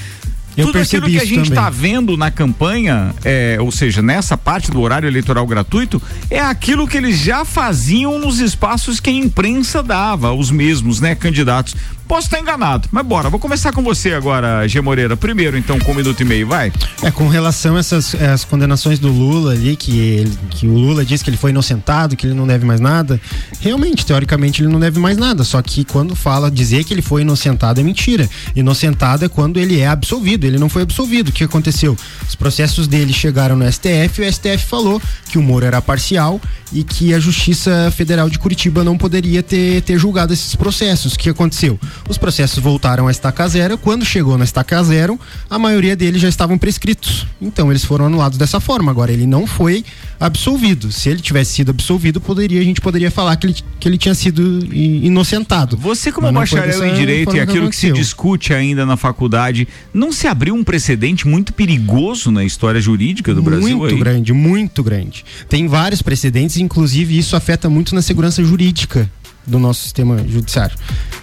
Eu 0.59 0.67
Tudo 0.67 0.79
aquilo 0.79 1.07
que 1.07 1.17
a 1.17 1.25
gente 1.25 1.49
está 1.49 1.69
vendo 1.69 2.17
na 2.17 2.29
campanha, 2.29 3.15
é, 3.23 3.57
ou 3.61 3.71
seja, 3.71 4.01
nessa 4.01 4.37
parte 4.37 4.69
do 4.69 4.81
horário 4.81 5.07
eleitoral 5.07 5.47
gratuito, 5.47 6.01
é 6.29 6.39
aquilo 6.39 6.85
que 6.85 6.97
eles 6.97 7.17
já 7.17 7.45
faziam 7.45 8.19
nos 8.19 8.39
espaços 8.39 8.99
que 8.99 9.09
a 9.09 9.13
imprensa 9.13 9.81
dava, 9.81 10.33
os 10.33 10.51
mesmos, 10.51 10.99
né, 10.99 11.15
candidatos. 11.15 11.75
Posso 12.09 12.25
estar 12.25 12.39
enganado, 12.39 12.89
mas 12.91 13.05
bora. 13.05 13.29
Vou 13.29 13.39
começar 13.39 13.71
com 13.71 13.83
você 13.83 14.13
agora, 14.13 14.67
G. 14.67 14.81
Moreira. 14.81 15.15
Primeiro, 15.15 15.55
então, 15.55 15.77
com 15.79 15.91
um 15.91 15.95
minuto 15.95 16.19
e 16.21 16.25
meio, 16.25 16.47
vai. 16.47 16.73
É, 17.03 17.11
com 17.11 17.27
relação 17.27 17.75
a 17.75 17.79
essas 17.79 18.15
as 18.15 18.43
condenações 18.43 18.97
do 18.97 19.09
Lula 19.09 19.51
ali, 19.53 19.75
que, 19.75 19.95
ele- 19.99 20.37
que 20.49 20.65
o 20.65 20.73
Lula 20.73 21.05
disse 21.05 21.23
que 21.23 21.29
ele 21.29 21.37
foi 21.37 21.51
inocentado, 21.51 22.15
que 22.15 22.25
ele 22.25 22.33
não 22.33 22.47
deve 22.47 22.65
mais 22.65 22.79
nada, 22.79 23.21
realmente, 23.61 24.03
teoricamente, 24.07 24.63
ele 24.63 24.69
não 24.73 24.79
deve 24.79 24.99
mais 24.99 25.17
nada. 25.17 25.43
Só 25.43 25.61
que 25.61 25.85
quando 25.85 26.15
fala 26.15 26.49
dizer 26.49 26.83
que 26.83 26.95
ele 26.95 27.03
foi 27.03 27.21
inocentado 27.21 27.79
é 27.79 27.83
mentira. 27.83 28.27
Inocentado 28.55 29.23
é 29.23 29.29
quando 29.29 29.59
ele 29.59 29.79
é 29.79 29.85
absolvido. 29.87 30.45
Ele 30.45 30.57
não 30.57 30.67
foi 30.67 30.81
absolvido. 30.81 31.29
O 31.29 31.31
que 31.31 31.43
aconteceu? 31.43 31.95
Os 32.27 32.33
processos 32.33 32.87
dele 32.87 33.13
chegaram 33.13 33.55
no 33.55 33.71
STF 33.71 34.19
e 34.23 34.27
o 34.27 34.33
STF 34.33 34.65
falou 34.65 34.99
que 35.31 35.37
o 35.37 35.43
Moro 35.43 35.63
era 35.63 35.79
parcial 35.79 36.41
e 36.73 36.83
que 36.83 37.13
a 37.13 37.19
Justiça 37.19 37.93
Federal 37.95 38.29
de 38.31 38.39
Curitiba 38.39 38.83
não 38.83 38.97
poderia 38.97 39.43
ter, 39.43 39.83
ter 39.83 39.99
julgado 39.99 40.33
esses 40.33 40.55
processos. 40.55 41.13
O 41.13 41.19
que 41.19 41.29
aconteceu? 41.29 41.79
Os 42.07 42.17
processos 42.17 42.59
voltaram 42.59 43.07
à 43.07 43.11
estaca 43.11 43.47
zero. 43.47 43.77
Quando 43.77 44.05
chegou 44.05 44.37
na 44.37 44.43
estaca 44.43 44.81
zero, 44.83 45.19
a 45.49 45.59
maioria 45.59 45.95
deles 45.95 46.21
já 46.21 46.29
estavam 46.29 46.57
prescritos. 46.57 47.27
Então 47.41 47.71
eles 47.71 47.83
foram 47.83 48.05
anulados 48.05 48.37
dessa 48.37 48.59
forma. 48.59 48.91
Agora 48.91 49.11
ele 49.11 49.25
não 49.25 49.45
foi 49.45 49.83
absolvido. 50.19 50.91
Se 50.91 51.09
ele 51.09 51.21
tivesse 51.21 51.53
sido 51.53 51.71
absolvido, 51.71 52.19
poderia 52.19 52.61
a 52.61 52.63
gente 52.63 52.81
poderia 52.81 53.09
falar 53.09 53.35
que 53.35 53.47
ele, 53.47 53.55
que 53.79 53.87
ele 53.87 53.97
tinha 53.97 54.13
sido 54.13 54.59
inocentado. 54.73 55.77
Você, 55.77 56.11
como 56.11 56.31
bacharel 56.31 56.85
em 56.85 56.93
direito 56.93 57.35
e 57.35 57.39
aquilo 57.39 57.69
que 57.69 57.75
se 57.75 57.87
aconteceu. 57.87 57.93
discute 57.93 58.53
ainda 58.53 58.85
na 58.85 58.97
faculdade, 58.97 59.67
não 59.93 60.11
se 60.11 60.27
abriu 60.27 60.55
um 60.55 60.63
precedente 60.63 61.27
muito 61.27 61.53
perigoso 61.53 62.31
na 62.31 62.43
história 62.43 62.81
jurídica 62.81 63.33
do 63.33 63.41
Brasil? 63.41 63.77
Muito 63.77 63.97
grande, 63.97 64.33
muito 64.33 64.83
grande. 64.83 65.25
Tem 65.47 65.67
vários 65.67 66.01
precedentes, 66.01 66.57
inclusive 66.57 67.17
isso 67.17 67.35
afeta 67.35 67.69
muito 67.69 67.95
na 67.95 68.01
segurança 68.01 68.43
jurídica 68.43 69.09
do 69.49 69.59
nosso 69.59 69.81
sistema 69.83 70.17
judiciário. 70.27 70.75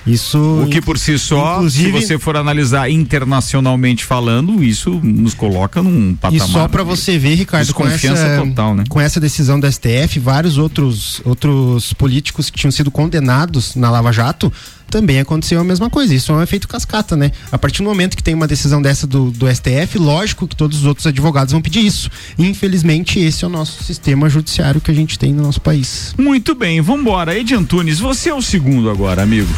Isso. 0.06 0.38
O 0.64 0.68
que 0.68 0.80
por 0.80 0.98
si 0.98 1.18
só, 1.18 1.56
Inclusive- 1.56 2.00
se 2.00 2.06
você 2.06 2.18
for 2.18 2.36
analisar 2.36 2.90
internacionalmente 2.90 4.04
falando, 4.04 4.62
isso 4.62 5.00
nos 5.02 5.34
coloca 5.34 5.82
num 5.82 6.10
E 6.12 6.14
patamar. 6.14 6.48
só 6.48 6.68
para 6.68 6.82
você 6.82 7.18
ver, 7.18 7.34
Ricardo, 7.34 7.72
com 7.74 7.86
essa, 7.86 8.42
total, 8.44 8.74
né? 8.74 8.84
com 8.88 9.00
essa 9.00 9.18
decisão 9.18 9.58
do 9.58 9.66
STF, 9.66 10.18
vários 10.20 10.58
outros, 10.58 11.20
outros 11.24 11.92
políticos 11.94 12.50
que 12.50 12.58
tinham 12.58 12.70
sido 12.72 12.90
condenados 12.90 13.74
na 13.74 13.90
Lava 13.90 14.12
Jato 14.12 14.52
também 14.90 15.18
aconteceu 15.18 15.60
a 15.60 15.64
mesma 15.64 15.90
coisa. 15.90 16.14
Isso 16.14 16.32
é 16.32 16.34
um 16.34 16.42
efeito 16.42 16.68
cascata, 16.68 17.16
né? 17.16 17.32
A 17.50 17.58
partir 17.58 17.82
do 17.82 17.84
momento 17.84 18.16
que 18.16 18.22
tem 18.22 18.34
uma 18.34 18.46
decisão 18.46 18.80
dessa 18.80 19.06
do, 19.06 19.30
do 19.30 19.46
STF, 19.52 19.98
lógico 19.98 20.46
que 20.46 20.56
todos 20.56 20.78
os 20.78 20.84
outros 20.84 21.06
advogados 21.06 21.52
vão 21.52 21.60
pedir 21.60 21.84
isso. 21.84 22.10
Infelizmente, 22.38 23.18
esse 23.18 23.44
é 23.44 23.46
o 23.46 23.50
nosso 23.50 23.82
sistema 23.84 24.28
judiciário 24.28 24.80
que 24.80 24.90
a 24.90 24.94
gente 24.94 25.18
tem 25.18 25.32
no 25.32 25.42
nosso 25.42 25.60
país. 25.60 26.14
Muito 26.18 26.54
bem, 26.54 26.80
vambora. 26.80 27.38
Edi 27.38 27.54
Antunes, 27.54 27.98
você 27.98 28.30
é 28.30 28.34
o 28.34 28.42
segundo 28.42 28.90
agora, 28.90 29.22
amigo. 29.22 29.48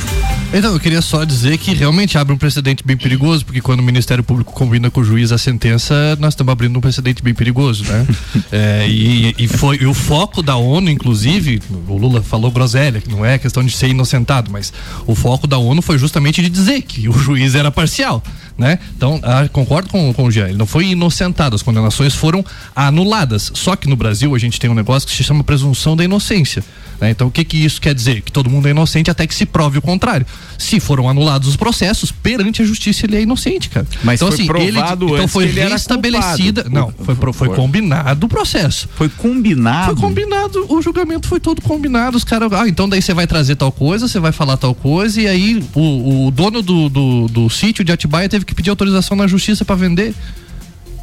Então, 0.52 0.72
eu 0.72 0.80
queria 0.80 1.02
só 1.02 1.24
dizer 1.24 1.58
que 1.58 1.74
realmente 1.74 2.16
abre 2.16 2.32
um 2.32 2.38
precedente 2.38 2.82
bem 2.84 2.96
perigoso, 2.96 3.44
porque 3.44 3.60
quando 3.60 3.80
o 3.80 3.82
Ministério 3.82 4.24
Público 4.24 4.52
combina 4.52 4.90
com 4.90 5.00
o 5.00 5.04
juiz 5.04 5.30
a 5.30 5.38
sentença, 5.38 6.16
nós 6.18 6.32
estamos 6.32 6.50
abrindo 6.50 6.76
um 6.76 6.80
precedente 6.80 7.22
bem 7.22 7.34
perigoso, 7.34 7.84
né? 7.84 8.06
É, 8.50 8.88
e, 8.88 9.34
e 9.36 9.48
foi 9.48 9.76
e 9.80 9.86
o 9.86 9.92
foco 9.92 10.42
da 10.42 10.56
ONU, 10.56 10.88
inclusive, 10.88 11.60
o 11.86 11.96
Lula 11.96 12.22
falou 12.22 12.50
groselha, 12.50 13.00
que 13.00 13.10
não 13.10 13.24
é 13.24 13.38
questão 13.38 13.62
de 13.62 13.70
ser 13.70 13.88
inocentado, 13.88 14.50
mas 14.50 14.72
o 15.06 15.14
foco 15.18 15.46
da 15.46 15.58
ONU 15.58 15.82
foi 15.82 15.98
justamente 15.98 16.40
de 16.40 16.48
dizer 16.48 16.82
que 16.82 17.08
o 17.08 17.12
juiz 17.12 17.54
era 17.54 17.70
parcial, 17.70 18.22
né? 18.56 18.78
Então, 18.96 19.20
ah, 19.22 19.48
concordo 19.52 19.88
com, 19.88 20.12
com 20.14 20.24
o 20.24 20.30
Jean, 20.30 20.48
ele 20.48 20.56
não 20.56 20.66
foi 20.66 20.86
inocentado, 20.86 21.56
as 21.56 21.62
condenações 21.62 22.14
foram 22.14 22.44
anuladas. 22.74 23.50
Só 23.54 23.74
que 23.74 23.88
no 23.88 23.96
Brasil 23.96 24.34
a 24.34 24.38
gente 24.38 24.60
tem 24.60 24.70
um 24.70 24.74
negócio 24.74 25.08
que 25.08 25.14
se 25.14 25.24
chama 25.24 25.42
presunção 25.42 25.96
da 25.96 26.04
inocência. 26.04 26.64
Né? 27.00 27.10
Então, 27.10 27.28
o 27.28 27.30
que 27.30 27.44
que 27.44 27.64
isso 27.64 27.80
quer 27.80 27.94
dizer? 27.94 28.22
Que 28.22 28.32
todo 28.32 28.50
mundo 28.50 28.66
é 28.66 28.70
inocente 28.70 29.10
até 29.10 29.26
que 29.26 29.34
se 29.34 29.46
prove 29.46 29.78
o 29.78 29.82
contrário. 29.82 30.26
Se 30.56 30.80
foram 30.80 31.08
anulados 31.08 31.48
os 31.48 31.56
processos, 31.56 32.10
perante 32.10 32.62
a 32.62 32.64
justiça 32.64 33.06
ele 33.06 33.16
é 33.16 33.22
inocente, 33.22 33.68
cara. 33.68 33.86
Mas 34.02 34.20
então, 34.20 34.28
foi 34.28 34.36
assim, 34.36 34.46
provado 34.46 35.06
ele, 35.06 35.14
então 35.14 35.28
foi 35.28 35.48
que 35.48 35.58
ele 35.58 35.68
restabelecida. 35.68 36.66
Não, 36.70 36.92
foi, 37.04 37.14
foi 37.14 37.32
Foi. 37.32 37.56
combinado 37.56 38.26
o 38.26 38.28
processo. 38.28 38.88
Foi 38.96 39.08
combinado. 39.08 39.94
Foi 39.94 40.08
combinado, 40.08 40.66
o 40.68 40.82
julgamento 40.82 41.28
foi 41.28 41.40
todo 41.40 41.62
combinado. 41.62 42.16
Os 42.16 42.24
caras, 42.24 42.52
ah, 42.52 42.68
então 42.68 42.88
daí 42.88 43.00
você 43.00 43.14
vai 43.14 43.26
trazer 43.26 43.56
tal 43.56 43.70
coisa, 43.70 44.08
você 44.08 44.18
vai 44.18 44.32
falar 44.32 44.56
tal 44.56 44.74
coisa, 44.74 45.20
e 45.20 45.28
aí 45.28 45.62
o, 45.74 46.26
o 46.26 46.30
dono 46.30 46.62
do, 46.62 46.88
do, 46.88 47.28
do 47.28 47.50
sítio 47.50 47.84
de 47.84 47.92
Atibaia 47.92 48.28
teve 48.28 48.44
que 48.44 48.54
pedir 48.54 48.70
autorização 48.70 49.16
na 49.16 49.26
justiça 49.26 49.64
pra 49.64 49.76
vender. 49.76 50.14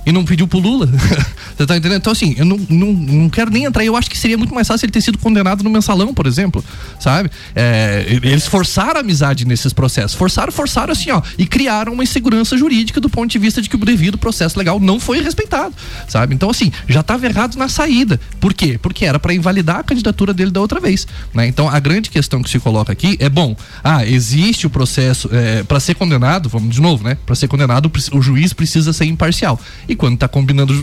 E 0.05 0.11
não 0.11 0.23
pediu 0.23 0.47
pro 0.47 0.59
Lula. 0.59 0.87
Você 1.57 1.65
tá 1.65 1.77
entendendo? 1.77 1.99
Então, 1.99 2.11
assim, 2.11 2.35
eu 2.37 2.45
não, 2.45 2.59
não, 2.69 2.93
não 2.93 3.29
quero 3.29 3.49
nem 3.49 3.63
entrar. 3.63 3.83
Eu 3.83 3.95
acho 3.95 4.09
que 4.09 4.17
seria 4.17 4.37
muito 4.37 4.53
mais 4.53 4.67
fácil 4.67 4.85
ele 4.85 4.91
ter 4.91 5.01
sido 5.01 5.17
condenado 5.17 5.63
no 5.63 5.69
mensalão, 5.69 6.13
por 6.13 6.27
exemplo. 6.27 6.63
Sabe? 6.99 7.31
É, 7.55 8.05
eles 8.07 8.45
forçaram 8.45 8.97
a 8.97 8.99
amizade 8.99 9.45
nesses 9.45 9.73
processos. 9.73 10.13
Forçaram, 10.13 10.51
forçaram 10.51 10.91
assim, 10.91 11.11
ó. 11.11 11.21
E 11.37 11.45
criaram 11.45 11.93
uma 11.93 12.03
insegurança 12.03 12.57
jurídica 12.57 12.99
do 12.99 13.09
ponto 13.09 13.31
de 13.31 13.39
vista 13.39 13.61
de 13.61 13.69
que 13.69 13.75
o 13.75 13.79
devido 13.79 14.17
processo 14.17 14.59
legal 14.59 14.79
não 14.79 14.99
foi 14.99 15.21
respeitado. 15.21 15.73
Sabe? 16.07 16.35
Então, 16.35 16.49
assim, 16.49 16.71
já 16.87 16.99
estava 16.99 17.25
errado 17.25 17.55
na 17.55 17.69
saída. 17.69 18.19
Por 18.39 18.53
quê? 18.53 18.77
Porque 18.81 19.05
era 19.05 19.19
para 19.19 19.33
invalidar 19.33 19.77
a 19.77 19.83
candidatura 19.83 20.33
dele 20.33 20.51
da 20.51 20.61
outra 20.61 20.79
vez. 20.79 21.07
Né? 21.33 21.47
Então, 21.47 21.69
a 21.69 21.79
grande 21.79 22.09
questão 22.09 22.43
que 22.43 22.49
se 22.49 22.59
coloca 22.59 22.91
aqui 22.91 23.17
é: 23.19 23.29
bom, 23.29 23.55
ah, 23.83 24.05
existe 24.05 24.67
o 24.67 24.69
processo. 24.69 25.29
É, 25.31 25.63
para 25.63 25.79
ser 25.79 25.95
condenado, 25.95 26.49
vamos 26.49 26.75
de 26.75 26.81
novo, 26.81 27.03
né? 27.03 27.17
Para 27.25 27.35
ser 27.35 27.47
condenado, 27.47 27.91
o 28.11 28.21
juiz 28.21 28.53
precisa 28.53 28.93
ser 28.93 29.05
imparcial. 29.05 29.59
E 29.87 29.94
quando 29.95 30.15
está 30.15 30.27
combinando 30.27 30.73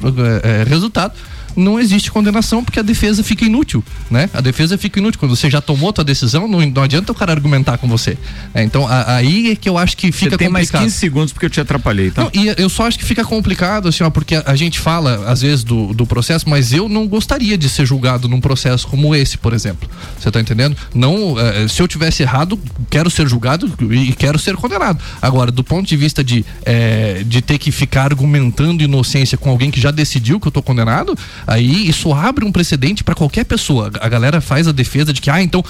é, 0.43 0.65
resultado, 0.65 1.15
não 1.57 1.79
existe 1.79 2.11
condenação 2.11 2.63
porque 2.65 2.79
a 2.79 2.83
defesa 2.83 3.23
fica 3.23 3.45
inútil, 3.45 3.83
né? 4.11 4.29
A 4.33 4.41
defesa 4.41 4.77
fica 4.79 4.99
inútil. 4.99 5.19
Quando 5.21 5.35
você 5.37 5.51
já 5.51 5.61
tomou 5.61 5.93
tua 5.93 6.05
decisão, 6.05 6.47
não, 6.49 6.61
não 6.61 6.83
adianta 6.83 7.13
o 7.13 7.15
cara 7.15 7.33
argumentar 7.33 7.79
com 7.79 7.89
você. 7.89 8.17
É, 8.55 8.63
então, 8.63 8.87
a- 8.87 9.17
aí 9.17 9.51
é 9.53 9.57
que 9.57 9.69
eu 9.69 9.77
acho 9.79 9.97
que 9.97 10.11
fica 10.13 10.31
Você 10.33 10.37
tem 10.39 10.49
mais 10.49 10.67
complicado. 10.69 10.85
15 10.85 10.97
segundos 10.97 11.33
porque 11.33 11.47
eu 11.47 11.51
te 11.51 11.61
atrapalhei, 11.61 12.11
tá? 12.11 12.23
Não, 12.25 12.31
e 12.35 12.53
eu 12.57 12.69
só 12.69 12.87
acho 12.87 12.99
que 12.99 13.05
fica 13.05 13.25
complicado, 13.25 13.89
assim, 13.89 14.03
ó, 14.05 14.11
porque 14.11 14.35
a, 14.37 14.43
a 14.47 14.57
gente 14.57 14.79
fala, 14.79 15.25
às 15.31 15.43
vezes, 15.43 15.65
do, 15.65 15.93
do 15.95 16.07
processo, 16.07 16.49
mas 16.49 16.73
eu 16.73 16.89
não 16.89 17.07
gostaria 17.07 17.57
de 17.59 17.69
ser 17.69 17.87
julgado 17.87 18.29
num 18.29 18.41
processo 18.41 18.87
como 18.89 19.15
esse, 19.15 19.37
por 19.39 19.53
exemplo. 19.53 19.89
Você 20.19 20.31
tá 20.31 20.41
entendendo? 20.41 20.77
Não, 20.95 21.39
eh, 21.39 21.69
se 21.69 21.81
eu 21.83 21.89
tivesse 21.89 22.23
errado, 22.23 22.59
quero 22.91 23.11
ser 23.11 23.29
julgado 23.29 23.71
e, 23.91 24.13
quero 24.13 24.39
ser 24.39 24.57
condenado. 24.57 25.01
Agora, 25.21 25.51
do 25.51 25.63
ponto 25.65 25.87
de 25.89 25.97
vista 25.97 26.23
de, 26.25 26.45
eh, 26.65 27.23
de 27.27 27.41
ter 27.43 27.59
que 27.59 27.71
ficar 27.73 28.05
argumentando 28.05 28.83
inocência 28.83 29.37
com 29.39 29.51
alguém 29.51 29.71
que 29.71 29.81
já 29.81 29.91
decidiu 29.91 30.39
que 30.41 30.47
eu 30.49 30.53
tô 30.53 30.63
condenado, 30.63 31.17
aí 31.47 31.89
isso 31.89 32.13
abre 32.13 32.45
um 32.45 32.53
precedente 32.53 33.03
para 33.05 33.15
qualquer 33.15 33.45
pessoa. 33.45 33.91
A 34.01 34.09
galera 34.09 34.41
faz 34.41 34.67
a 34.69 34.73
defesa 34.73 35.13
de 35.13 35.21
que, 35.21 35.31
ah, 35.31 35.43
então 35.43 35.65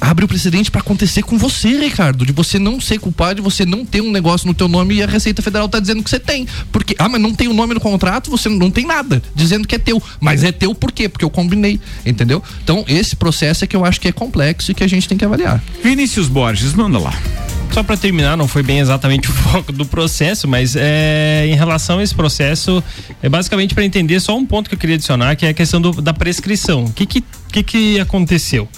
abre 0.00 0.24
o 0.24 0.28
precedente 0.28 0.70
para 0.70 0.80
acontecer 0.80 1.22
com 1.22 1.38
você, 1.38 1.78
Ricardo, 1.78 2.26
de 2.26 2.32
você 2.32 2.58
não 2.58 2.80
ser 2.80 2.98
culpado, 2.98 3.36
de 3.36 3.40
você 3.42 3.64
não 3.64 3.84
ter 3.84 4.00
um 4.00 4.10
negócio 4.10 4.46
no 4.46 4.54
teu 4.54 4.68
nome 4.68 4.94
e 4.94 5.02
a 5.02 5.06
Receita 5.06 5.40
Federal 5.42 5.68
tá 5.68 5.80
dizendo 5.80 6.02
que 6.02 6.10
você 6.10 6.18
tem. 6.20 6.46
Porque, 6.72 6.94
ah, 6.98 7.08
mas 7.08 7.20
não 7.20 7.32
tem 7.34 7.48
o 7.48 7.52
nome 7.54 7.74
no 7.74 7.80
contrato, 7.80 8.30
você 8.30 8.48
não 8.48 8.70
tem 8.70 8.86
nada 8.86 9.22
dizendo 9.34 9.66
que 9.66 9.74
é 9.74 9.78
teu. 9.78 10.02
Mas 10.20 10.44
é 10.44 10.52
teu 10.52 10.74
por 10.74 10.92
quê? 10.92 11.08
Porque 11.08 11.24
eu 11.24 11.30
combinei, 11.30 11.80
entendeu? 12.04 12.42
Então, 12.62 12.84
esse 12.88 13.16
processo 13.16 13.64
é 13.64 13.66
que 13.66 13.76
eu 13.76 13.84
acho 13.84 14.00
que 14.00 14.08
é 14.08 14.12
complexo 14.12 14.70
e 14.70 14.74
que 14.74 14.84
a 14.84 14.88
gente 14.88 15.08
tem 15.08 15.16
que 15.16 15.24
avaliar. 15.24 15.62
Vinícius 15.82 16.28
Borges, 16.28 16.74
manda 16.74 16.98
lá. 16.98 17.12
Só 17.72 17.82
para 17.82 17.96
terminar, 17.96 18.36
não 18.36 18.46
foi 18.46 18.62
bem 18.62 18.78
exatamente 18.78 19.28
o 19.30 19.32
foco 19.32 19.72
do 19.72 19.84
processo, 19.84 20.46
mas 20.46 20.76
é, 20.76 21.46
em 21.48 21.54
relação 21.56 21.98
a 21.98 22.02
esse 22.04 22.14
processo, 22.14 22.82
é 23.22 23.28
basicamente 23.28 23.74
para 23.74 23.84
entender 23.84 24.20
só 24.20 24.36
um 24.36 24.46
ponto 24.46 24.68
que 24.68 24.74
eu 24.74 24.78
queria 24.78 24.94
adicionar, 24.94 25.34
que 25.34 25.44
é 25.44 25.48
a 25.48 25.54
questão 25.54 25.80
do- 25.80 26.00
da 26.00 26.12
prescrição. 26.12 26.84
O 26.84 26.92
que 26.92 27.04
que, 27.06 27.24
que 27.50 27.62
que 27.62 28.00
aconteceu? 28.00 28.68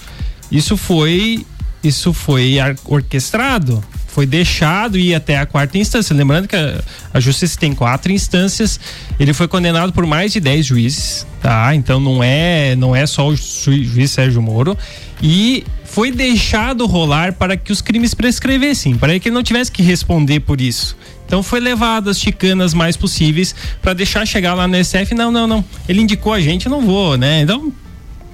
Isso 0.50 0.76
foi 0.76 1.44
isso 1.84 2.12
foi 2.12 2.56
orquestrado, 2.84 3.84
foi 4.08 4.26
deixado 4.26 4.98
ir 4.98 5.14
até 5.14 5.38
a 5.38 5.46
quarta 5.46 5.78
instância. 5.78 6.12
Lembrando 6.16 6.48
que 6.48 6.56
a, 6.56 6.80
a 7.14 7.20
justiça 7.20 7.56
tem 7.58 7.72
quatro 7.74 8.10
instâncias. 8.10 8.80
Ele 9.20 9.32
foi 9.32 9.46
condenado 9.46 9.92
por 9.92 10.04
mais 10.04 10.32
de 10.32 10.40
10 10.40 10.66
juízes, 10.66 11.26
tá? 11.40 11.72
Então 11.74 12.00
não 12.00 12.22
é 12.24 12.74
não 12.74 12.96
é 12.96 13.06
só 13.06 13.28
o 13.28 13.36
ju- 13.36 13.84
juiz 13.84 14.10
Sérgio 14.10 14.42
Moro 14.42 14.76
e 15.22 15.64
foi 15.84 16.10
deixado 16.10 16.86
rolar 16.86 17.34
para 17.34 17.56
que 17.56 17.70
os 17.70 17.80
crimes 17.80 18.14
prescrevessem, 18.14 18.96
para 18.96 19.18
que 19.20 19.28
ele 19.28 19.34
não 19.34 19.42
tivesse 19.42 19.70
que 19.70 19.82
responder 19.82 20.40
por 20.40 20.60
isso. 20.60 20.96
Então 21.24 21.42
foi 21.42 21.60
levado 21.60 22.10
as 22.10 22.18
chicanas 22.18 22.74
mais 22.74 22.96
possíveis 22.96 23.54
para 23.80 23.92
deixar 23.92 24.26
chegar 24.26 24.54
lá 24.54 24.66
no 24.66 24.76
SF. 24.82 25.14
Não, 25.14 25.30
não, 25.30 25.46
não. 25.46 25.64
Ele 25.88 26.00
indicou 26.00 26.32
a 26.32 26.40
gente, 26.40 26.66
eu 26.66 26.70
não 26.70 26.80
vou, 26.80 27.16
né? 27.16 27.42
Então 27.42 27.72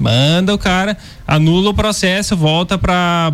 manda 0.03 0.53
o 0.55 0.59
cara, 0.59 0.97
anula 1.27 1.71
o 1.71 1.75
processo, 1.75 2.37
volta 2.37 2.77
para 2.77 3.31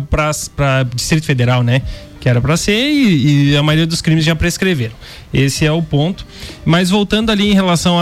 Distrito 0.95 1.25
Federal, 1.25 1.63
né? 1.63 1.81
Que 2.19 2.27
era 2.29 2.39
para 2.41 2.55
ser 2.57 2.77
e, 2.91 3.51
e 3.51 3.57
a 3.57 3.63
maioria 3.63 3.87
dos 3.87 4.01
crimes 4.01 4.25
já 4.25 4.35
prescreveram. 4.35 4.93
Esse 5.33 5.65
é 5.65 5.71
o 5.71 5.81
ponto. 5.81 6.25
Mas 6.65 6.89
voltando 6.89 7.31
ali 7.31 7.49
em 7.51 7.53
relação 7.53 7.97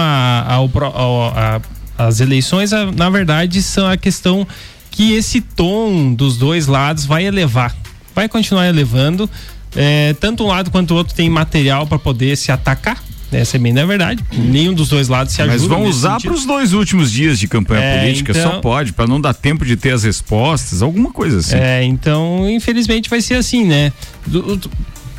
as 1.98 2.20
eleições, 2.20 2.74
a- 2.74 2.92
na 2.92 3.10
verdade, 3.10 3.62
são 3.62 3.88
a 3.88 3.98
questão 3.98 4.48
que 4.92 5.14
esse 5.14 5.42
tom 5.42 6.14
dos 6.14 6.38
dois 6.38 6.68
lados 6.68 7.06
vai 7.06 7.26
elevar, 7.26 7.76
vai 8.16 8.28
continuar 8.28 8.68
elevando. 8.68 9.30
É, 9.76 10.16
tanto 10.20 10.44
um 10.44 10.48
lado 10.48 10.72
quanto 10.72 10.92
o 10.92 10.98
outro 10.98 11.14
tem 11.14 11.30
material 11.30 11.86
para 11.86 12.00
poder 12.00 12.36
se 12.36 12.52
atacar, 12.52 12.98
Essa 13.32 13.58
é 13.58 13.60
bem 13.60 13.74
na 13.74 13.86
verdade. 13.86 14.24
Nenhum 14.34 14.74
dos 14.74 14.88
dois 14.90 15.08
lados 15.08 15.34
se 15.34 15.42
ajuda. 15.42 15.58
Mas 15.58 15.68
vão 15.68 15.84
usar 15.86 16.20
para 16.22 16.32
os 16.34 16.46
dois 16.46 16.74
últimos 16.74 17.12
dias 17.12 17.38
de 17.38 17.48
campanha 17.48 17.82
É, 17.82 18.00
política, 18.02 18.32
então- 18.32 18.52
só 18.54 18.60
pode, 18.62 18.94
para 18.94 19.06
não 19.08 19.20
dar 19.20 19.34
tempo 19.34 19.66
de 19.66 19.76
ter 19.76 19.92
as 19.92 20.04
respostas, 20.04 20.82
alguma 20.82 21.12
coisa 21.12 21.40
assim. 21.40 21.56
É, 21.58 21.84
então, 21.84 22.50
infelizmente 22.50 23.10
vai 23.10 23.20
ser 23.22 23.36
assim, 23.36 23.66
né? 23.66 23.92
Do- 24.26 24.56
do- 24.56 24.72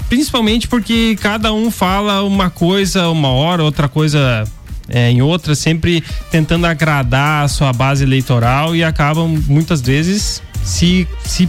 principalmente 0.08 0.66
porque 0.66 1.16
cada 1.20 1.52
um 1.52 1.70
fala 1.70 2.22
uma 2.22 2.48
coisa 2.48 3.08
uma 3.08 3.28
hora, 3.28 3.62
outra 3.62 3.88
coisa 3.88 4.44
é, 4.88 5.10
em 5.10 5.20
outra, 5.20 5.54
sempre 5.54 6.02
tentando 6.30 6.66
agradar 6.66 7.44
a 7.44 7.48
sua 7.48 7.74
base 7.74 8.02
eleitoral 8.04 8.74
e 8.74 8.82
acabam 8.82 9.38
muitas 9.46 9.82
vezes 9.82 10.40
se, 10.64 11.06
se 11.26 11.46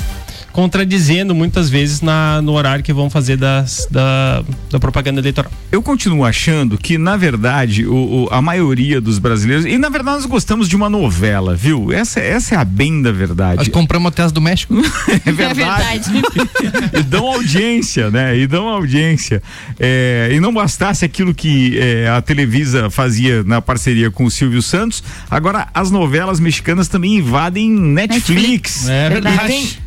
contradizendo 0.59 1.33
muitas 1.33 1.69
vezes 1.69 2.01
na, 2.01 2.41
no 2.41 2.51
horário 2.51 2.83
que 2.83 2.91
vão 2.91 3.09
fazer 3.09 3.37
das, 3.37 3.87
da, 3.89 4.43
da 4.69 4.77
propaganda 4.77 5.21
eleitoral. 5.21 5.49
Eu 5.71 5.81
continuo 5.81 6.25
achando 6.25 6.77
que, 6.77 6.97
na 6.97 7.15
verdade, 7.15 7.85
o, 7.87 8.25
o- 8.25 8.27
a 8.29 8.41
maioria 8.41 8.99
dos 8.99 9.19
brasileiros. 9.19 9.65
E 9.65 9.77
na 9.77 9.87
verdade 9.87 10.17
nós 10.17 10.25
gostamos 10.25 10.67
de 10.67 10.75
uma 10.75 10.89
novela, 10.89 11.55
viu? 11.55 11.93
Essa, 11.93 12.19
essa 12.19 12.55
é 12.55 12.57
a 12.57 12.65
bem 12.65 13.01
da 13.01 13.09
verdade. 13.11 13.57
Nós 13.59 13.67
compramos 13.69 14.09
até 14.09 14.23
as 14.23 14.33
do 14.33 14.41
México. 14.41 14.73
É 15.25 15.31
verdade. 15.31 16.11
e 16.99 17.03
dão 17.03 17.25
audiência, 17.27 18.09
né? 18.11 18.37
E 18.37 18.45
dão 18.47 18.67
audiência. 18.67 19.41
É, 19.79 20.29
e 20.33 20.39
não 20.39 20.53
bastasse 20.53 21.05
aquilo 21.05 21.33
que 21.33 21.77
é, 21.79 22.09
a 22.09 22.21
Televisa 22.21 22.89
fazia 22.89 23.43
na 23.43 23.61
parceria 23.61 24.11
com 24.11 24.25
o 24.25 24.31
Silvio 24.31 24.61
Santos, 24.61 25.03
agora 25.29 25.67
as 25.73 25.89
novelas 25.91 26.39
mexicanas 26.39 26.87
também 26.87 27.15
invadem 27.17 27.69
Netflix. 27.71 28.87
É 28.89 29.09
verdade. 29.09 29.79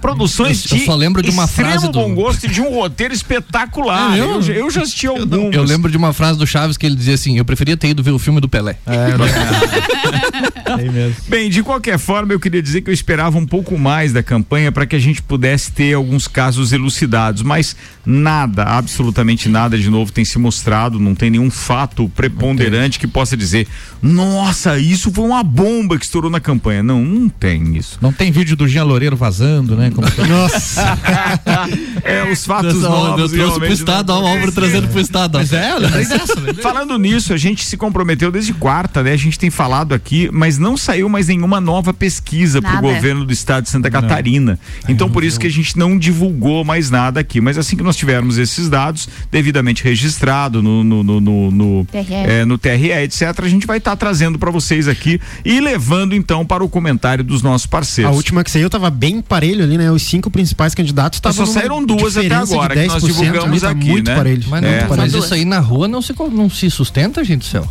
Produções 0.00 0.70
Eu- 0.70 0.78
eu 0.78 0.84
só 0.84 0.94
lembro 0.94 1.22
de 1.22 1.30
uma 1.30 1.46
frase 1.46 1.86
do- 1.86 1.92
bom 1.92 2.14
gosto 2.14 2.44
e 2.44 2.48
de 2.48 2.60
um 2.60 2.72
roteiro 2.74 3.12
espetacular. 3.14 4.16
É, 4.16 4.20
eu, 4.20 4.30
eu- 4.34 4.42
já- 4.42 4.52
eu 4.54 4.70
já 4.70 4.82
assisti 4.82 5.06
alguns. 5.06 5.54
Eu 5.54 5.62
lembro 5.64 5.90
de 5.90 5.96
uma 5.96 6.12
frase 6.12 6.38
do 6.38 6.46
Chaves 6.46 6.76
que 6.76 6.86
ele 6.86 6.94
dizia 6.96 7.14
assim: 7.14 7.38
Eu 7.38 7.44
preferia 7.44 7.76
ter 7.76 7.88
ido 7.88 8.02
ver 8.02 8.10
o 8.12 8.18
filme 8.18 8.40
do 8.40 8.48
Pelé. 8.48 8.76
Bem, 11.28 11.50
de 11.50 11.62
qualquer 11.62 11.98
forma, 11.98 12.32
eu 12.32 12.40
queria 12.40 12.62
dizer 12.62 12.82
que 12.82 12.90
eu 12.90 12.94
esperava 12.94 13.38
um 13.38 13.46
pouco 13.46 13.78
mais 13.78 14.12
da 14.12 14.22
campanha 14.22 14.70
para 14.70 14.86
que 14.86 14.96
a 14.96 14.98
gente 14.98 15.22
pudesse 15.22 15.72
ter 15.72 15.94
alguns 15.94 16.28
casos 16.28 16.72
elucidados, 16.72 17.42
mas 17.42 17.74
nada, 18.04 18.64
absolutamente 18.64 19.48
nada 19.48 19.78
de 19.78 19.88
novo 19.90 20.12
tem 20.12 20.24
se 20.24 20.38
mostrado, 20.38 20.98
não 20.98 21.14
tem 21.14 21.30
nenhum 21.30 21.50
fato 21.50 22.10
preponderante 22.14 22.98
que 22.98 23.06
possa 23.06 23.36
dizer: 23.36 23.66
nossa, 24.02 24.78
isso 24.78 25.10
foi 25.12 25.24
uma 25.24 25.42
bomba 25.42 25.98
que 25.98 26.04
estourou 26.04 26.30
na 26.30 26.40
campanha. 26.40 26.82
Não, 26.82 27.02
não 27.04 27.28
tem 27.28 27.76
isso. 27.76 27.98
Não 28.00 28.12
tem 28.12 28.30
vídeo 28.30 28.56
do 28.56 28.68
Jean 28.68 28.84
Loureiro 28.84 29.16
vazando, 29.16 29.76
né? 29.76 29.87
Como- 29.90 30.06
Nossa. 30.28 30.98
é, 32.04 32.30
os 32.30 32.44
fatos 32.44 32.74
Eu 32.74 32.80
novos. 32.80 33.14
trouxe 33.16 33.34
pro 33.36 33.46
realmente 33.46 33.72
estado, 33.72 34.12
não 34.12 34.20
ó, 34.20 34.24
o 34.24 34.26
Álvaro 34.28 34.52
trazendo 34.52 34.88
pro 34.88 35.00
estado. 35.00 35.34
ó. 35.36 35.38
Mas 35.38 35.52
é, 35.52 35.72
eu 35.72 35.78
lembrei 35.78 36.04
dessa. 36.06 36.34
lembrei. 36.40 36.62
Falando 36.62 36.98
nisso, 36.98 37.32
a 37.32 37.36
gente 37.36 37.64
se 37.64 37.76
comprometeu 37.76 38.30
desde 38.30 38.52
quarta, 38.52 39.02
né? 39.02 39.12
A 39.12 39.16
gente 39.16 39.38
tem 39.38 39.50
falado 39.50 39.94
aqui, 39.94 40.28
mas 40.32 40.58
não 40.58 40.76
saiu 40.76 41.08
mais 41.08 41.28
nenhuma 41.28 41.60
nova 41.60 41.92
pesquisa 41.94 42.60
para 42.60 42.70
o 42.70 42.74
Nada. 42.82 42.88
governo 42.94 43.24
do 43.24 43.32
estado 43.32 43.64
de 43.64 43.70
Santa 43.70 43.90
Catarina. 43.90 44.58
Então, 44.88 45.08
por 45.10 45.24
isso 45.24 45.38
que 45.38 45.46
a 45.46 45.50
gente 45.50 45.76
não 45.78 45.98
divulgou 45.98 46.64
mais 46.64 46.90
nada 46.90 47.20
aqui. 47.20 47.40
Mas 47.40 47.56
assim 47.58 47.76
que 47.76 47.82
nós 47.82 47.96
tivermos 47.96 48.38
esses 48.38 48.68
dados 48.68 49.08
devidamente 49.30 49.82
registrado 49.84 50.62
no, 50.62 50.82
no, 50.84 51.02
no, 51.02 51.20
no, 51.20 51.50
no, 51.50 51.84
TRE. 51.86 52.06
é, 52.14 52.44
no 52.44 52.58
TRE, 52.58 52.92
etc., 52.92 53.22
a 53.42 53.48
gente 53.48 53.66
vai 53.66 53.78
estar 53.78 53.96
trazendo 53.96 54.38
para 54.38 54.50
vocês 54.50 54.88
aqui 54.88 55.20
e 55.44 55.60
levando 55.60 56.14
então 56.14 56.44
para 56.44 56.62
o 56.64 56.68
comentário 56.68 57.22
dos 57.24 57.42
nossos 57.42 57.66
A 57.66 57.70
parceiros. 57.70 58.14
última 58.16 58.42
que 58.44 58.50
saiu 58.50 58.68
tava 58.68 58.90
bem 58.90 59.20
parelho 59.20 59.64
ali, 59.64 59.77
né? 59.78 59.90
Os 59.90 60.02
cinco 60.02 60.30
principais 60.30 60.74
candidatos 60.74 61.16
estavam. 61.16 61.46
só 61.46 61.52
saíram 61.52 61.82
duas 61.84 62.16
até 62.16 62.34
agora, 62.34 62.74
que 62.74 62.86
nós 62.86 63.02
10% 63.02 63.06
divulgamos 63.06 63.44
ali, 63.48 63.60
tá 63.60 63.70
aqui, 63.70 63.88
muito 63.88 64.08
né? 64.10 64.16
parelho. 64.16 64.44
Mas, 64.48 64.62
não, 64.62 64.68
É. 64.68 64.86
mas 64.96 65.14
isso 65.14 65.32
aí 65.32 65.44
na 65.44 65.58
rua 65.60 65.88
não 65.88 66.02
se, 66.02 66.14
não 66.32 66.50
se 66.50 66.70
sustenta, 66.70 67.24
gente 67.24 67.40
do 67.40 67.44
céu. 67.46 67.66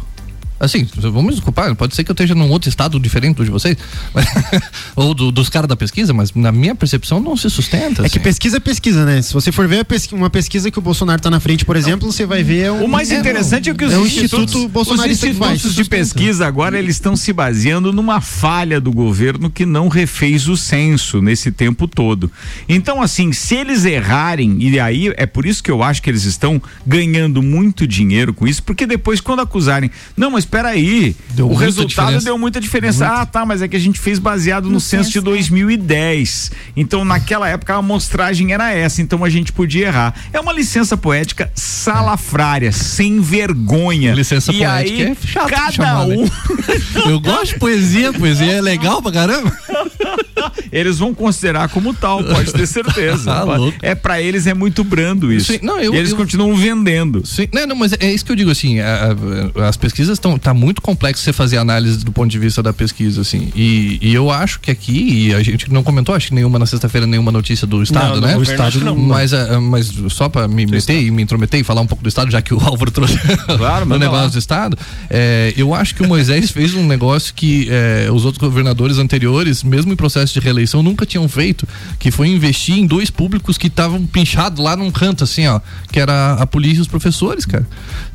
Assim, 0.59 0.87
vamos 0.95 1.23
me 1.25 1.31
desculpar, 1.31 1.73
pode 1.75 1.95
ser 1.95 2.03
que 2.03 2.11
eu 2.11 2.13
esteja 2.13 2.33
num 2.33 2.49
outro 2.49 2.67
estado 2.69 2.99
diferente 2.99 3.37
do 3.37 3.45
de 3.45 3.51
vocês, 3.51 3.77
mas- 4.13 4.25
ou 4.95 5.13
do- 5.13 5.31
dos 5.31 5.49
caras 5.49 5.67
da 5.67 5.75
pesquisa, 5.75 6.13
mas 6.13 6.33
na 6.33 6.51
minha 6.51 6.73
percepção 6.75 7.19
não 7.19 7.37
se 7.37 7.49
sustenta. 7.49 8.01
É 8.05 8.09
que 8.09 8.17
assim. 8.17 8.23
pesquisa 8.23 8.57
é 8.57 8.59
pesquisa, 8.59 9.05
né? 9.05 9.21
Se 9.21 9.33
você 9.33 9.51
for 9.51 9.67
ver 9.67 9.85
pesqui- 9.85 10.15
uma 10.15 10.29
pesquisa 10.29 10.71
que 10.71 10.79
o 10.79 10.81
Bolsonaro 10.81 11.21
tá 11.21 11.29
na 11.29 11.39
frente, 11.39 11.63
por 11.63 11.75
exemplo, 11.75 12.11
você 12.11 12.25
vai 12.25 12.43
ver. 12.43 12.71
um- 12.71 12.85
O 12.85 12.87
mais 12.87 13.11
é, 13.11 13.19
interessante 13.19 13.69
é 13.69 13.73
que 13.73 13.85
os 13.85 13.93
é 13.93 13.97
o 13.97 14.05
institutos, 14.05 14.55
Instituto 14.55 14.91
os 14.91 15.05
institutos 15.05 15.75
de 15.75 15.83
pesquisa 15.83 16.47
agora 16.47 16.77
eles 16.79 16.95
estão 16.95 17.15
se 17.15 17.31
baseando 17.31 17.93
numa 17.93 18.19
falha 18.21 18.81
do 18.81 18.91
governo 18.91 19.49
que 19.49 19.65
não 19.65 19.87
refez 19.87 20.47
o 20.47 20.57
censo 20.57 21.21
nesse 21.21 21.51
tempo 21.51 21.87
todo. 21.87 22.31
Então, 22.67 23.01
assim, 23.01 23.31
se 23.33 23.55
eles 23.55 23.85
errarem, 23.85 24.57
e 24.59 24.79
aí 24.79 25.13
é 25.17 25.25
por 25.25 25.45
isso 25.45 25.61
que 25.63 25.69
eu 25.71 25.83
acho 25.83 26.01
que 26.01 26.09
eles 26.09 26.23
estão 26.23 26.61
ganhando 26.85 27.41
muito 27.43 27.85
dinheiro 27.87 28.33
com 28.33 28.47
isso, 28.47 28.63
porque 28.63 28.85
depois, 28.87 29.21
quando 29.21 29.41
acusarem, 29.41 29.91
não, 30.15 30.31
mas 30.31 30.45
espera 30.47 30.69
aí, 30.69 31.15
Deu 31.31 31.49
o 31.49 31.53
resultado 31.53 31.87
diferença. 32.07 32.25
deu 32.25 32.37
muita 32.37 32.59
diferença. 32.59 33.07
Ah, 33.07 33.25
tá, 33.25 33.45
mas 33.45 33.61
é 33.61 33.67
que 33.67 33.75
a 33.75 33.79
gente 33.79 33.99
fez 33.99 34.17
baseado 34.17 34.69
no, 34.69 34.79
censo 34.79 35.09
de 35.09 35.13
censo, 35.13 35.27
é. 35.27 35.31
2010. 35.31 36.51
Então, 36.75 37.05
naquela 37.05 37.47
época, 37.47 37.73
a 37.73 37.77
amostragem 37.77 38.53
era 38.53 38.71
essa, 38.73 39.01
então 39.01 39.23
a 39.23 39.29
gente 39.29 39.51
podia 39.51 39.87
errar. 39.87 40.15
É 40.31 40.39
uma 40.39 40.53
licença 40.53 40.97
poética 40.97 41.51
salafrária, 41.53 42.71
sem 42.71 43.19
vergonha. 43.19 44.13
Licença 44.13 44.51
e 44.51 44.59
poética 44.59 45.03
aí, 45.03 45.11
é 45.11 45.15
chato 45.27 45.47
de 45.47 45.51
cada 45.51 45.71
chamar, 45.71 46.07
né? 46.07 46.15
um. 46.15 47.09
Eu 47.09 47.19
gosto 47.19 47.53
de 47.53 47.59
poesia, 47.59 48.13
poesia 48.13 48.53
é 48.53 48.61
legal 48.61 49.01
pra 49.01 49.11
caramba. 49.11 49.51
Eles 50.71 50.97
vão 50.99 51.13
considerar 51.13 51.69
como 51.69 51.93
tal, 51.93 52.23
pode 52.23 52.51
ter 52.53 52.67
certeza. 52.67 53.25
Tá 53.31 53.43
louco. 53.57 53.77
é 53.81 53.95
para 53.95 54.21
eles 54.21 54.47
é 54.47 54.53
muito 54.53 54.83
brando 54.83 55.31
isso. 55.31 55.51
Sim, 55.53 55.59
não, 55.61 55.79
eu- 55.79 55.93
e 55.93 55.97
eles 55.97 56.11
eu- 56.11 56.17
continuam 56.17 56.55
vendendo. 56.55 57.25
Sim, 57.25 57.47
não, 57.53 57.67
não, 57.67 57.75
mas 57.75 57.93
é 57.99 58.11
isso 58.11 58.25
que 58.25 58.31
eu 58.31 58.35
digo 58.35 58.51
assim, 58.51 58.79
a- 58.79 59.15
a- 59.57 59.67
as 59.67 59.77
pesquisas 59.77 60.13
estão 60.13 60.37
tá 60.37 60.53
muito 60.53 60.81
complexo 60.81 61.23
você 61.23 61.33
fazer 61.33 61.57
análise 61.57 62.03
do 62.03 62.11
ponto 62.11 62.29
de 62.29 62.39
vista 62.39 62.61
da 62.63 62.73
pesquisa 62.73 63.21
assim. 63.21 63.49
E, 63.55 63.97
e 64.01 64.13
eu 64.13 64.29
acho 64.31 64.59
que 64.59 64.71
aqui 64.71 65.27
e 65.27 65.33
a 65.33 65.41
gente 65.43 65.71
não 65.71 65.83
comentou, 65.83 66.13
acho 66.15 66.27
que 66.27 66.33
nenhuma 66.35 66.59
na 66.59 66.65
sexta-feira 66.65 67.05
nenhuma 67.07 67.31
notícia 67.31 67.65
do 67.67 67.81
estado, 67.81 68.19
Não, 68.19 68.27
né? 68.27 68.33
não, 68.33 68.39
o 68.39 68.43
estado 68.43 68.79
não. 68.81 68.95
Mas 68.95 69.33
ah, 69.33 69.59
mas 69.61 69.91
só 70.09 70.29
para 70.29 70.47
me 70.47 70.65
meter 70.65 71.01
e 71.01 71.11
me 71.11 71.21
intrometer 71.23 71.59
e 71.59 71.63
falar 71.63 71.81
um 71.81 71.87
pouco 71.87 72.03
do 72.03 72.09
estado, 72.09 72.29
já 72.31 72.41
que 72.41 72.53
o 72.53 72.59
Álvaro 72.63 72.91
trouxe 72.91 73.17
Claro, 73.57 73.85
o 73.85 73.97
negócio 73.97 74.23
lá. 74.25 74.27
do 74.27 74.37
estado, 74.39 74.77
é, 75.09 75.53
eu 75.57 75.73
acho 75.73 75.95
que 75.95 76.03
o 76.03 76.07
Moisés 76.07 76.51
fez 76.51 76.73
um 76.73 76.85
negócio 76.85 77.33
que 77.33 77.67
é, 77.69 78.09
os 78.11 78.25
outros 78.25 78.39
governadores 78.39 78.97
anteriores, 78.97 79.63
mesmo 79.63 79.93
em 79.93 79.95
processo 79.95 80.26
de 80.33 80.39
reeleição, 80.39 80.81
nunca 80.83 81.05
tinham 81.05 81.27
feito, 81.27 81.67
que 81.99 82.11
foi 82.11 82.27
investir 82.29 82.77
em 82.77 82.85
dois 82.85 83.09
públicos 83.09 83.57
que 83.57 83.67
estavam 83.67 84.05
pinchados 84.05 84.63
lá 84.63 84.75
num 84.75 84.91
canto, 84.91 85.23
assim, 85.23 85.47
ó, 85.47 85.59
que 85.91 85.99
era 85.99 86.33
a 86.33 86.47
polícia 86.47 86.79
e 86.79 86.81
os 86.81 86.87
professores, 86.87 87.45
cara. 87.45 87.67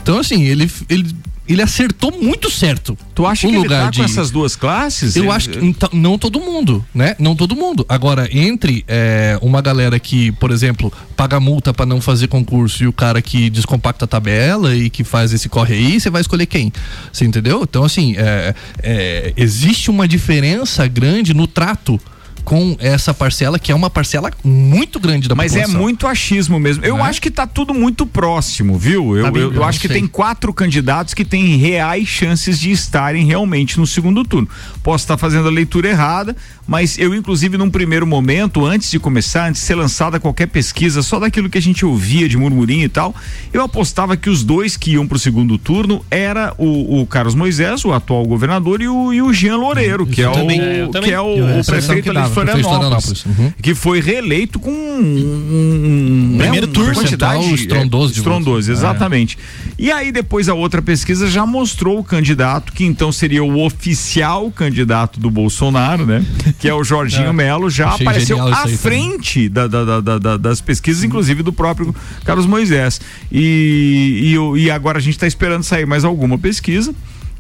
Então, 0.03 0.19
assim, 0.19 0.43
ele, 0.43 0.71
ele, 0.89 1.15
ele 1.53 1.63
acertou 1.63 2.13
muito 2.13 2.51
certo. 2.51 2.97
Tu 3.15 3.27
acha 3.27 3.47
que 3.47 3.55
ele 3.55 3.63
lugar 3.63 3.85
tá 3.85 3.91
de... 3.91 3.99
com 3.99 4.05
essas 4.05 4.31
duas 4.31 4.57
classes? 4.57 5.17
Eu 5.17 5.25
Ele- 5.25 5.33
acho 5.33 5.51
que 5.51 5.65
então, 5.65 5.89
não 5.93 6.19
todo 6.19 6.41
mundo, 6.41 6.85
né? 6.95 7.15
Não 7.19 7.35
todo 7.35 7.55
mundo. 7.55 7.85
Agora, 7.89 8.29
entre 8.33 8.85
é, 8.89 9.39
uma 9.43 9.61
galera 9.61 9.99
que, 9.99 10.33
por 10.33 10.51
exemplo, 10.51 10.93
paga 11.17 11.39
multa 11.39 11.73
pra 11.73 11.85
não 11.87 12.01
fazer 12.01 12.29
concurso 12.29 12.85
e 12.85 12.87
o 12.87 12.93
cara 12.93 13.21
que 13.21 13.51
descompacta 13.51 14.05
a 14.05 14.09
tabela 14.09 14.75
e 14.75 14.89
que 14.91 15.05
faz 15.05 15.33
esse 15.33 15.49
corre 15.49 15.75
aí, 15.75 16.01
você 16.01 16.11
vai 16.11 16.21
escolher 16.21 16.47
quem? 16.47 16.73
Você 17.13 17.25
entendeu? 17.25 17.63
Então, 17.63 17.85
assim, 17.85 18.15
é, 18.17 18.55
é, 18.83 19.33
existe 19.37 19.91
uma 19.91 20.07
diferença 20.09 20.87
grande 20.87 21.35
no 21.35 21.47
trato 21.47 22.01
com 22.45 22.77
essa 22.79 23.15
parcela, 23.15 23.59
que 23.59 23.71
é 23.71 23.75
uma 23.75 23.91
parcela 23.91 24.31
muito 24.43 24.99
grande 24.99 25.29
da 25.29 25.35
Mas 25.35 25.55
é 25.55 25.61
população. 25.61 25.81
muito 25.81 26.07
achismo 26.07 26.59
mesmo. 26.59 26.85
Eu 26.85 26.99
é? 26.99 27.03
acho 27.03 27.21
que 27.21 27.31
tá 27.31 27.47
tudo 27.47 27.73
muito 27.73 28.07
próximo, 28.07 28.79
viu? 28.79 29.17
Eu, 29.17 29.25
Tá 29.25 29.31
bem, 29.31 29.43
eu, 29.43 29.53
eu 29.53 29.65
acho 29.65 29.81
que 29.81 29.89
tem 29.89 30.07
quatro 30.07 30.53
candidatos 30.53 31.15
que 31.15 31.25
têm 31.25 31.57
reais 31.57 32.09
chances 32.09 32.59
de 32.59 32.71
estarem 32.71 33.25
realmente 33.27 33.79
no 33.79 33.87
segundo 33.87 34.25
turno. 34.25 34.49
Posso 34.83 35.05
estar 35.05 35.17
fazendo 35.17 35.49
a 35.49 35.51
leitura 35.51 35.89
errada, 35.89 36.37
mas 36.67 36.99
eu, 36.99 37.15
inclusive, 37.15 37.57
num 37.57 37.71
primeiro 37.71 38.07
momento, 38.07 38.65
antes 38.65 38.91
de 38.91 38.99
começar, 38.99 39.49
antes 39.49 39.61
de 39.61 39.67
ser 39.67 39.75
lançada 39.75 40.21
qualquer 40.21 40.47
pesquisa, 40.47 41.03
só 41.03 41.19
daquilo 41.19 41.49
que 41.49 41.59
a 41.59 41.63
gente 41.63 41.85
ouvia 41.85 42.29
de 42.29 42.37
murmurinho 42.37 42.85
e 42.85 42.89
tal, 42.89 43.15
eu 43.53 43.63
apostava 43.63 44.17
que 44.17 44.29
os 44.29 44.43
dois 44.43 44.77
que 44.77 44.93
iam 44.93 45.07
pro 45.07 45.19
segundo 45.19 45.59
turno 45.59 46.05
era 46.11 46.55
o, 46.59 47.01
o 47.01 47.07
Carlos 47.07 47.35
Moisés, 47.35 47.85
o 47.85 47.93
atual 47.93 48.25
governador, 48.25 48.83
e 48.83 48.89
o, 48.89 49.13
e 49.13 49.23
o 49.23 49.33
Jean 49.33 49.57
Loureiro, 49.57 50.07
que 50.07 50.23
é, 50.23 50.29
o, 50.29 50.33
também. 50.33 50.61
É, 50.61 50.89
que 51.03 51.11
é 51.11 51.21
o, 51.21 51.61
o 51.61 51.65
prefeito 51.65 52.03
que 52.03 52.11
Florianópolis, 52.33 53.25
uhum. 53.27 53.53
que 53.63 53.75
foi 53.75 54.01
reeleito 54.01 54.59
com 54.59 54.71
um, 54.71 56.33
um 56.35 56.39
Primeiro 56.39 56.67
né, 56.67 56.73
turno. 56.73 56.95
quantidade 56.95 57.39
Percentual 57.39 57.55
estrondoso 57.55 58.13
de 58.13 58.19
estrondoso, 58.19 58.73
exatamente. 58.73 59.39
E 59.79 59.91
aí 59.91 60.13
depois 60.13 60.49
a 60.49 60.55
outra 60.55 60.81
pesquisa 60.83 61.29
já 61.31 61.45
mostrou 61.47 61.99
o 61.99 62.05
candidato 62.05 62.73
que 62.73 62.85
então 62.85 63.11
seria 63.13 63.43
o 63.43 63.65
oficial 63.65 64.51
candidato 64.51 65.19
do 65.21 65.31
Bolsonaro, 65.31 66.07
né? 66.07 66.25
Que 66.59 66.69
é 66.69 66.75
o 66.75 66.83
Jorginho 66.85 67.29
É. 67.31 67.33
Melo, 67.33 67.71
já 67.71 67.89
Achei 67.89 68.07
apareceu 68.07 68.41
à 68.47 68.67
frente 68.69 69.49
da- 69.49 69.67
da- 69.67 69.85
da- 69.85 70.01
da- 70.01 70.19
da- 70.19 70.37
das 70.37 70.61
pesquisas, 70.61 71.03
inclusive 71.05 71.43
do 71.43 71.53
próprio 71.53 71.95
Carlos 72.25 72.47
Moisés. 72.47 73.01
E, 73.31 74.35
e, 74.57 74.61
e 74.65 74.71
agora 74.71 74.99
a 74.99 75.01
gente 75.01 75.15
está 75.15 75.27
esperando 75.27 75.63
sair 75.63 75.87
mais 75.87 76.05
alguma 76.05 76.39
pesquisa. 76.39 76.95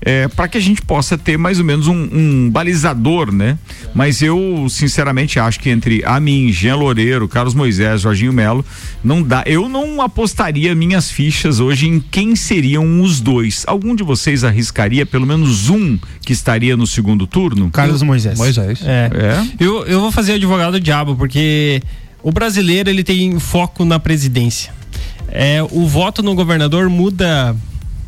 É, 0.04 0.26
para 0.26 0.48
que 0.48 0.58
a 0.58 0.60
gente 0.60 0.82
possa 0.82 1.16
ter 1.16 1.38
mais 1.38 1.60
ou 1.60 1.64
menos 1.64 1.86
um, 1.86 2.08
um, 2.12 2.50
balizador, 2.50 3.32
né? 3.32 3.56
Mas 3.94 4.20
eu, 4.20 4.66
sinceramente, 4.68 5.38
acho 5.38 5.60
que 5.60 5.70
entre 5.70 6.02
a 6.04 6.18
mim, 6.18 6.50
Jean 6.52 6.74
Loureiro, 6.74 7.28
Carlos 7.28 7.54
Moisés, 7.54 8.00
Jorginho 8.00 8.32
Melo, 8.32 8.64
não 9.02 9.22
dá. 9.22 9.44
Eu 9.46 9.68
não 9.68 10.02
apostaria 10.02 10.74
minhas 10.74 11.08
fichas 11.10 11.60
hoje 11.60 11.86
em 11.86 12.00
quem 12.00 12.34
seriam 12.34 13.00
os 13.00 13.20
dois. 13.20 13.62
Algum 13.66 13.94
de 13.94 14.02
vocês 14.02 14.42
arriscaria 14.42 15.06
pelo 15.06 15.24
menos 15.24 15.70
um 15.70 15.96
que 16.26 16.32
estaria 16.32 16.76
no 16.76 16.86
segundo 16.86 17.24
turno? 17.24 17.70
Carlos 17.70 18.02
Moisés. 18.02 18.36
Moisés. 18.36 18.80
É. 18.82 19.10
É? 19.14 19.64
Eu, 19.64 19.84
eu 19.86 20.00
vou 20.00 20.10
fazer 20.10 20.32
advogado 20.32 20.72
do 20.72 20.80
diabo, 20.80 21.14
porque 21.14 21.80
o 22.24 22.32
brasileiro 22.32 22.90
ele 22.90 23.04
tem 23.04 23.38
foco 23.38 23.84
na 23.84 24.00
presidência. 24.00 24.72
É, 25.28 25.62
o 25.70 25.86
voto 25.86 26.24
no 26.24 26.34
governador 26.34 26.88
muda 26.90 27.54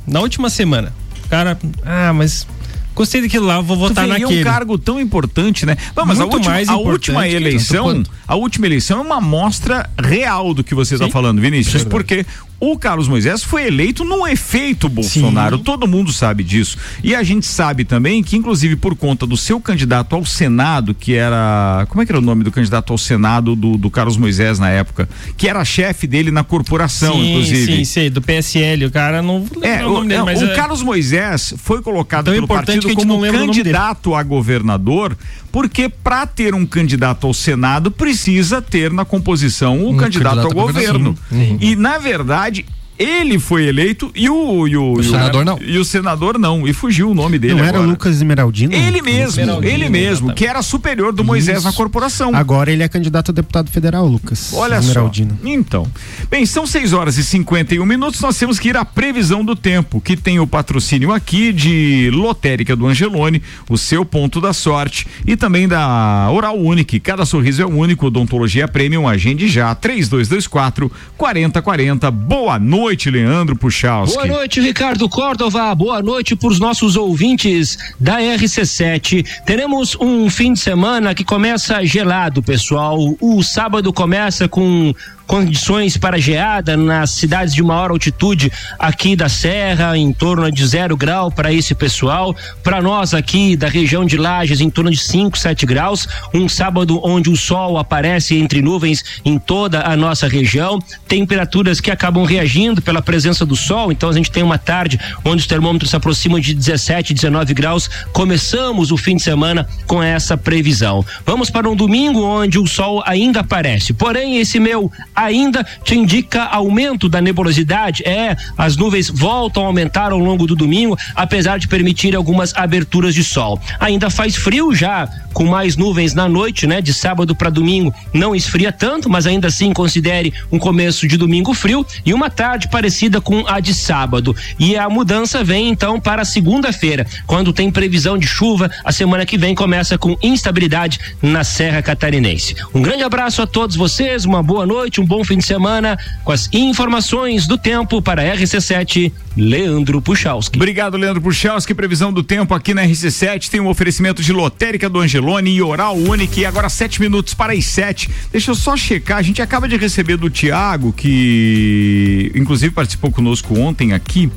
na 0.07 0.21
última 0.21 0.51
semana. 0.51 0.93
Cara, 1.35 1.59
ah, 1.85 2.13
mas 2.13 2.47
gostei 2.95 3.21
daquilo 3.21 3.45
lá, 3.45 3.61
vou 3.61 3.77
votar 3.77 4.05
tu 4.05 4.09
veria 4.09 4.25
naquele. 4.25 4.41
um 4.41 4.45
cargo 4.45 4.79
tão 4.79 5.01
importante, 5.01 5.67
né? 5.67 5.77
Não, 5.97 6.07
mas 6.07 6.21
a 6.21 6.23
Muito 6.23 6.35
última, 6.35 6.55
mais 6.55 6.69
a 6.69 6.77
última 6.77 7.29
eleição, 7.29 8.05
a 8.29 8.37
última 8.37 8.67
eleição 8.67 9.01
é 9.01 9.03
uma 9.03 9.17
amostra 9.17 9.91
real 10.01 10.55
do 10.55 10.63
que 10.63 10.77
você 10.77 10.95
está 10.95 11.09
falando, 11.11 11.41
Vinícius, 11.41 11.83
Verdade. 11.83 11.91
porque 11.91 12.27
o 12.73 12.79
Carlos 12.79 13.09
Moisés 13.09 13.43
foi 13.43 13.67
eleito 13.67 14.05
no 14.05 14.27
efeito 14.27 14.89
Bolsonaro, 14.89 15.59
todo 15.59 15.87
mundo 15.87 16.13
sabe 16.13 16.43
disso. 16.43 16.77
E 17.03 17.15
a 17.15 17.23
gente 17.23 17.47
sabe 17.47 17.85
também 17.85 18.23
que, 18.23 18.37
inclusive, 18.37 18.77
por 18.77 18.95
conta 18.95 19.27
do 19.27 19.37
seu 19.37 19.61
candidato 19.61 20.15
ao 20.15 20.25
Senado, 20.25 20.95
que 20.95 21.15
era. 21.15 21.87
Como 21.89 22.03
é 22.03 22.07
que 22.07 22.13
era 22.13 22.19
o 22.19 22.23
nome 22.23 22.45
do 22.45 22.51
candidato 22.53 22.93
ao 22.93 22.99
Senado 22.99 23.55
do, 23.57 23.77
do 23.77 23.91
Carlos 23.91 24.17
Moisés 24.17 24.59
na 24.59 24.71
época? 24.71 25.09
Que 25.37 25.49
era 25.49 25.65
chefe 25.65 26.07
dele 26.07 26.31
na 26.31 26.45
corporação, 26.45 27.15
sim, 27.15 27.31
inclusive. 27.31 27.77
Sim, 27.77 27.85
sei, 27.85 28.11
do 28.11 28.21
PSL, 28.23 28.87
o 28.87 28.91
cara 28.91 29.23
não 29.23 29.45
É, 29.63 29.85
o 29.85 30.01
dele, 30.03 30.15
é, 30.15 30.23
mas 30.23 30.41
o 30.43 30.47
é- 30.47 30.55
Carlos 30.55 30.83
Moisés 30.83 31.55
foi 31.59 31.83
colocado 31.83 32.27
Tão 32.27 32.35
pelo 32.35 32.47
partido 32.47 32.95
como 32.95 33.21
não 33.21 33.33
candidato 33.33 34.15
a 34.15 34.23
governador, 34.23 35.17
porque 35.51 35.89
para 35.89 36.27
ter 36.27 36.55
um 36.55 36.65
candidato 36.67 37.27
ao 37.27 37.35
Senado 37.35 37.91
precisa 37.91 38.61
ter 38.63 38.93
na 38.93 39.05
composição 39.05 39.79
o 39.79 39.91
Um 39.93 39.97
candidato, 39.97 40.37
candidato 40.37 40.59
ao 40.59 40.67
governo. 40.67 41.15
governador. 41.31 41.51
Uhum. 41.53 41.59
E 41.61 41.77
na 41.77 41.99
verdade 41.99 42.54
strategy. 42.55 42.84
Ele 42.99 43.39
foi 43.39 43.67
eleito 43.67 44.11
e 44.15 44.29
o, 44.29 44.69
e 44.69 44.77
o, 44.77 44.95
O 44.95 45.01
e 45.01 45.05
senador 45.05 45.45
não. 45.45 45.59
E 45.61 45.79
o 45.79 45.85
senador 45.85 46.39
não. 46.39 46.67
E 46.67 46.73
fugiu 46.73 47.11
o 47.11 47.15
nome 47.15 47.39
dele 47.39 47.55
Não 47.55 47.65
era 47.65 47.79
agora. 47.79 47.91
Lucas 47.91 48.17
Esmeraldino? 48.17 48.73
Ele 48.73 49.03
mesmo, 49.03 49.41
Esmeraldino, 49.41 49.73
ele 49.73 49.89
mesmo, 49.89 50.11
exatamente. 50.13 50.37
que 50.37 50.47
era 50.47 50.63
superior 50.63 51.13
do 51.13 51.25
Moisés 51.25 51.59
Isso. 51.59 51.67
na 51.67 51.73
corporação. 51.73 52.31
Agora 52.35 52.71
ele 52.71 52.83
é 52.83 52.89
candidato 52.89 53.31
a 53.31 53.35
deputado 53.35 53.71
federal, 53.71 54.07
Lucas. 54.07 54.53
Olha 54.55 54.77
Esmeraldino. 54.77 55.37
só. 55.43 55.49
Então. 55.49 55.91
Bem, 56.31 56.47
são 56.47 56.67
6 56.67 56.93
horas 56.93 57.19
e 57.19 57.25
51 57.25 57.85
minutos. 57.85 58.21
Nós 58.21 58.39
temos 58.39 58.59
que 58.59 58.69
ir 58.69 58.77
à 58.77 58.85
previsão 58.85 59.45
do 59.45 59.57
tempo, 59.57 60.01
que 60.01 60.17
tem 60.17 60.39
o 60.39 60.47
patrocínio 60.47 61.13
aqui 61.13 61.53
de 61.53 62.11
Lotérica 62.13 62.77
do 62.77 62.87
Angelone, 62.87 63.43
o 63.69 63.77
seu 63.77 64.05
ponto 64.05 64.41
da 64.41 64.53
sorte, 64.53 65.07
e 65.27 65.37
também 65.37 65.67
da 65.67 66.31
Oral 66.31 66.57
Unique. 66.57 67.01
Cada 67.01 67.25
sorriso 67.25 67.61
é 67.63 67.67
único. 67.67 68.07
Odontologia 68.07 68.69
Premium. 68.69 69.09
Agende 69.09 69.49
já. 69.49 69.75
3224 69.75 70.91
4040. 71.17 72.11
Boa 72.11 72.59
noite, 72.59 72.84
Leandro 72.85 73.57
Puchalski. 73.57 74.15
Boa 74.15 74.27
noite, 74.27 74.61
Ricardo 74.61 75.09
Córdova. 75.09 75.75
Boa 75.75 76.03
noite 76.03 76.37
para 76.37 76.49
os 76.49 76.61
nossos 76.61 76.97
ouvintes 76.97 77.79
da 77.99 78.19
RC7. 78.21 79.25
Teremos 79.47 79.97
um 79.99 80.29
fim 80.29 80.53
de 80.53 80.61
semana 80.61 81.15
que 81.15 81.25
começa 81.25 81.83
gelado, 81.83 82.43
pessoal. 82.43 82.99
O 83.21 83.43
sábado 83.43 83.91
começa 83.91 84.47
com 84.47 84.95
condições 85.27 85.97
para 85.97 86.19
geada 86.19 86.77
nas 86.77 87.11
cidades 87.11 87.55
de 87.55 87.63
maior 87.63 87.91
altitude 87.91 88.53
aqui 88.79 89.17
da 89.17 89.29
Serra, 89.29 89.97
em 89.97 90.13
torno 90.13 90.51
de 90.51 90.67
zero 90.67 90.97
grau 90.97 91.31
para 91.31 91.53
esse 91.53 91.75
pessoal. 91.75 92.35
Para 92.63 92.81
nós 92.81 93.15
aqui 93.15 93.57
da 93.57 93.69
região 93.69 94.05
de 94.05 94.17
Lages, 94.17 94.61
em 94.61 94.71
torno 94.71 94.91
de 94.91 94.99
5, 94.99 95.39
7 95.39 95.67
graus. 95.67 96.07
Um 96.33 96.49
sábado 96.49 97.01
onde 97.05 97.31
o 97.31 97.37
sol 97.37 97.79
aparece 97.79 98.37
entre 98.37 98.61
nuvens 98.61 99.05
em 99.25 99.39
toda 99.39 99.83
a 99.83 99.97
nossa 99.97 100.29
região. 100.29 100.79
Temperaturas 101.09 101.81
que 101.81 101.91
acabam 101.91 102.25
reagindo 102.25 102.83
pela 102.83 103.03
presença 103.03 103.45
do 103.45 103.57
sol. 103.57 103.91
Então 103.91 104.09
a 104.09 104.13
gente 104.13 104.31
tem 104.31 104.43
uma 104.43 104.59
tarde 104.59 104.99
onde 105.25 105.43
os 105.43 105.47
termômetros 105.47 105.91
se 105.91 105.97
aproximam 105.97 106.41
de 106.41 106.55
17, 106.55 107.15
19 107.15 107.55
graus. 107.55 107.89
Começamos 108.13 108.91
o 108.91 108.97
fim 108.97 109.17
de 109.17 109.23
semana 109.23 109.69
com 109.87 110.03
essa 110.03 110.37
previsão. 110.37 111.05
Vamos 111.25 111.51
para 111.51 111.69
um 111.69 111.77
domingo 111.77 112.23
onde 112.23 112.59
o 112.59 112.67
sol 112.67 113.03
ainda 113.07 113.41
aparece. 113.41 113.93
Porém, 113.93 114.39
esse 114.39 114.59
meu 114.59 114.91
ainda 115.15 115.65
te 115.83 115.95
indica 115.95 116.45
aumento 116.45 117.09
da 117.09 117.21
nebulosidade. 117.21 118.03
É, 118.05 118.37
as 118.57 118.77
nuvens 118.77 119.09
voltam 119.09 119.65
a 119.65 119.67
aumentar 119.67 120.13
ao 120.13 120.19
longo 120.19 120.47
do 120.47 120.57
domingo, 120.57 120.99
apesar 121.15 121.59
de 121.59 121.69
permitir 121.69 122.15
algumas 122.15 122.55
aberturas 122.55 123.15
de 123.15 123.23
sol. 123.23 123.61
Ainda 123.79 124.11
faz 124.11 124.37
frio 124.37 124.75
já, 124.75 125.09
com 125.33 125.45
mais 125.45 125.77
nuvens 125.77 126.15
na 126.15 126.29
noite, 126.29 126.67
né? 126.67 126.81
De 126.81 126.93
sábado 126.93 127.35
para 127.35 127.51
domingo 127.51 127.95
não 128.13 128.35
esfria 128.35 128.73
tanto, 128.73 129.11
mas 129.11 129.27
ainda 129.27 129.49
assim 129.49 129.73
considere 129.73 130.33
um 130.51 130.59
começo 130.59 131.07
de 131.07 131.17
domingo 131.17 131.53
frio 131.53 131.85
e 132.05 132.15
uma 132.15 132.31
tarde 132.31 132.69
parecida 132.69 133.21
com 133.21 133.47
a 133.47 133.61
de 133.61 133.75
sábado. 133.75 134.35
E 134.59 134.77
a 134.77 134.89
mudança 134.89 135.43
vem 135.43 135.69
então 135.69 136.01
para 136.01 136.25
segunda-feira, 136.25 137.07
quando 137.27 137.53
tem 137.53 137.71
previsão 137.71 138.17
de 138.17 138.27
chuva. 138.27 138.71
A 138.85 138.93
semana 138.93 139.27
que 139.27 139.37
vem 139.37 139.55
começa 139.55 139.99
com 139.99 140.17
instabilidade 140.23 141.01
na 141.21 141.45
Serra 141.45 141.83
Catarinense. 141.83 142.55
Um 142.75 142.83
grande 142.83 143.03
abraço 143.03 143.43
a 143.43 143.47
todos 143.47 143.77
vocês, 143.77 144.25
uma 144.25 144.43
boa 144.43 144.65
noite, 144.65 145.01
um 145.01 145.04
bom 145.05 145.25
fim 145.25 145.39
de 145.39 145.45
semana 145.45 145.99
com 146.25 146.33
as 146.33 146.49
informações 146.53 147.47
do 147.47 147.59
tempo 147.59 148.01
para 148.01 148.23
a 148.23 148.37
RC7, 148.37 149.13
Leandro 149.37 150.01
Puchalski. 150.01 150.57
Obrigado, 150.57 150.97
Leandro 150.97 151.21
Puchalski. 151.21 151.75
Previsão 151.75 152.13
do 152.13 152.23
tempo 152.23 152.55
aqui 152.55 152.73
na 152.73 152.85
RC7 152.85 153.49
tem 153.49 153.61
um 153.61 153.69
oferecimento 153.69 154.23
de 154.23 154.33
lotérica 154.33 154.89
do 154.89 155.01
Angelone 155.01 155.51
e 155.51 155.63
oral 155.63 155.97
único. 155.97 156.39
E 156.39 156.47
agora 156.47 156.69
sete 156.69 157.01
minutos 157.01 157.35
para 157.35 157.53
as 157.53 157.65
sete. 157.65 158.11
Deixa 158.31 158.51
eu 158.51 158.55
só 158.55 158.77
checar. 158.77 159.19
A 159.19 159.23
gente 159.23 159.43
acaba 159.43 159.69
de 159.69 159.77
receber 159.77 160.17
do 160.17 160.31
Tiago, 160.31 160.93
que 160.93 162.31
inclusive 162.35 162.73
participou 162.73 163.11
conosco 163.11 163.59
ontem 163.59 163.93
aqui, 163.93 164.31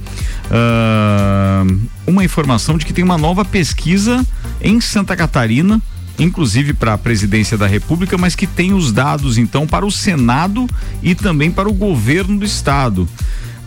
ah, 0.49 1.63
uma 2.05 2.23
informação 2.23 2.77
de 2.77 2.85
que 2.85 2.93
tem 2.93 3.03
uma 3.03 3.17
nova 3.17 3.43
pesquisa 3.43 4.25
em 4.61 4.81
Santa 4.81 5.15
Catarina 5.15 5.81
inclusive 6.19 6.73
para 6.73 6.93
a 6.93 6.97
presidência 6.97 7.57
da 7.57 7.67
República, 7.67 8.17
mas 8.17 8.35
que 8.35 8.47
tem 8.47 8.73
os 8.73 8.91
dados 8.91 9.37
então 9.37 9.67
para 9.67 9.85
o 9.85 9.91
Senado 9.91 10.67
e 11.01 11.13
também 11.13 11.51
para 11.51 11.69
o 11.69 11.73
governo 11.73 12.39
do 12.39 12.45
estado. 12.45 13.07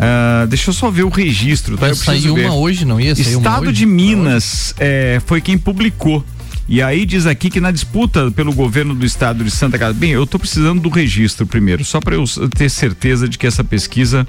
Ah, 0.03 0.47
deixa 0.49 0.71
eu 0.71 0.75
só 0.75 0.91
ver 0.91 1.05
o 1.05 1.11
registro. 1.11 1.77
Tá? 1.77 1.91
Eu 1.91 1.97
ver. 2.35 2.47
uma 2.47 2.55
hoje, 2.55 2.87
não 2.87 2.99
ia 2.99 3.15
sair 3.15 3.37
Estado 3.37 3.71
de 3.71 3.85
Minas 3.85 4.75
é, 4.79 5.21
foi 5.27 5.43
quem 5.43 5.59
publicou. 5.59 6.25
E 6.73 6.81
aí 6.81 7.05
diz 7.05 7.27
aqui 7.27 7.51
que 7.51 7.61
na 7.61 7.73
disputa 7.73 8.31
pelo 8.31 8.53
governo 8.53 8.95
do 8.95 9.05
estado 9.05 9.43
de 9.43 9.51
Santa 9.51 9.77
Catarina. 9.77 9.99
Bem, 9.99 10.11
eu 10.13 10.25
tô 10.25 10.39
precisando 10.39 10.81
do 10.81 10.89
registro 10.89 11.45
primeiro, 11.45 11.85
só 11.85 11.99
para 11.99 12.15
eu 12.15 12.23
ter 12.57 12.71
certeza 12.71 13.29
de 13.29 13.37
que 13.37 13.45
essa 13.45 13.65
pesquisa. 13.65 14.25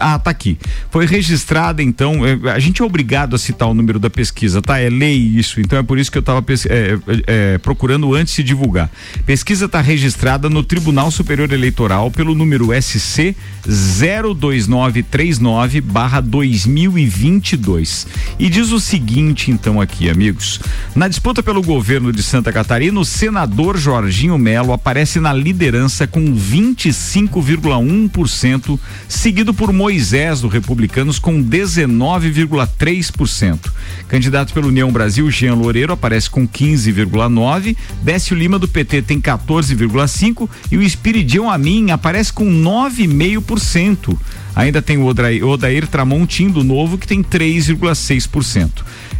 Ah, 0.00 0.16
tá 0.16 0.30
aqui. 0.30 0.56
Foi 0.92 1.06
registrada, 1.06 1.82
então. 1.82 2.24
é, 2.24 2.38
a 2.52 2.58
gente 2.60 2.80
é 2.80 2.84
obrigado 2.84 3.34
a 3.34 3.38
citar 3.38 3.68
o 3.68 3.74
número 3.74 3.98
da 3.98 4.08
pesquisa, 4.08 4.62
tá? 4.62 4.78
É 4.78 4.88
lei 4.88 5.16
isso. 5.16 5.60
Então 5.60 5.76
é 5.76 5.82
por 5.82 5.98
isso 5.98 6.12
que 6.12 6.18
eu 6.18 6.22
tava 6.22 6.40
pes- 6.40 6.66
é, 6.66 6.96
é, 7.26 7.58
procurando 7.58 8.14
antes 8.14 8.32
de 8.36 8.44
divulgar. 8.44 8.88
Pesquisa 9.26 9.64
está 9.64 9.80
registrada 9.80 10.48
no 10.48 10.62
Tribunal 10.62 11.10
Superior 11.10 11.52
Eleitoral 11.52 12.12
pelo 12.12 12.32
número 12.32 12.68
SC 12.80 13.34
02939 13.66 15.80
barra 15.80 16.20
2022. 16.20 18.06
E 18.38 18.48
diz 18.48 18.70
o 18.70 18.78
seguinte, 18.78 19.50
então, 19.50 19.80
aqui, 19.80 20.08
amigos. 20.08 20.60
Na 20.94 21.08
disputa 21.08 21.42
pelo 21.42 21.60
governo 21.72 22.12
de 22.12 22.22
Santa 22.22 22.52
Catarina, 22.52 23.00
o 23.00 23.04
senador 23.04 23.78
Jorginho 23.78 24.36
Melo 24.36 24.74
aparece 24.74 25.18
na 25.18 25.32
liderança 25.32 26.06
com 26.06 26.22
25,1%, 26.34 28.78
seguido 29.08 29.54
por 29.54 29.72
Moisés 29.72 30.42
do 30.42 30.48
Republicanos 30.48 31.18
com 31.18 31.42
19,3%. 31.42 33.72
Candidato 34.06 34.52
pela 34.52 34.66
União 34.66 34.92
Brasil, 34.92 35.30
Jean 35.30 35.54
Loureiro 35.54 35.94
aparece 35.94 36.28
com 36.28 36.46
15,9%, 36.46 37.74
Décio 38.02 38.36
Lima 38.36 38.58
do 38.58 38.68
PT 38.68 39.00
tem 39.00 39.18
14,5% 39.18 40.46
e 40.70 40.76
o 40.76 40.82
Espiridião 40.82 41.50
Amin 41.50 41.90
aparece 41.90 42.34
com 42.34 42.44
9,5%. 42.44 44.14
Ainda 44.54 44.82
tem 44.82 44.98
o 44.98 45.06
Odair, 45.06 45.44
Odair 45.46 45.86
Tramontim 45.86 46.48
do 46.48 46.62
Novo 46.62 46.98
que 46.98 47.06
tem 47.06 47.22
3,6%. 47.22 48.70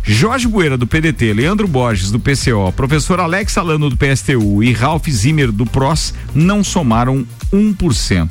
Jorge 0.04 0.48
Bueira 0.48 0.76
do 0.76 0.86
PDT, 0.86 1.32
Leandro 1.32 1.68
Borges 1.68 2.10
do 2.10 2.18
PCO, 2.18 2.72
professor 2.74 3.20
Alex 3.20 3.56
Alano 3.56 3.88
do 3.88 3.96
PSTU 3.96 4.62
e 4.62 4.72
Ralph 4.72 5.08
Zimmer 5.08 5.52
do 5.52 5.64
PROS 5.64 6.12
não 6.34 6.64
somaram 6.64 7.24
1%. 7.52 8.28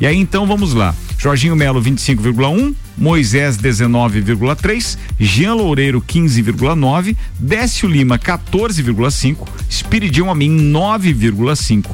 E 0.00 0.06
aí 0.06 0.16
então 0.16 0.46
vamos 0.46 0.72
lá. 0.72 0.94
Jorginho 1.18 1.54
Melo 1.54 1.82
25,1, 1.82 2.74
Moisés 2.96 3.58
19,3, 3.58 4.96
Jean 5.18 5.52
Loureiro 5.52 6.00
15,9, 6.00 7.14
Décio 7.38 7.86
Lima 7.86 8.18
14,5, 8.18 9.46
Espiridião 9.68 10.30
Amin 10.30 10.72
9,5. 10.72 11.84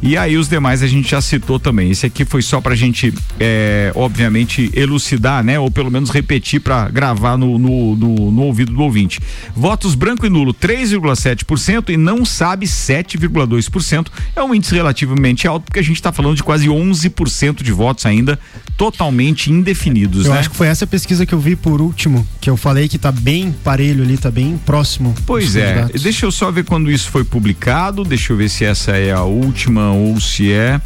E 0.00 0.16
aí 0.16 0.36
os 0.36 0.48
demais 0.48 0.82
a 0.82 0.86
gente 0.86 1.10
já 1.10 1.20
citou 1.20 1.58
também. 1.58 1.90
Esse 1.90 2.06
aqui 2.06 2.24
foi 2.24 2.40
só 2.42 2.60
pra 2.60 2.74
gente, 2.74 3.12
é, 3.40 3.92
obviamente, 3.94 4.70
elucidar, 4.74 5.42
né? 5.42 5.58
Ou 5.58 5.70
pelo 5.70 5.90
menos 5.90 6.10
repetir 6.10 6.60
para 6.60 6.88
gravar 6.88 7.36
no, 7.36 7.58
no, 7.58 7.96
no, 7.96 8.30
no 8.30 8.42
ouvido 8.42 8.72
do 8.72 8.80
ouvinte. 8.80 9.20
Votos 9.54 9.94
branco 9.94 10.24
e 10.24 10.30
nulo 10.30 10.54
3,7% 10.54 11.90
e 11.90 11.96
não 11.96 12.24
sabe 12.24 12.66
7,2%. 12.66 14.06
É 14.36 14.42
um 14.42 14.54
índice 14.54 14.74
relativamente 14.74 15.48
alto, 15.48 15.64
porque 15.64 15.80
a 15.80 15.82
gente 15.82 15.96
está 15.96 16.12
falando 16.12 16.36
de 16.36 16.42
quase 16.42 16.68
11% 16.68 17.62
de 17.62 17.72
votos 17.72 18.06
ainda 18.06 18.38
totalmente 18.76 19.50
indefinidos, 19.50 20.24
Eu 20.24 20.32
né? 20.32 20.38
acho 20.38 20.50
que 20.50 20.56
foi 20.56 20.68
essa 20.68 20.86
pesquisa 20.86 21.26
que 21.26 21.34
eu 21.34 21.40
vi 21.40 21.56
por 21.56 21.80
último, 21.80 22.26
que 22.40 22.48
eu 22.48 22.56
falei 22.56 22.88
que 22.88 22.96
tá 22.96 23.10
bem 23.10 23.52
parelho 23.64 24.04
ali, 24.04 24.16
tá 24.16 24.30
bem 24.30 24.56
próximo. 24.64 25.12
Pois 25.26 25.56
é, 25.56 25.74
candidatos. 25.74 26.02
deixa 26.02 26.26
eu 26.26 26.30
só 26.30 26.52
ver 26.52 26.64
quando 26.64 26.88
isso 26.88 27.10
foi 27.10 27.24
publicado, 27.24 28.04
deixa 28.04 28.32
eu 28.32 28.36
ver 28.36 28.48
se 28.48 28.64
essa 28.64 28.92
é 28.92 29.10
a 29.10 29.24
última 29.24 29.87
ou 29.96 30.20
se 30.20 30.52
é. 30.52 30.80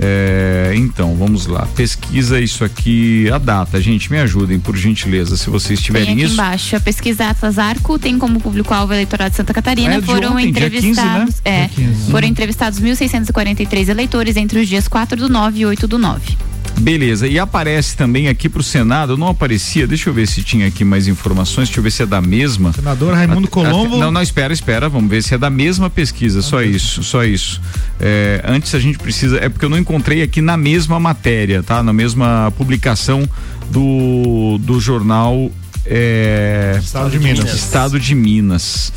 É, 0.00 0.74
então, 0.76 1.16
vamos 1.16 1.46
lá. 1.46 1.66
Pesquisa 1.74 2.40
isso 2.40 2.64
aqui, 2.64 3.28
a 3.32 3.38
data, 3.38 3.80
gente, 3.80 4.10
me 4.12 4.18
ajudem, 4.18 4.60
por 4.60 4.76
gentileza, 4.76 5.36
se 5.36 5.50
vocês 5.50 5.80
Tem 5.80 5.86
tiverem 5.86 6.12
aqui 6.12 6.22
isso. 6.22 6.34
embaixo. 6.34 6.76
A 6.76 6.80
pesquisa 6.80 7.28
Atlas 7.28 7.58
Arco 7.58 7.98
tem 7.98 8.16
como 8.16 8.40
público-alvo 8.40 8.92
eleitorado 8.92 9.30
de 9.30 9.36
Santa 9.36 9.52
Catarina. 9.52 9.94
É 9.96 10.00
foram 10.00 10.34
ontem, 10.34 10.52
15, 10.52 10.66
entrevistados. 10.66 11.34
né? 11.44 11.64
É, 11.64 11.68
15. 11.68 12.10
foram 12.12 12.28
entrevistados 12.28 12.80
1.643 12.80 13.88
eleitores 13.88 14.36
entre 14.36 14.60
os 14.60 14.68
dias 14.68 14.86
4 14.86 15.16
do 15.16 15.28
9 15.28 15.58
e 15.58 15.66
8 15.66 15.88
do 15.88 15.98
9. 15.98 16.38
Beleza, 16.80 17.26
e 17.26 17.38
aparece 17.38 17.96
também 17.96 18.28
aqui 18.28 18.48
pro 18.48 18.62
Senado, 18.62 19.16
não 19.16 19.28
aparecia, 19.28 19.86
deixa 19.86 20.08
eu 20.08 20.14
ver 20.14 20.26
se 20.26 20.42
tinha 20.42 20.66
aqui 20.66 20.84
mais 20.84 21.08
informações, 21.08 21.68
deixa 21.68 21.80
eu 21.80 21.84
ver 21.84 21.90
se 21.90 22.02
é 22.02 22.06
da 22.06 22.20
mesma. 22.20 22.72
Senador 22.72 23.14
Raimundo 23.14 23.48
Colombo. 23.48 23.98
Não, 23.98 24.10
não, 24.10 24.22
espera, 24.22 24.52
espera, 24.52 24.88
vamos 24.88 25.10
ver 25.10 25.22
se 25.22 25.34
é 25.34 25.38
da 25.38 25.50
mesma 25.50 25.90
pesquisa, 25.90 26.40
só 26.42 26.62
isso, 26.62 27.02
só 27.02 27.24
isso. 27.24 27.60
É, 28.00 28.42
antes 28.46 28.74
a 28.74 28.78
gente 28.78 28.98
precisa, 28.98 29.38
é 29.38 29.48
porque 29.48 29.64
eu 29.64 29.70
não 29.70 29.78
encontrei 29.78 30.22
aqui 30.22 30.40
na 30.40 30.56
mesma 30.56 30.98
matéria, 31.00 31.62
tá? 31.62 31.82
Na 31.82 31.92
mesma 31.92 32.52
publicação 32.56 33.28
do, 33.70 34.58
do 34.58 34.80
jornal 34.80 35.50
é, 35.84 36.78
Estado 36.82 37.10
de 37.10 37.18
Minas. 37.18 37.54
Estado 37.54 38.00
de 38.00 38.14
Minas. 38.14 38.92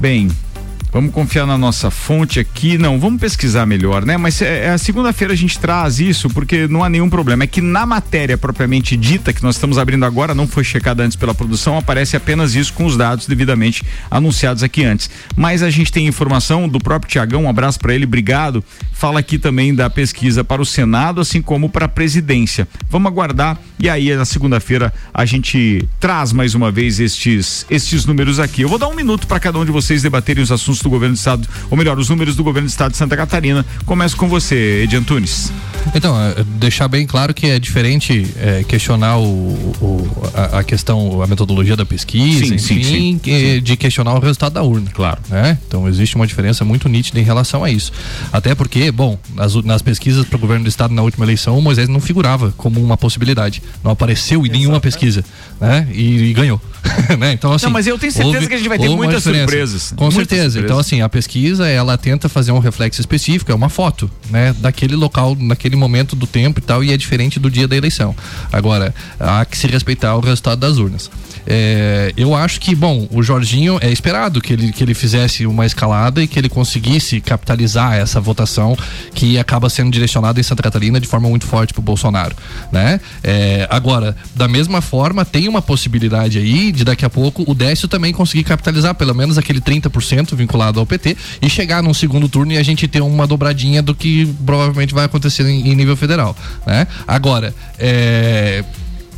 Bem, 0.00 0.28
Vamos 0.94 1.12
confiar 1.12 1.44
na 1.44 1.58
nossa 1.58 1.90
fonte 1.90 2.38
aqui. 2.38 2.78
Não, 2.78 3.00
vamos 3.00 3.20
pesquisar 3.20 3.66
melhor, 3.66 4.06
né? 4.06 4.16
Mas 4.16 4.40
é, 4.40 4.66
é 4.66 4.70
a 4.70 4.78
segunda-feira 4.78 5.32
a 5.32 5.36
gente 5.36 5.58
traz 5.58 5.98
isso 5.98 6.30
porque 6.30 6.68
não 6.68 6.84
há 6.84 6.88
nenhum 6.88 7.10
problema. 7.10 7.42
É 7.42 7.48
que 7.48 7.60
na 7.60 7.84
matéria 7.84 8.38
propriamente 8.38 8.96
dita, 8.96 9.32
que 9.32 9.42
nós 9.42 9.56
estamos 9.56 9.76
abrindo 9.76 10.04
agora, 10.04 10.36
não 10.36 10.46
foi 10.46 10.62
checada 10.62 11.02
antes 11.02 11.16
pela 11.16 11.34
produção, 11.34 11.76
aparece 11.76 12.16
apenas 12.16 12.54
isso 12.54 12.72
com 12.74 12.84
os 12.84 12.96
dados 12.96 13.26
devidamente 13.26 13.82
anunciados 14.08 14.62
aqui 14.62 14.84
antes. 14.84 15.10
Mas 15.34 15.64
a 15.64 15.68
gente 15.68 15.90
tem 15.90 16.06
informação 16.06 16.68
do 16.68 16.78
próprio 16.78 17.10
Tiagão, 17.10 17.42
um 17.42 17.48
abraço 17.48 17.80
para 17.80 17.92
ele, 17.92 18.04
obrigado. 18.04 18.62
Fala 18.92 19.18
aqui 19.18 19.36
também 19.36 19.74
da 19.74 19.90
pesquisa 19.90 20.44
para 20.44 20.62
o 20.62 20.64
Senado, 20.64 21.20
assim 21.20 21.42
como 21.42 21.68
para 21.68 21.86
a 21.86 21.88
presidência. 21.88 22.68
Vamos 22.88 23.10
aguardar 23.10 23.58
e 23.80 23.90
aí 23.90 24.14
na 24.14 24.24
segunda-feira 24.24 24.94
a 25.12 25.24
gente 25.24 25.88
traz 25.98 26.32
mais 26.32 26.54
uma 26.54 26.70
vez 26.70 27.00
estes, 27.00 27.66
estes 27.68 28.06
números 28.06 28.38
aqui. 28.38 28.62
Eu 28.62 28.68
vou 28.68 28.78
dar 28.78 28.86
um 28.86 28.94
minuto 28.94 29.26
para 29.26 29.40
cada 29.40 29.58
um 29.58 29.64
de 29.64 29.72
vocês 29.72 30.00
debaterem 30.00 30.40
os 30.40 30.52
assuntos 30.52 30.83
do 30.84 30.90
governo 30.90 31.14
do 31.14 31.18
estado, 31.18 31.48
ou 31.70 31.76
melhor, 31.76 31.98
os 31.98 32.08
números 32.08 32.36
do 32.36 32.44
governo 32.44 32.68
do 32.68 32.70
estado 32.70 32.92
de 32.92 32.98
Santa 32.98 33.16
Catarina. 33.16 33.64
Começo 33.84 34.16
com 34.16 34.28
você, 34.28 34.82
Edi 34.84 34.96
Antunes. 34.96 35.50
Então, 35.94 36.18
é, 36.18 36.42
deixar 36.58 36.88
bem 36.88 37.06
claro 37.06 37.34
que 37.34 37.46
é 37.46 37.58
diferente 37.58 38.26
é, 38.38 38.64
questionar 38.64 39.18
o, 39.18 39.24
o- 39.80 40.10
a, 40.34 40.60
a 40.60 40.64
questão, 40.64 41.20
a 41.22 41.26
metodologia 41.26 41.76
da 41.76 41.84
pesquisa, 41.84 42.44
Sim, 42.46 42.58
sim, 42.58 42.74
enfim, 42.74 42.82
sim, 42.84 43.20
que- 43.22 43.60
de 43.60 43.76
questionar 43.76 44.14
o 44.14 44.18
resultado 44.20 44.52
da 44.54 44.62
urna. 44.62 44.90
Claro. 44.92 45.18
Né? 45.28 45.58
Então, 45.66 45.86
existe 45.88 46.16
uma 46.16 46.26
diferença 46.26 46.64
muito 46.64 46.88
nítida 46.88 47.20
em 47.20 47.22
relação 47.24 47.62
a 47.64 47.70
isso. 47.70 47.92
Até 48.32 48.54
porque, 48.54 48.90
bom, 48.90 49.18
nas, 49.34 49.54
nas 49.56 49.82
pesquisas 49.82 50.24
para 50.26 50.36
o 50.36 50.38
governo 50.38 50.64
do 50.64 50.68
estado 50.68 50.94
na 50.94 51.02
última 51.02 51.24
eleição, 51.24 51.58
o 51.58 51.62
Moisés 51.62 51.88
não 51.88 52.00
figurava 52.00 52.52
como 52.56 52.82
uma 52.82 52.96
possibilidade. 52.96 53.62
Não 53.82 53.90
apareceu 53.90 54.46
em 54.46 54.48
nenhuma 54.50 54.80
pesquisa, 54.80 55.24
né? 55.60 55.86
E, 55.92 56.30
e 56.30 56.32
ganhou. 56.32 56.60
né? 57.18 57.32
Então, 57.32 57.52
assim, 57.52 57.66
Não, 57.66 57.72
mas 57.72 57.86
eu 57.86 57.98
tenho 57.98 58.12
certeza 58.12 58.36
houve- 58.36 58.48
que 58.48 58.54
a 58.54 58.56
gente 58.58 58.68
vai 58.68 58.78
ter 58.78 58.88
muitas 58.88 59.22
surpresas. 59.22 59.92
Com 59.96 60.04
Muitas 60.04 60.16
certeza. 60.28 60.50
surpresas. 60.50 60.73
Então, 60.74 60.80
assim, 60.80 61.02
a 61.02 61.08
pesquisa, 61.08 61.68
ela 61.68 61.96
tenta 61.96 62.28
fazer 62.28 62.50
um 62.50 62.58
reflexo 62.58 63.00
específico, 63.00 63.52
é 63.52 63.54
uma 63.54 63.68
foto, 63.68 64.10
né? 64.28 64.52
Daquele 64.58 64.96
local, 64.96 65.36
naquele 65.38 65.76
momento 65.76 66.16
do 66.16 66.26
tempo 66.26 66.58
e 66.58 66.62
tal, 66.62 66.82
e 66.82 66.92
é 66.92 66.96
diferente 66.96 67.38
do 67.38 67.48
dia 67.48 67.68
da 67.68 67.76
eleição. 67.76 68.12
Agora, 68.52 68.92
há 69.20 69.44
que 69.44 69.56
se 69.56 69.68
respeitar 69.68 70.16
o 70.16 70.20
resultado 70.20 70.58
das 70.58 70.76
urnas. 70.76 71.08
É, 71.46 72.12
eu 72.16 72.34
acho 72.34 72.60
que, 72.60 72.74
bom, 72.74 73.06
o 73.10 73.22
Jorginho 73.22 73.78
é 73.80 73.90
esperado 73.90 74.40
que 74.40 74.52
ele, 74.52 74.72
que 74.72 74.82
ele 74.82 74.94
fizesse 74.94 75.46
uma 75.46 75.66
escalada 75.66 76.22
e 76.22 76.26
que 76.26 76.38
ele 76.38 76.48
conseguisse 76.48 77.20
capitalizar 77.20 77.94
essa 77.94 78.20
votação 78.20 78.76
que 79.14 79.38
acaba 79.38 79.68
sendo 79.68 79.90
direcionada 79.90 80.40
em 80.40 80.42
Santa 80.42 80.62
Catarina 80.62 81.00
de 81.00 81.06
forma 81.06 81.28
muito 81.28 81.46
forte 81.46 81.72
pro 81.72 81.82
Bolsonaro, 81.82 82.34
né? 82.72 83.00
É, 83.22 83.66
agora, 83.70 84.16
da 84.34 84.48
mesma 84.48 84.80
forma, 84.80 85.24
tem 85.24 85.48
uma 85.48 85.62
possibilidade 85.62 86.38
aí 86.38 86.72
de 86.72 86.84
daqui 86.84 87.04
a 87.04 87.10
pouco 87.10 87.44
o 87.46 87.54
Décio 87.54 87.88
também 87.88 88.12
conseguir 88.12 88.44
capitalizar 88.44 88.94
pelo 88.94 89.14
menos 89.14 89.38
aquele 89.38 89.60
30% 89.60 90.34
vinculado 90.34 90.80
ao 90.80 90.86
PT 90.86 91.16
e 91.40 91.48
chegar 91.48 91.82
num 91.82 91.94
segundo 91.94 92.28
turno 92.28 92.52
e 92.52 92.58
a 92.58 92.62
gente 92.62 92.88
ter 92.88 93.02
uma 93.02 93.26
dobradinha 93.26 93.82
do 93.82 93.94
que 93.94 94.26
provavelmente 94.44 94.94
vai 94.94 95.04
acontecer 95.04 95.46
em, 95.46 95.68
em 95.68 95.74
nível 95.74 95.96
federal, 95.96 96.36
né? 96.66 96.86
Agora, 97.06 97.54
é, 97.78 98.64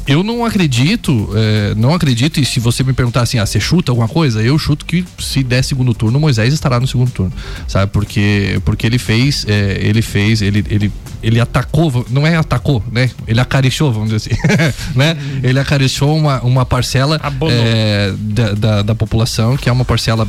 eu 0.06 0.22
não 0.22 0.44
acredito, 0.44 1.30
é, 1.34 1.74
não 1.74 1.92
acredito, 1.92 2.40
e 2.40 2.44
se 2.44 2.60
você 2.60 2.84
me 2.84 2.92
perguntar 2.92 3.22
assim, 3.22 3.38
ah, 3.38 3.46
você 3.46 3.58
chuta 3.58 3.90
alguma 3.90 4.08
coisa? 4.08 4.40
Eu 4.40 4.56
chuto 4.58 4.86
que 4.86 5.04
se 5.18 5.42
der 5.42 5.62
segundo 5.62 5.92
turno, 5.92 6.20
Moisés 6.20 6.54
estará 6.54 6.78
no 6.78 6.86
segundo 6.86 7.10
turno, 7.10 7.32
sabe? 7.66 7.90
Porque, 7.90 8.60
porque 8.64 8.86
ele 8.86 8.98
fez, 8.98 9.44
é, 9.48 9.78
ele 9.80 10.02
fez, 10.02 10.42
ele, 10.42 10.64
ele, 10.70 10.92
ele 11.22 11.40
atacou, 11.40 12.06
não 12.08 12.26
é 12.26 12.36
atacou, 12.36 12.82
né? 12.90 13.10
Ele 13.26 13.40
acariciou, 13.40 13.92
vamos 13.92 14.10
dizer 14.10 14.30
assim, 14.32 14.40
né? 14.94 15.16
Ele 15.42 15.58
acariciou 15.58 16.16
uma, 16.16 16.40
uma 16.42 16.64
parcela 16.64 17.20
é, 17.50 18.14
da, 18.16 18.52
da, 18.52 18.82
da 18.82 18.94
população, 18.94 19.56
que 19.56 19.68
é 19.68 19.72
uma 19.72 19.84
parcela 19.84 20.26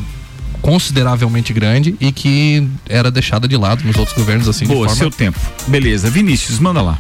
consideravelmente 0.60 1.54
grande 1.54 1.96
e 2.00 2.12
que 2.12 2.68
era 2.90 3.12
deixada 3.12 3.48
de 3.48 3.56
lado 3.56 3.84
nos 3.84 3.96
outros 3.96 4.18
governos 4.18 4.50
assim 4.50 4.66
Boa, 4.66 4.88
de 4.88 4.94
forma 4.94 4.96
seu 4.96 5.12
tempo. 5.12 5.40
Beleza, 5.68 6.10
Vinícius, 6.10 6.58
manda 6.58 6.82
lá. 6.82 6.98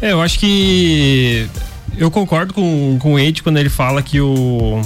É, 0.00 0.12
eu 0.12 0.22
acho 0.22 0.38
que 0.38 1.48
eu 1.96 2.10
concordo 2.10 2.54
com, 2.54 2.98
com 3.00 3.14
o 3.14 3.18
Ed 3.18 3.42
quando 3.42 3.58
ele 3.58 3.68
fala 3.68 4.02
que 4.02 4.20
o, 4.20 4.80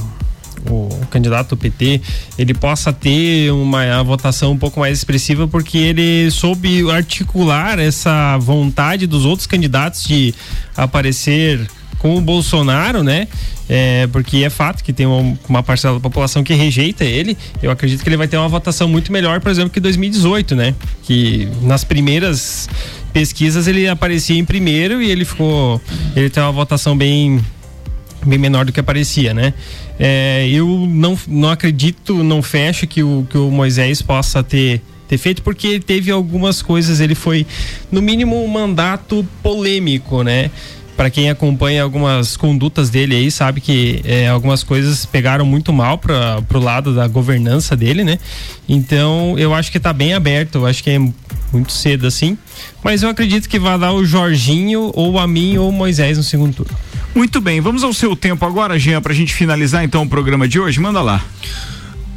o 0.68 0.88
candidato 1.10 1.56
PT 1.56 2.00
ele 2.38 2.54
possa 2.54 2.92
ter 2.92 3.50
uma 3.52 4.02
votação 4.02 4.52
um 4.52 4.58
pouco 4.58 4.80
mais 4.80 4.98
expressiva 4.98 5.48
porque 5.48 5.78
ele 5.78 6.30
soube 6.30 6.90
articular 6.90 7.78
essa 7.78 8.38
vontade 8.38 9.06
dos 9.06 9.24
outros 9.24 9.46
candidatos 9.46 10.04
de 10.04 10.34
aparecer 10.76 11.66
com 11.98 12.16
o 12.16 12.20
Bolsonaro, 12.20 13.04
né? 13.04 13.28
É, 13.68 14.08
porque 14.08 14.38
é 14.38 14.50
fato 14.50 14.82
que 14.82 14.92
tem 14.92 15.06
uma, 15.06 15.38
uma 15.48 15.62
parcela 15.62 15.94
da 15.94 16.00
população 16.00 16.42
que 16.42 16.52
rejeita 16.52 17.04
ele. 17.04 17.38
Eu 17.62 17.70
acredito 17.70 18.02
que 18.02 18.08
ele 18.08 18.16
vai 18.16 18.26
ter 18.26 18.36
uma 18.36 18.48
votação 18.48 18.88
muito 18.88 19.12
melhor, 19.12 19.40
por 19.40 19.50
exemplo, 19.52 19.70
que 19.70 19.78
2018, 19.78 20.56
né? 20.56 20.74
Que 21.04 21.48
nas 21.62 21.84
primeiras 21.84 22.68
pesquisas 23.12 23.66
ele 23.66 23.88
aparecia 23.88 24.38
em 24.38 24.44
primeiro 24.44 25.02
e 25.02 25.10
ele 25.10 25.24
ficou. 25.24 25.80
Ele 26.16 26.30
tem 26.30 26.42
uma 26.42 26.52
votação 26.52 26.96
bem 26.96 27.40
bem 28.24 28.38
menor 28.38 28.64
do 28.64 28.72
que 28.72 28.80
aparecia, 28.80 29.34
né? 29.34 29.52
É, 29.98 30.48
eu 30.48 30.66
não, 30.88 31.18
não 31.26 31.50
acredito, 31.50 32.22
não 32.22 32.42
fecho 32.42 32.86
que 32.86 33.02
o, 33.02 33.26
que 33.28 33.36
o 33.36 33.50
Moisés 33.50 34.00
possa 34.00 34.42
ter 34.42 34.80
ter 35.08 35.18
feito 35.18 35.42
porque 35.42 35.66
ele 35.66 35.80
teve 35.80 36.10
algumas 36.10 36.62
coisas, 36.62 36.98
ele 36.98 37.14
foi 37.14 37.46
no 37.90 38.00
mínimo 38.00 38.42
um 38.42 38.48
mandato 38.48 39.26
polêmico, 39.42 40.22
né? 40.22 40.50
Para 40.96 41.10
quem 41.10 41.28
acompanha 41.28 41.82
algumas 41.82 42.34
condutas 42.34 42.88
dele 42.88 43.14
aí, 43.16 43.30
sabe 43.30 43.60
que 43.60 44.00
é, 44.04 44.28
algumas 44.28 44.62
coisas 44.62 45.04
pegaram 45.04 45.44
muito 45.44 45.70
mal 45.70 45.98
para 45.98 46.40
pro 46.42 46.58
lado 46.58 46.94
da 46.94 47.06
governança 47.08 47.76
dele, 47.76 48.04
né? 48.04 48.18
Então, 48.66 49.38
eu 49.38 49.52
acho 49.52 49.70
que 49.70 49.78
tá 49.78 49.92
bem 49.92 50.14
aberto, 50.14 50.56
eu 50.56 50.66
acho 50.66 50.82
que 50.82 50.88
é 50.88 50.98
muito 51.52 51.72
cedo 51.72 52.06
assim, 52.06 52.38
mas 52.82 53.02
eu 53.02 53.08
acredito 53.08 53.48
que 53.48 53.58
vai 53.58 53.78
dar 53.78 53.92
o 53.92 54.04
Jorginho 54.04 54.90
ou 54.94 55.18
a 55.18 55.26
mim 55.26 55.56
ou 55.58 55.68
o 55.68 55.72
Moisés 55.72 56.16
no 56.18 56.24
segundo 56.24 56.54
turno. 56.54 56.76
Muito 57.14 57.40
bem, 57.40 57.60
vamos 57.60 57.84
ao 57.84 57.92
seu 57.92 58.16
tempo 58.16 58.44
agora, 58.46 58.78
Jean, 58.78 59.00
pra 59.02 59.12
gente 59.12 59.34
finalizar 59.34 59.84
então 59.84 60.02
o 60.02 60.08
programa 60.08 60.48
de 60.48 60.58
hoje. 60.58 60.80
Manda 60.80 61.02
lá. 61.02 61.22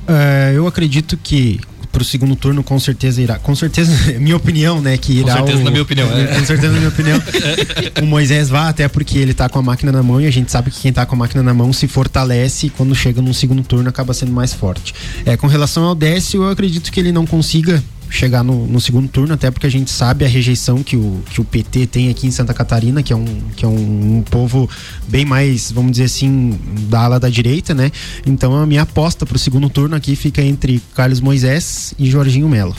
É, 0.07 0.53
eu 0.55 0.67
acredito 0.67 1.17
que 1.21 1.59
pro 1.91 2.03
segundo 2.03 2.35
turno 2.35 2.61
com 2.61 2.77
certeza 2.79 3.21
irá. 3.21 3.39
Com 3.39 3.55
certeza, 3.55 3.91
é 4.11 4.19
minha 4.19 4.35
opinião, 4.35 4.81
né? 4.81 4.97
Que 4.97 5.19
irá. 5.19 5.33
certeza, 5.33 5.59
o- 5.59 5.63
na 5.63 5.71
minha 5.71 5.81
opinião, 5.83 6.07
é. 6.17 6.27
Com 6.27 6.45
certeza, 6.45 6.73
na 6.73 6.77
minha 6.79 6.89
opinião. 6.89 7.21
o 8.01 8.05
Moisés 8.05 8.49
vá, 8.49 8.67
até 8.69 8.87
porque 8.87 9.17
ele 9.17 9.33
tá 9.33 9.47
com 9.49 9.59
a 9.59 9.61
máquina 9.61 9.91
na 9.91 10.03
mão 10.03 10.19
e 10.19 10.25
a 10.27 10.31
gente 10.31 10.51
sabe 10.51 10.71
que 10.71 10.79
quem 10.81 10.93
tá 10.93 11.05
com 11.05 11.15
a 11.15 11.17
máquina 11.19 11.41
na 11.41 11.53
mão 11.53 11.71
se 11.73 11.87
fortalece 11.87 12.67
e 12.67 12.69
quando 12.69 12.93
chega 12.93 13.21
num 13.21 13.33
segundo 13.33 13.63
turno 13.63 13.87
acaba 13.89 14.13
sendo 14.13 14.31
mais 14.31 14.53
forte. 14.53 14.93
É, 15.25 15.35
com 15.37 15.47
relação 15.47 15.83
ao 15.83 15.95
Décio, 15.95 16.43
eu 16.43 16.49
acredito 16.49 16.91
que 16.91 16.99
ele 16.99 17.11
não 17.11 17.25
consiga 17.25 17.81
chegar 18.09 18.43
no, 18.43 18.67
no 18.67 18.79
segundo 18.79 19.07
turno, 19.07 19.33
até 19.33 19.51
porque 19.51 19.67
a 19.67 19.71
gente 19.71 19.91
sabe 19.91 20.25
a 20.25 20.27
rejeição 20.27 20.83
que 20.83 20.95
o, 20.95 21.21
que 21.29 21.41
o 21.41 21.43
PT 21.43 21.87
tem 21.87 22.09
aqui 22.09 22.27
em 22.27 22.31
Santa 22.31 22.53
Catarina, 22.53 23.01
que 23.03 23.11
é 23.11 23.15
um, 23.15 23.25
que 23.55 23.65
é 23.65 23.67
um, 23.67 24.17
um 24.17 24.21
povo 24.21 24.69
bem 25.07 25.25
mais, 25.25 25.71
vamos 25.71 25.91
dizer 25.91 26.05
assim, 26.05 26.59
da 26.89 27.01
ala 27.01 27.19
da 27.19 27.29
direita, 27.29 27.73
né? 27.73 27.91
Então 28.25 28.55
a 28.55 28.65
minha 28.65 28.83
aposta 28.83 29.25
pro 29.25 29.37
segundo 29.37 29.69
turno 29.69 29.95
aqui 29.95 30.15
fica 30.15 30.41
entre 30.41 30.81
Carlos 30.93 31.19
Moisés 31.19 31.93
e 31.97 32.09
Jorginho 32.09 32.47
Melo. 32.47 32.75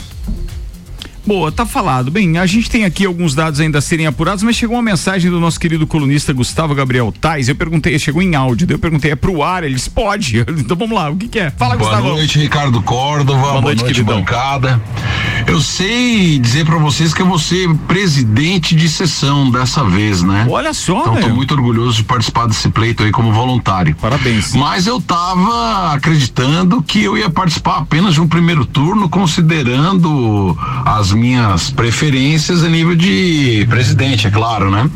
Boa, 1.27 1.51
tá 1.51 1.65
falado. 1.65 2.09
Bem, 2.09 2.37
a 2.37 2.45
gente 2.45 2.69
tem 2.69 2.85
aqui 2.85 3.05
alguns 3.05 3.35
dados 3.35 3.59
ainda 3.59 3.79
a 3.79 3.81
serem 3.81 4.07
apurados, 4.07 4.43
mas 4.43 4.55
chegou 4.55 4.77
uma 4.77 4.81
mensagem 4.81 5.29
do 5.29 5.39
nosso 5.41 5.59
querido 5.59 5.85
colunista 5.85 6.31
Gustavo 6.31 6.73
Gabriel 6.73 7.13
Tais. 7.19 7.49
Eu 7.49 7.55
perguntei, 7.55 7.99
chegou 7.99 8.21
em 8.21 8.33
áudio, 8.33 8.65
eu 8.69 8.79
perguntei, 8.79 9.11
é 9.11 9.15
pro 9.15 9.43
ar? 9.43 9.63
Ele 9.63 9.75
disse, 9.75 9.89
pode. 9.89 10.45
Então 10.67 10.75
vamos 10.77 10.95
lá, 10.95 11.09
o 11.09 11.15
que, 11.17 11.27
que 11.27 11.39
é? 11.39 11.51
Fala, 11.51 11.75
Boa 11.75 11.89
Gustavo. 11.91 12.15
noite, 12.15 12.39
Ricardo 12.39 12.81
Córdova. 12.81 13.39
Boa, 13.41 13.61
noite, 13.61 13.81
noite, 13.81 13.93
queridão. 13.93 14.19
bancada. 14.19 14.81
Eu 15.45 15.61
sei 15.61 16.39
dizer 16.39 16.65
pra 16.65 16.77
vocês 16.77 17.13
que 17.13 17.21
eu 17.21 17.25
vou 17.25 17.39
ser 17.39 17.73
presidente 17.87 18.75
de 18.75 18.89
sessão 18.89 19.49
dessa 19.51 19.83
vez, 19.83 20.21
né? 20.23 20.45
Olha 20.49 20.73
só, 20.73 20.99
Então 21.01 21.13
tô 21.15 21.21
velho. 21.21 21.35
muito 21.35 21.53
orgulhoso 21.53 21.97
de 21.97 22.03
participar 22.03 22.47
desse 22.47 22.69
pleito 22.69 23.03
aí 23.03 23.11
como 23.11 23.31
voluntário. 23.31 23.95
Parabéns. 24.01 24.53
Mas 24.55 24.87
eu 24.87 24.99
tava 24.99 25.93
acreditando 25.93 26.81
que 26.81 27.03
eu 27.03 27.17
ia 27.17 27.29
participar 27.29 27.77
apenas 27.77 28.13
de 28.13 28.21
um 28.21 28.27
primeiro 28.27 28.65
turno, 28.65 29.07
considerando 29.09 30.57
as 30.85 31.13
minhas 31.17 31.69
preferências 31.69 32.63
a 32.63 32.69
nível 32.69 32.95
de 32.95 33.65
presidente, 33.69 34.27
é 34.27 34.31
claro, 34.31 34.71
né? 34.71 34.89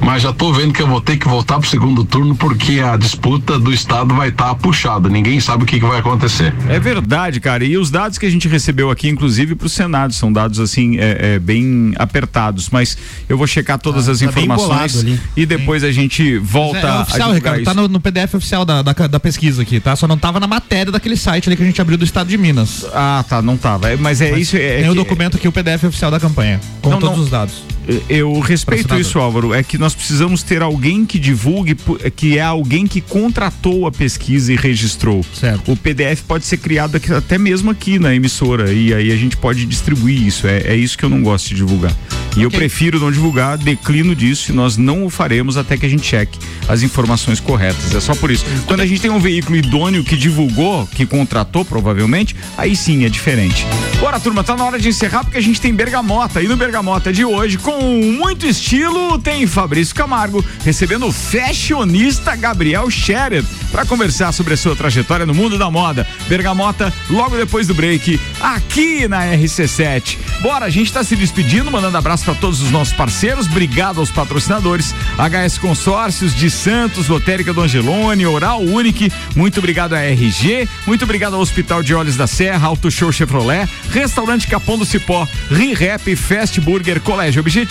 Mas 0.00 0.22
já 0.22 0.32
tô 0.32 0.52
vendo 0.52 0.72
que 0.72 0.82
eu 0.82 0.86
vou 0.86 1.00
ter 1.00 1.16
que 1.16 1.26
voltar 1.26 1.58
pro 1.58 1.68
segundo 1.68 2.04
turno 2.04 2.34
porque 2.34 2.80
a 2.80 2.96
disputa 2.96 3.58
do 3.58 3.72
estado 3.72 4.14
vai 4.14 4.28
estar 4.28 4.54
puxada. 4.56 5.08
Ninguém 5.08 5.40
sabe 5.40 5.64
o 5.64 5.66
que, 5.66 5.78
que 5.78 5.86
vai 5.86 6.00
acontecer. 6.00 6.54
É 6.68 6.78
verdade, 6.78 7.40
cara. 7.40 7.64
E 7.64 7.76
os 7.76 7.90
dados 7.90 8.18
que 8.18 8.26
a 8.26 8.30
gente 8.30 8.48
recebeu 8.48 8.90
aqui, 8.90 9.08
inclusive 9.08 9.54
pro 9.54 9.68
Senado, 9.68 10.12
são 10.12 10.32
dados 10.32 10.60
assim, 10.60 10.98
é, 10.98 11.34
é, 11.34 11.38
bem 11.38 11.92
apertados. 11.96 12.68
Mas 12.70 12.96
eu 13.28 13.38
vou 13.38 13.46
checar 13.46 13.78
todas 13.78 14.08
as 14.08 14.18
tá 14.18 14.26
informações 14.26 15.04
e 15.36 15.46
depois 15.46 15.84
a 15.84 15.92
gente 15.92 16.38
volta 16.38 16.78
É, 16.78 16.82
é 16.82 16.90
a 16.90 17.02
oficial, 17.02 17.28
divulgar 17.28 17.54
Ricardo. 17.58 17.64
Tá 17.64 17.74
no, 17.74 17.88
no 17.88 18.00
PDF 18.00 18.34
oficial 18.34 18.64
da, 18.64 18.82
da, 18.82 18.92
da 18.92 19.20
pesquisa 19.20 19.62
aqui, 19.62 19.80
tá? 19.80 19.94
Só 19.94 20.06
não 20.06 20.18
tava 20.18 20.40
na 20.40 20.46
matéria 20.46 20.90
daquele 20.90 21.16
site 21.16 21.48
ali 21.48 21.56
que 21.56 21.62
a 21.62 21.66
gente 21.66 21.80
abriu 21.80 21.96
do 21.96 22.04
estado 22.04 22.28
de 22.28 22.38
Minas. 22.38 22.84
Ah, 22.92 23.24
tá, 23.28 23.42
não 23.42 23.56
tava. 23.56 23.90
É, 23.90 23.96
Mas 23.96 24.20
é 24.20 24.38
isso. 24.38 24.56
É, 24.56 24.80
Tem 24.80 24.90
o 24.90 24.94
documento 24.94 25.36
aqui, 25.36 25.46
o 25.46 25.52
PDF 25.52 25.67
oficial 25.86 26.10
da 26.10 26.18
campanha, 26.20 26.60
com 26.82 26.90
Não, 26.90 26.98
todos 26.98 27.16
não. 27.16 27.24
os 27.24 27.30
dados. 27.30 27.62
Eu 28.08 28.38
respeito 28.40 28.94
isso, 28.98 29.18
Álvaro. 29.18 29.54
É 29.54 29.62
que 29.62 29.78
nós 29.78 29.94
precisamos 29.94 30.42
ter 30.42 30.60
alguém 30.62 31.06
que 31.06 31.18
divulgue, 31.18 31.74
que 32.14 32.36
é 32.38 32.42
alguém 32.42 32.86
que 32.86 33.00
contratou 33.00 33.86
a 33.86 33.90
pesquisa 33.92 34.52
e 34.52 34.56
registrou. 34.56 35.24
Certo. 35.34 35.72
O 35.72 35.76
PDF 35.76 36.22
pode 36.26 36.44
ser 36.44 36.58
criado 36.58 36.96
aqui- 36.96 37.12
até 37.12 37.38
mesmo 37.38 37.70
aqui 37.70 37.98
na 37.98 38.14
emissora 38.14 38.72
e 38.72 38.92
aí 38.92 39.10
a 39.10 39.16
gente 39.16 39.36
pode 39.36 39.64
distribuir 39.64 40.26
isso. 40.26 40.46
É, 40.46 40.58
é 40.66 40.76
isso 40.76 40.98
que 40.98 41.04
eu 41.04 41.08
não 41.08 41.22
gosto 41.22 41.48
de 41.48 41.54
divulgar. 41.54 41.94
E 42.36 42.42
eu 42.42 42.50
prefiro 42.50 43.00
não 43.00 43.10
divulgar, 43.10 43.56
declino 43.56 44.14
disso 44.14 44.52
e 44.52 44.54
nós 44.54 44.76
não 44.76 45.06
o 45.06 45.10
faremos 45.10 45.56
até 45.56 45.76
que 45.76 45.86
a 45.86 45.88
gente 45.88 46.06
cheque 46.06 46.38
as 46.68 46.82
informações 46.82 47.40
corretas. 47.40 47.94
É 47.94 48.00
só 48.00 48.14
por 48.14 48.30
isso. 48.30 48.44
Quando 48.66 48.80
a 48.82 48.86
gente 48.86 49.00
tem 49.00 49.10
um 49.10 49.18
veículo 49.18 49.56
idôneo 49.56 50.04
que 50.04 50.14
divulgou, 50.16 50.86
que 50.88 51.06
contratou 51.06 51.64
provavelmente, 51.64 52.36
aí 52.56 52.76
sim 52.76 53.04
é 53.04 53.08
diferente. 53.08 53.66
Bora, 53.98 54.20
turma, 54.20 54.44
tá 54.44 54.54
na 54.54 54.64
hora 54.64 54.78
de 54.78 54.88
encerrar 54.88 55.24
porque 55.24 55.38
a 55.38 55.40
gente 55.42 55.58
tem 55.60 55.72
Bergamota. 55.74 56.42
E 56.42 56.46
no 56.46 56.56
Bergamota 56.56 57.10
de 57.12 57.24
hoje, 57.24 57.56
com 57.56 57.77
muito 57.82 58.46
estilo, 58.46 59.18
tem 59.18 59.46
Fabrício 59.46 59.94
Camargo 59.94 60.44
recebendo 60.64 61.06
o 61.06 61.12
fashionista 61.12 62.34
Gabriel 62.36 62.90
Scherer 62.90 63.44
para 63.70 63.84
conversar 63.84 64.32
sobre 64.32 64.54
a 64.54 64.56
sua 64.56 64.74
trajetória 64.74 65.26
no 65.26 65.34
mundo 65.34 65.58
da 65.58 65.70
moda. 65.70 66.06
Bergamota, 66.28 66.92
logo 67.08 67.36
depois 67.36 67.66
do 67.66 67.74
break, 67.74 68.18
aqui 68.40 69.06
na 69.06 69.24
RC7. 69.26 70.18
Bora, 70.40 70.66
a 70.66 70.70
gente 70.70 70.92
tá 70.92 71.04
se 71.04 71.16
despedindo, 71.16 71.70
mandando 71.70 71.96
abraço 71.96 72.24
para 72.24 72.34
todos 72.34 72.60
os 72.60 72.70
nossos 72.70 72.94
parceiros. 72.94 73.46
Obrigado 73.46 74.00
aos 74.00 74.10
patrocinadores. 74.10 74.94
HS 75.16 75.58
Consórcios 75.58 76.34
de 76.34 76.50
Santos, 76.50 77.08
Lotérica 77.08 77.52
do 77.52 77.60
Angelone, 77.60 78.26
Oral 78.26 78.60
Unique. 78.60 79.12
Muito 79.34 79.58
obrigado 79.58 79.94
a 79.94 80.00
RG. 80.00 80.68
Muito 80.86 81.04
obrigado 81.04 81.34
ao 81.34 81.40
Hospital 81.40 81.82
de 81.82 81.94
Olhos 81.94 82.16
da 82.16 82.26
Serra, 82.26 82.68
Auto 82.68 82.90
Show 82.90 83.12
Chevrolet, 83.12 83.68
Restaurante 83.90 84.46
Capão 84.46 84.78
do 84.78 84.84
Cipó, 84.84 85.26
ReHap, 85.50 86.14
Fast 86.16 86.60
Burger, 86.60 87.00
Colégio 87.00 87.40
Objetivo, 87.40 87.67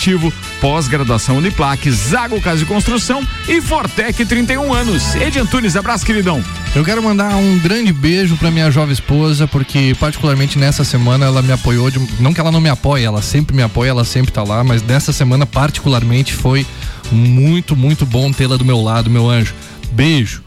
Pós-graduação 0.60 1.38
Uniplac, 1.38 1.90
Zago 1.90 2.40
Casa 2.40 2.58
de 2.58 2.64
Construção 2.66 3.22
e 3.48 3.60
Fortec 3.60 4.24
31 4.24 4.72
anos. 4.72 5.14
Edi 5.16 5.38
Antunes, 5.38 5.76
abraço, 5.76 6.06
queridão. 6.06 6.42
Eu 6.74 6.84
quero 6.84 7.02
mandar 7.02 7.36
um 7.36 7.58
grande 7.58 7.92
beijo 7.92 8.36
pra 8.36 8.50
minha 8.50 8.70
jovem 8.70 8.92
esposa, 8.92 9.46
porque 9.48 9.96
particularmente 9.98 10.58
nessa 10.58 10.84
semana 10.84 11.26
ela 11.26 11.42
me 11.42 11.52
apoiou, 11.52 11.90
de- 11.90 12.00
não 12.20 12.32
que 12.32 12.40
ela 12.40 12.52
não 12.52 12.60
me 12.60 12.68
apoie, 12.68 13.04
ela 13.04 13.22
sempre 13.22 13.54
me 13.54 13.62
apoia, 13.62 13.90
ela 13.90 14.04
sempre 14.04 14.32
tá 14.32 14.42
lá, 14.42 14.62
mas 14.64 14.82
nessa 14.82 15.12
semana 15.12 15.44
particularmente 15.46 16.32
foi 16.32 16.66
muito, 17.10 17.74
muito 17.76 18.06
bom 18.06 18.30
tê-la 18.32 18.56
do 18.56 18.64
meu 18.64 18.80
lado, 18.82 19.10
meu 19.10 19.28
anjo. 19.28 19.54
Beijo. 19.92 20.42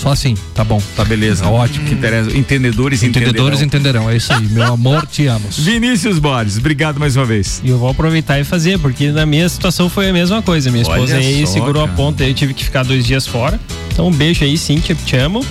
Só 0.00 0.10
assim, 0.12 0.34
tá 0.54 0.64
bom. 0.64 0.80
Tá 0.96 1.04
beleza, 1.04 1.46
ótimo. 1.46 1.84
Que 1.86 1.92
interessa. 1.92 2.34
Entendedores 2.34 3.02
Entendedores 3.02 3.60
entenderão. 3.60 4.04
entenderão, 4.04 4.10
é 4.10 4.16
isso 4.16 4.32
aí. 4.32 4.46
Meu 4.46 4.72
amor, 4.72 5.06
te 5.06 5.26
amo. 5.26 5.46
Vinícius 5.52 6.18
Borges, 6.18 6.56
obrigado 6.56 6.98
mais 6.98 7.16
uma 7.16 7.26
vez. 7.26 7.60
E 7.62 7.68
eu 7.68 7.78
vou 7.78 7.90
aproveitar 7.90 8.40
e 8.40 8.44
fazer, 8.44 8.78
porque 8.78 9.10
na 9.12 9.26
minha 9.26 9.46
situação 9.46 9.90
foi 9.90 10.08
a 10.08 10.12
mesma 10.12 10.40
coisa. 10.40 10.70
Minha 10.70 10.82
esposa 10.82 11.16
Olha 11.16 11.26
aí 11.26 11.46
só, 11.46 11.52
segurou 11.52 11.82
cara. 11.82 11.92
a 11.92 11.96
ponta 11.96 12.24
aí, 12.24 12.30
eu 12.30 12.34
tive 12.34 12.54
que 12.54 12.64
ficar 12.64 12.82
dois 12.82 13.04
dias 13.04 13.26
fora. 13.26 13.60
Então 13.92 14.08
um 14.08 14.12
beijo 14.12 14.42
aí, 14.42 14.56
Cíntia, 14.56 14.94
te 14.94 15.16
amo. 15.16 15.44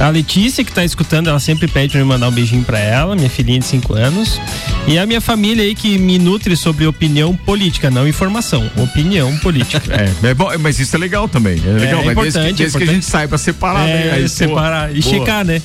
A 0.00 0.08
Letícia, 0.08 0.64
que 0.64 0.72
tá 0.72 0.82
escutando, 0.82 1.28
ela 1.28 1.38
sempre 1.38 1.68
pede 1.68 1.92
pra 1.92 2.00
me 2.00 2.06
mandar 2.06 2.28
um 2.28 2.32
beijinho 2.32 2.64
pra 2.64 2.78
ela, 2.78 3.14
minha 3.14 3.28
filhinha 3.28 3.58
de 3.58 3.66
5 3.66 3.94
anos. 3.94 4.40
E 4.86 4.98
a 4.98 5.04
minha 5.04 5.20
família 5.20 5.62
aí 5.62 5.74
que 5.74 5.98
me 5.98 6.18
nutre 6.18 6.56
sobre 6.56 6.86
opinião 6.86 7.36
política, 7.36 7.90
não 7.90 8.08
informação, 8.08 8.70
opinião 8.76 9.36
política. 9.38 9.80
É, 10.00 10.28
é 10.30 10.34
bom, 10.34 10.48
mas 10.60 10.78
isso 10.80 10.96
é 10.96 10.98
legal 10.98 11.28
também. 11.28 11.60
É 11.66 11.72
legal, 11.72 11.80
mas 11.80 11.82
desde, 11.82 12.02
que, 12.04 12.10
importante, 12.10 12.32
desde 12.56 12.56
que 12.56 12.62
a 12.62 12.66
importante. 12.66 12.90
gente 12.94 13.04
saiba 13.04 13.36
separar, 13.36 13.86
É, 13.88 13.92
né? 14.06 14.12
Aí, 14.14 14.22
pô, 14.22 14.28
separar 14.28 14.96
e 14.96 15.00
boa. 15.02 15.14
checar, 15.14 15.44
né? 15.44 15.60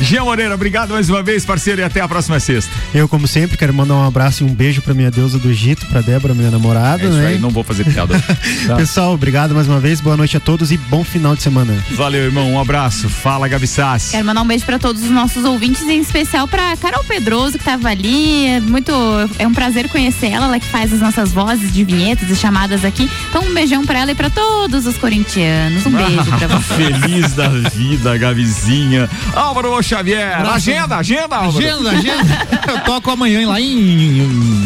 Jean 0.00 0.24
Moreira, 0.24 0.54
obrigado 0.54 0.90
mais 0.90 1.08
uma 1.08 1.22
vez, 1.22 1.46
parceiro, 1.46 1.80
e 1.80 1.84
até 1.84 2.00
a 2.02 2.08
próxima 2.08 2.38
sexta. 2.40 2.70
Eu, 2.92 3.08
como 3.08 3.26
sempre, 3.26 3.56
quero 3.56 3.72
mandar 3.72 3.94
um 3.94 4.04
abraço 4.06 4.42
e 4.42 4.46
um 4.46 4.52
beijo 4.54 4.82
pra 4.82 4.92
minha 4.92 5.10
deusa 5.10 5.38
do 5.38 5.48
Egito, 5.50 5.86
pra 5.86 6.02
Débora, 6.02 6.34
minha 6.34 6.50
namorada, 6.50 7.04
É 7.04 7.06
isso 7.06 7.16
né? 7.16 7.26
aí, 7.28 7.38
não 7.38 7.48
vou 7.50 7.64
fazer 7.64 7.84
piada. 7.84 8.18
Tá. 8.66 8.76
Pessoal, 8.76 9.14
obrigado 9.14 9.54
mais 9.54 9.66
uma 9.66 9.80
vez, 9.80 10.00
boa 10.00 10.16
noite 10.16 10.36
a 10.36 10.40
todos 10.40 10.70
e 10.70 10.76
bom 10.76 11.02
final 11.02 11.34
de 11.34 11.42
semana. 11.42 11.72
Valeu, 11.92 12.24
irmão, 12.24 12.52
um 12.52 12.60
abraço. 12.60 13.08
Fala, 13.08 13.48
Gabi 13.48 13.66
Sassi. 13.78 14.10
Quero 14.10 14.26
mandar 14.26 14.42
um 14.42 14.46
beijo 14.46 14.64
pra 14.66 14.76
todos 14.76 15.04
os 15.04 15.10
nossos 15.10 15.44
ouvintes, 15.44 15.82
em 15.82 16.00
especial 16.00 16.48
pra 16.48 16.76
Carol 16.78 17.04
Pedroso, 17.04 17.56
que 17.56 17.64
tava 17.64 17.88
ali. 17.88 18.46
É 18.46 18.60
muito. 18.60 18.92
É 19.38 19.46
um 19.46 19.54
prazer 19.54 19.88
conhecer 19.88 20.26
ela, 20.32 20.46
ela 20.46 20.58
que 20.58 20.66
faz 20.66 20.92
as 20.92 20.98
nossas 21.00 21.32
vozes 21.32 21.72
de 21.72 21.84
vinhetas 21.84 22.28
e 22.28 22.34
chamadas 22.34 22.84
aqui. 22.84 23.08
Então, 23.28 23.40
um 23.42 23.54
beijão 23.54 23.86
pra 23.86 24.00
ela 24.00 24.10
e 24.10 24.16
pra 24.16 24.30
todos 24.30 24.84
os 24.84 24.96
corintianos. 24.98 25.86
Um 25.86 25.92
beijo 25.92 26.24
pra 26.24 26.48
você. 26.58 26.74
Feliz 26.74 27.32
da 27.34 27.46
vida, 27.48 28.18
Gabizinha. 28.18 29.08
Álvaro 29.32 29.80
Xavier, 29.80 30.44
agenda, 30.50 30.96
agenda, 30.96 31.36
Álvaro. 31.36 31.64
Agenda, 31.64 31.90
agenda. 31.90 32.48
Eu 32.66 32.80
toco 32.80 33.12
amanhã 33.12 33.46
lá 33.48 33.60
em, 33.60 33.64
em, 33.64 34.18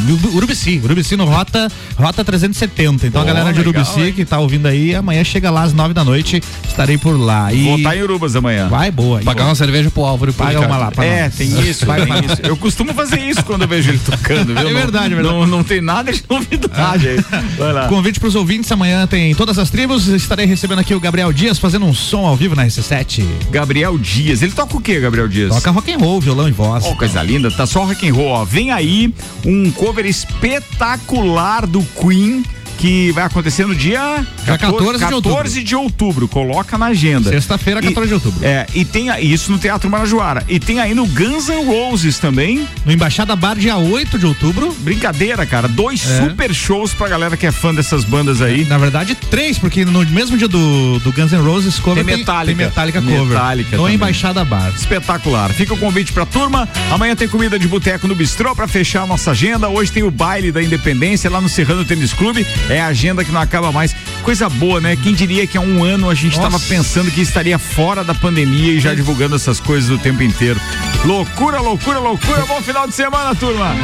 em 0.08 0.12
Urubici, 0.34 0.80
Urubici 0.82 1.16
no 1.16 1.26
Rota, 1.26 1.70
Rota 1.98 2.24
370. 2.24 3.08
Então 3.08 3.20
Oh, 3.20 3.24
a 3.24 3.26
galera 3.26 3.52
de 3.52 3.60
Urubici 3.60 4.12
que 4.12 4.24
tá 4.24 4.38
ouvindo 4.38 4.66
aí, 4.66 4.94
amanhã 4.94 5.22
chega 5.22 5.50
lá 5.50 5.62
às 5.64 5.74
nove 5.74 5.92
da 5.92 6.02
noite, 6.02 6.42
estarei 6.66 6.96
por 6.96 7.12
lá. 7.20 7.52
E 7.52 7.64
Vou 7.64 7.76
estar 7.76 7.94
em 7.94 8.02
Urubas 8.02 8.34
amanhã. 8.34 8.68
vai 8.68 8.90
boa. 8.90 9.01
Hein? 9.18 9.24
Pagar 9.24 9.44
uma 9.46 9.54
cerveja 9.54 9.90
pro 9.90 10.04
Álvaro 10.04 10.30
e 10.30 10.34
Paga 10.34 10.60
uma 10.60 10.76
lá 10.76 10.90
pra 10.90 11.04
É, 11.04 11.24
nós. 11.24 11.34
tem 11.36 11.48
isso, 11.68 11.84
Vai, 11.86 12.04
tem 12.04 12.24
isso. 12.24 12.36
Eu 12.42 12.56
costumo 12.56 12.92
fazer 12.94 13.20
isso 13.20 13.44
quando 13.44 13.62
eu 13.62 13.68
vejo 13.68 13.90
ele 13.90 14.00
tocando, 14.04 14.54
viu? 14.54 14.68
É 14.68 14.72
verdade, 14.72 15.12
é 15.12 15.16
verdade. 15.16 15.22
Não, 15.36 15.46
não 15.46 15.64
tem 15.64 15.80
nada 15.80 16.12
de 16.12 16.22
novidade 16.28 17.08
aí. 17.08 17.24
Vai 17.58 17.72
lá. 17.72 17.88
Convite 17.88 18.18
pros 18.20 18.34
ouvintes, 18.34 18.70
amanhã 18.72 19.06
tem 19.06 19.34
todas 19.34 19.58
as 19.58 19.70
tribos. 19.70 20.08
Estarei 20.08 20.46
recebendo 20.46 20.78
aqui 20.80 20.94
o 20.94 21.00
Gabriel 21.00 21.32
Dias 21.32 21.58
fazendo 21.58 21.86
um 21.86 21.94
som 21.94 22.26
ao 22.26 22.36
vivo 22.36 22.54
na 22.54 22.64
RC7. 22.66 23.24
Gabriel 23.50 23.98
Dias, 23.98 24.42
ele 24.42 24.52
toca 24.52 24.76
o 24.76 24.80
que, 24.80 24.98
Gabriel 25.00 25.28
Dias? 25.28 25.54
Toca 25.54 25.70
rock 25.70 25.92
and 25.92 25.98
roll, 25.98 26.20
violão 26.20 26.48
e 26.48 26.52
voz. 26.52 26.84
Oh, 26.86 26.94
coisa 26.96 27.22
linda, 27.22 27.50
tá 27.50 27.66
só 27.66 27.84
rock 27.84 28.08
and 28.08 28.14
roll, 28.14 28.28
ó. 28.28 28.44
Vem 28.44 28.70
aí 28.70 29.12
um 29.44 29.70
cover 29.70 30.06
espetacular 30.06 31.66
do 31.66 31.82
Queen 32.00 32.44
que 32.82 33.12
vai 33.12 33.22
acontecer 33.22 33.64
no 33.64 33.76
dia 33.76 34.26
Dia 34.44 34.58
14 34.58 34.92
de 34.94 34.98
14 34.98 35.62
de 35.62 35.76
outubro. 35.76 36.26
Coloca 36.26 36.76
na 36.76 36.86
agenda. 36.86 37.30
Sexta-feira, 37.30 37.80
14 37.80 38.08
de 38.08 38.14
outubro. 38.14 38.44
É, 38.44 38.66
e 38.74 38.84
tem 38.84 39.08
a- 39.08 39.20
isso 39.20 39.52
no 39.52 39.58
Teatro 39.58 39.88
Marajoara. 39.88 40.42
E 40.48 40.58
tem 40.58 40.80
aí 40.80 40.92
no 40.92 41.06
Guns 41.06 41.48
N' 41.48 41.64
Roses 41.64 42.18
também. 42.18 42.66
No 42.84 42.90
Embaixada 42.92 43.36
Bar, 43.36 43.54
dia 43.54 43.76
8 43.76 44.18
de 44.18 44.26
outubro. 44.26 44.74
Brincadeira, 44.80 45.46
cara. 45.46 45.68
Dois 45.68 46.04
É. 46.10 46.22
super 46.28 46.52
shows 46.52 46.92
pra 46.92 47.06
galera 47.08 47.36
que 47.36 47.46
é 47.46 47.52
fã 47.52 47.72
dessas 47.72 48.02
bandas 48.02 48.42
aí. 48.42 48.64
Na 48.64 48.78
verdade, 48.78 49.14
três, 49.14 49.58
porque 49.60 49.84
no 49.84 50.04
mesmo 50.06 50.36
dia 50.36 50.48
do, 50.48 50.98
do 50.98 51.12
Guns 51.12 51.30
N' 51.30 51.40
Roses 51.40 51.78
cover 51.78 52.04
Tem 52.04 52.16
Metallica. 52.16 52.56
tem 52.58 52.66
Metallica 52.66 53.00
cover. 53.00 53.26
Metallica 53.26 53.76
no 53.76 53.82
também. 53.84 53.94
Embaixada 53.94 54.44
Bar. 54.44 54.72
Espetacular. 54.76 55.50
Fica 55.52 55.72
o 55.74 55.78
convite 55.78 56.12
pra 56.12 56.26
turma. 56.26 56.68
Amanhã 56.90 57.14
tem 57.14 57.28
comida 57.28 57.60
de 57.60 57.68
boteco 57.68 58.08
no 58.08 58.14
Bistrô 58.16 58.56
pra 58.56 58.66
fechar 58.66 59.02
a 59.02 59.06
nossa 59.06 59.30
agenda. 59.30 59.68
Hoje 59.68 59.92
tem 59.92 60.02
o 60.02 60.10
baile 60.10 60.50
da 60.50 60.60
Independência 60.60 61.30
lá 61.30 61.40
no 61.40 61.48
Serrano 61.48 61.84
Tênis 61.84 62.12
Clube. 62.12 62.44
É 62.72 62.80
a 62.80 62.86
agenda 62.86 63.22
que 63.22 63.30
não 63.30 63.40
acaba 63.40 63.70
mais. 63.70 63.94
Coisa 64.22 64.48
boa, 64.48 64.80
né? 64.80 64.96
Quem 64.96 65.12
diria 65.12 65.46
que 65.46 65.58
há 65.58 65.60
um 65.60 65.84
ano 65.84 66.08
a 66.08 66.14
gente 66.14 66.32
estava 66.32 66.58
pensando 66.58 67.10
que 67.10 67.20
estaria 67.20 67.58
fora 67.58 68.02
da 68.02 68.14
pandemia 68.14 68.72
e 68.72 68.80
já 68.80 68.94
divulgando 68.94 69.36
essas 69.36 69.60
coisas 69.60 69.90
o 69.90 69.98
tempo 69.98 70.22
inteiro. 70.22 70.58
Loucura, 71.04 71.60
loucura, 71.60 71.98
loucura. 71.98 72.46
Bom 72.46 72.62
final 72.62 72.88
de 72.88 72.94
semana, 72.94 73.34
turma. 73.34 73.76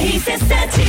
RC7 0.00 0.81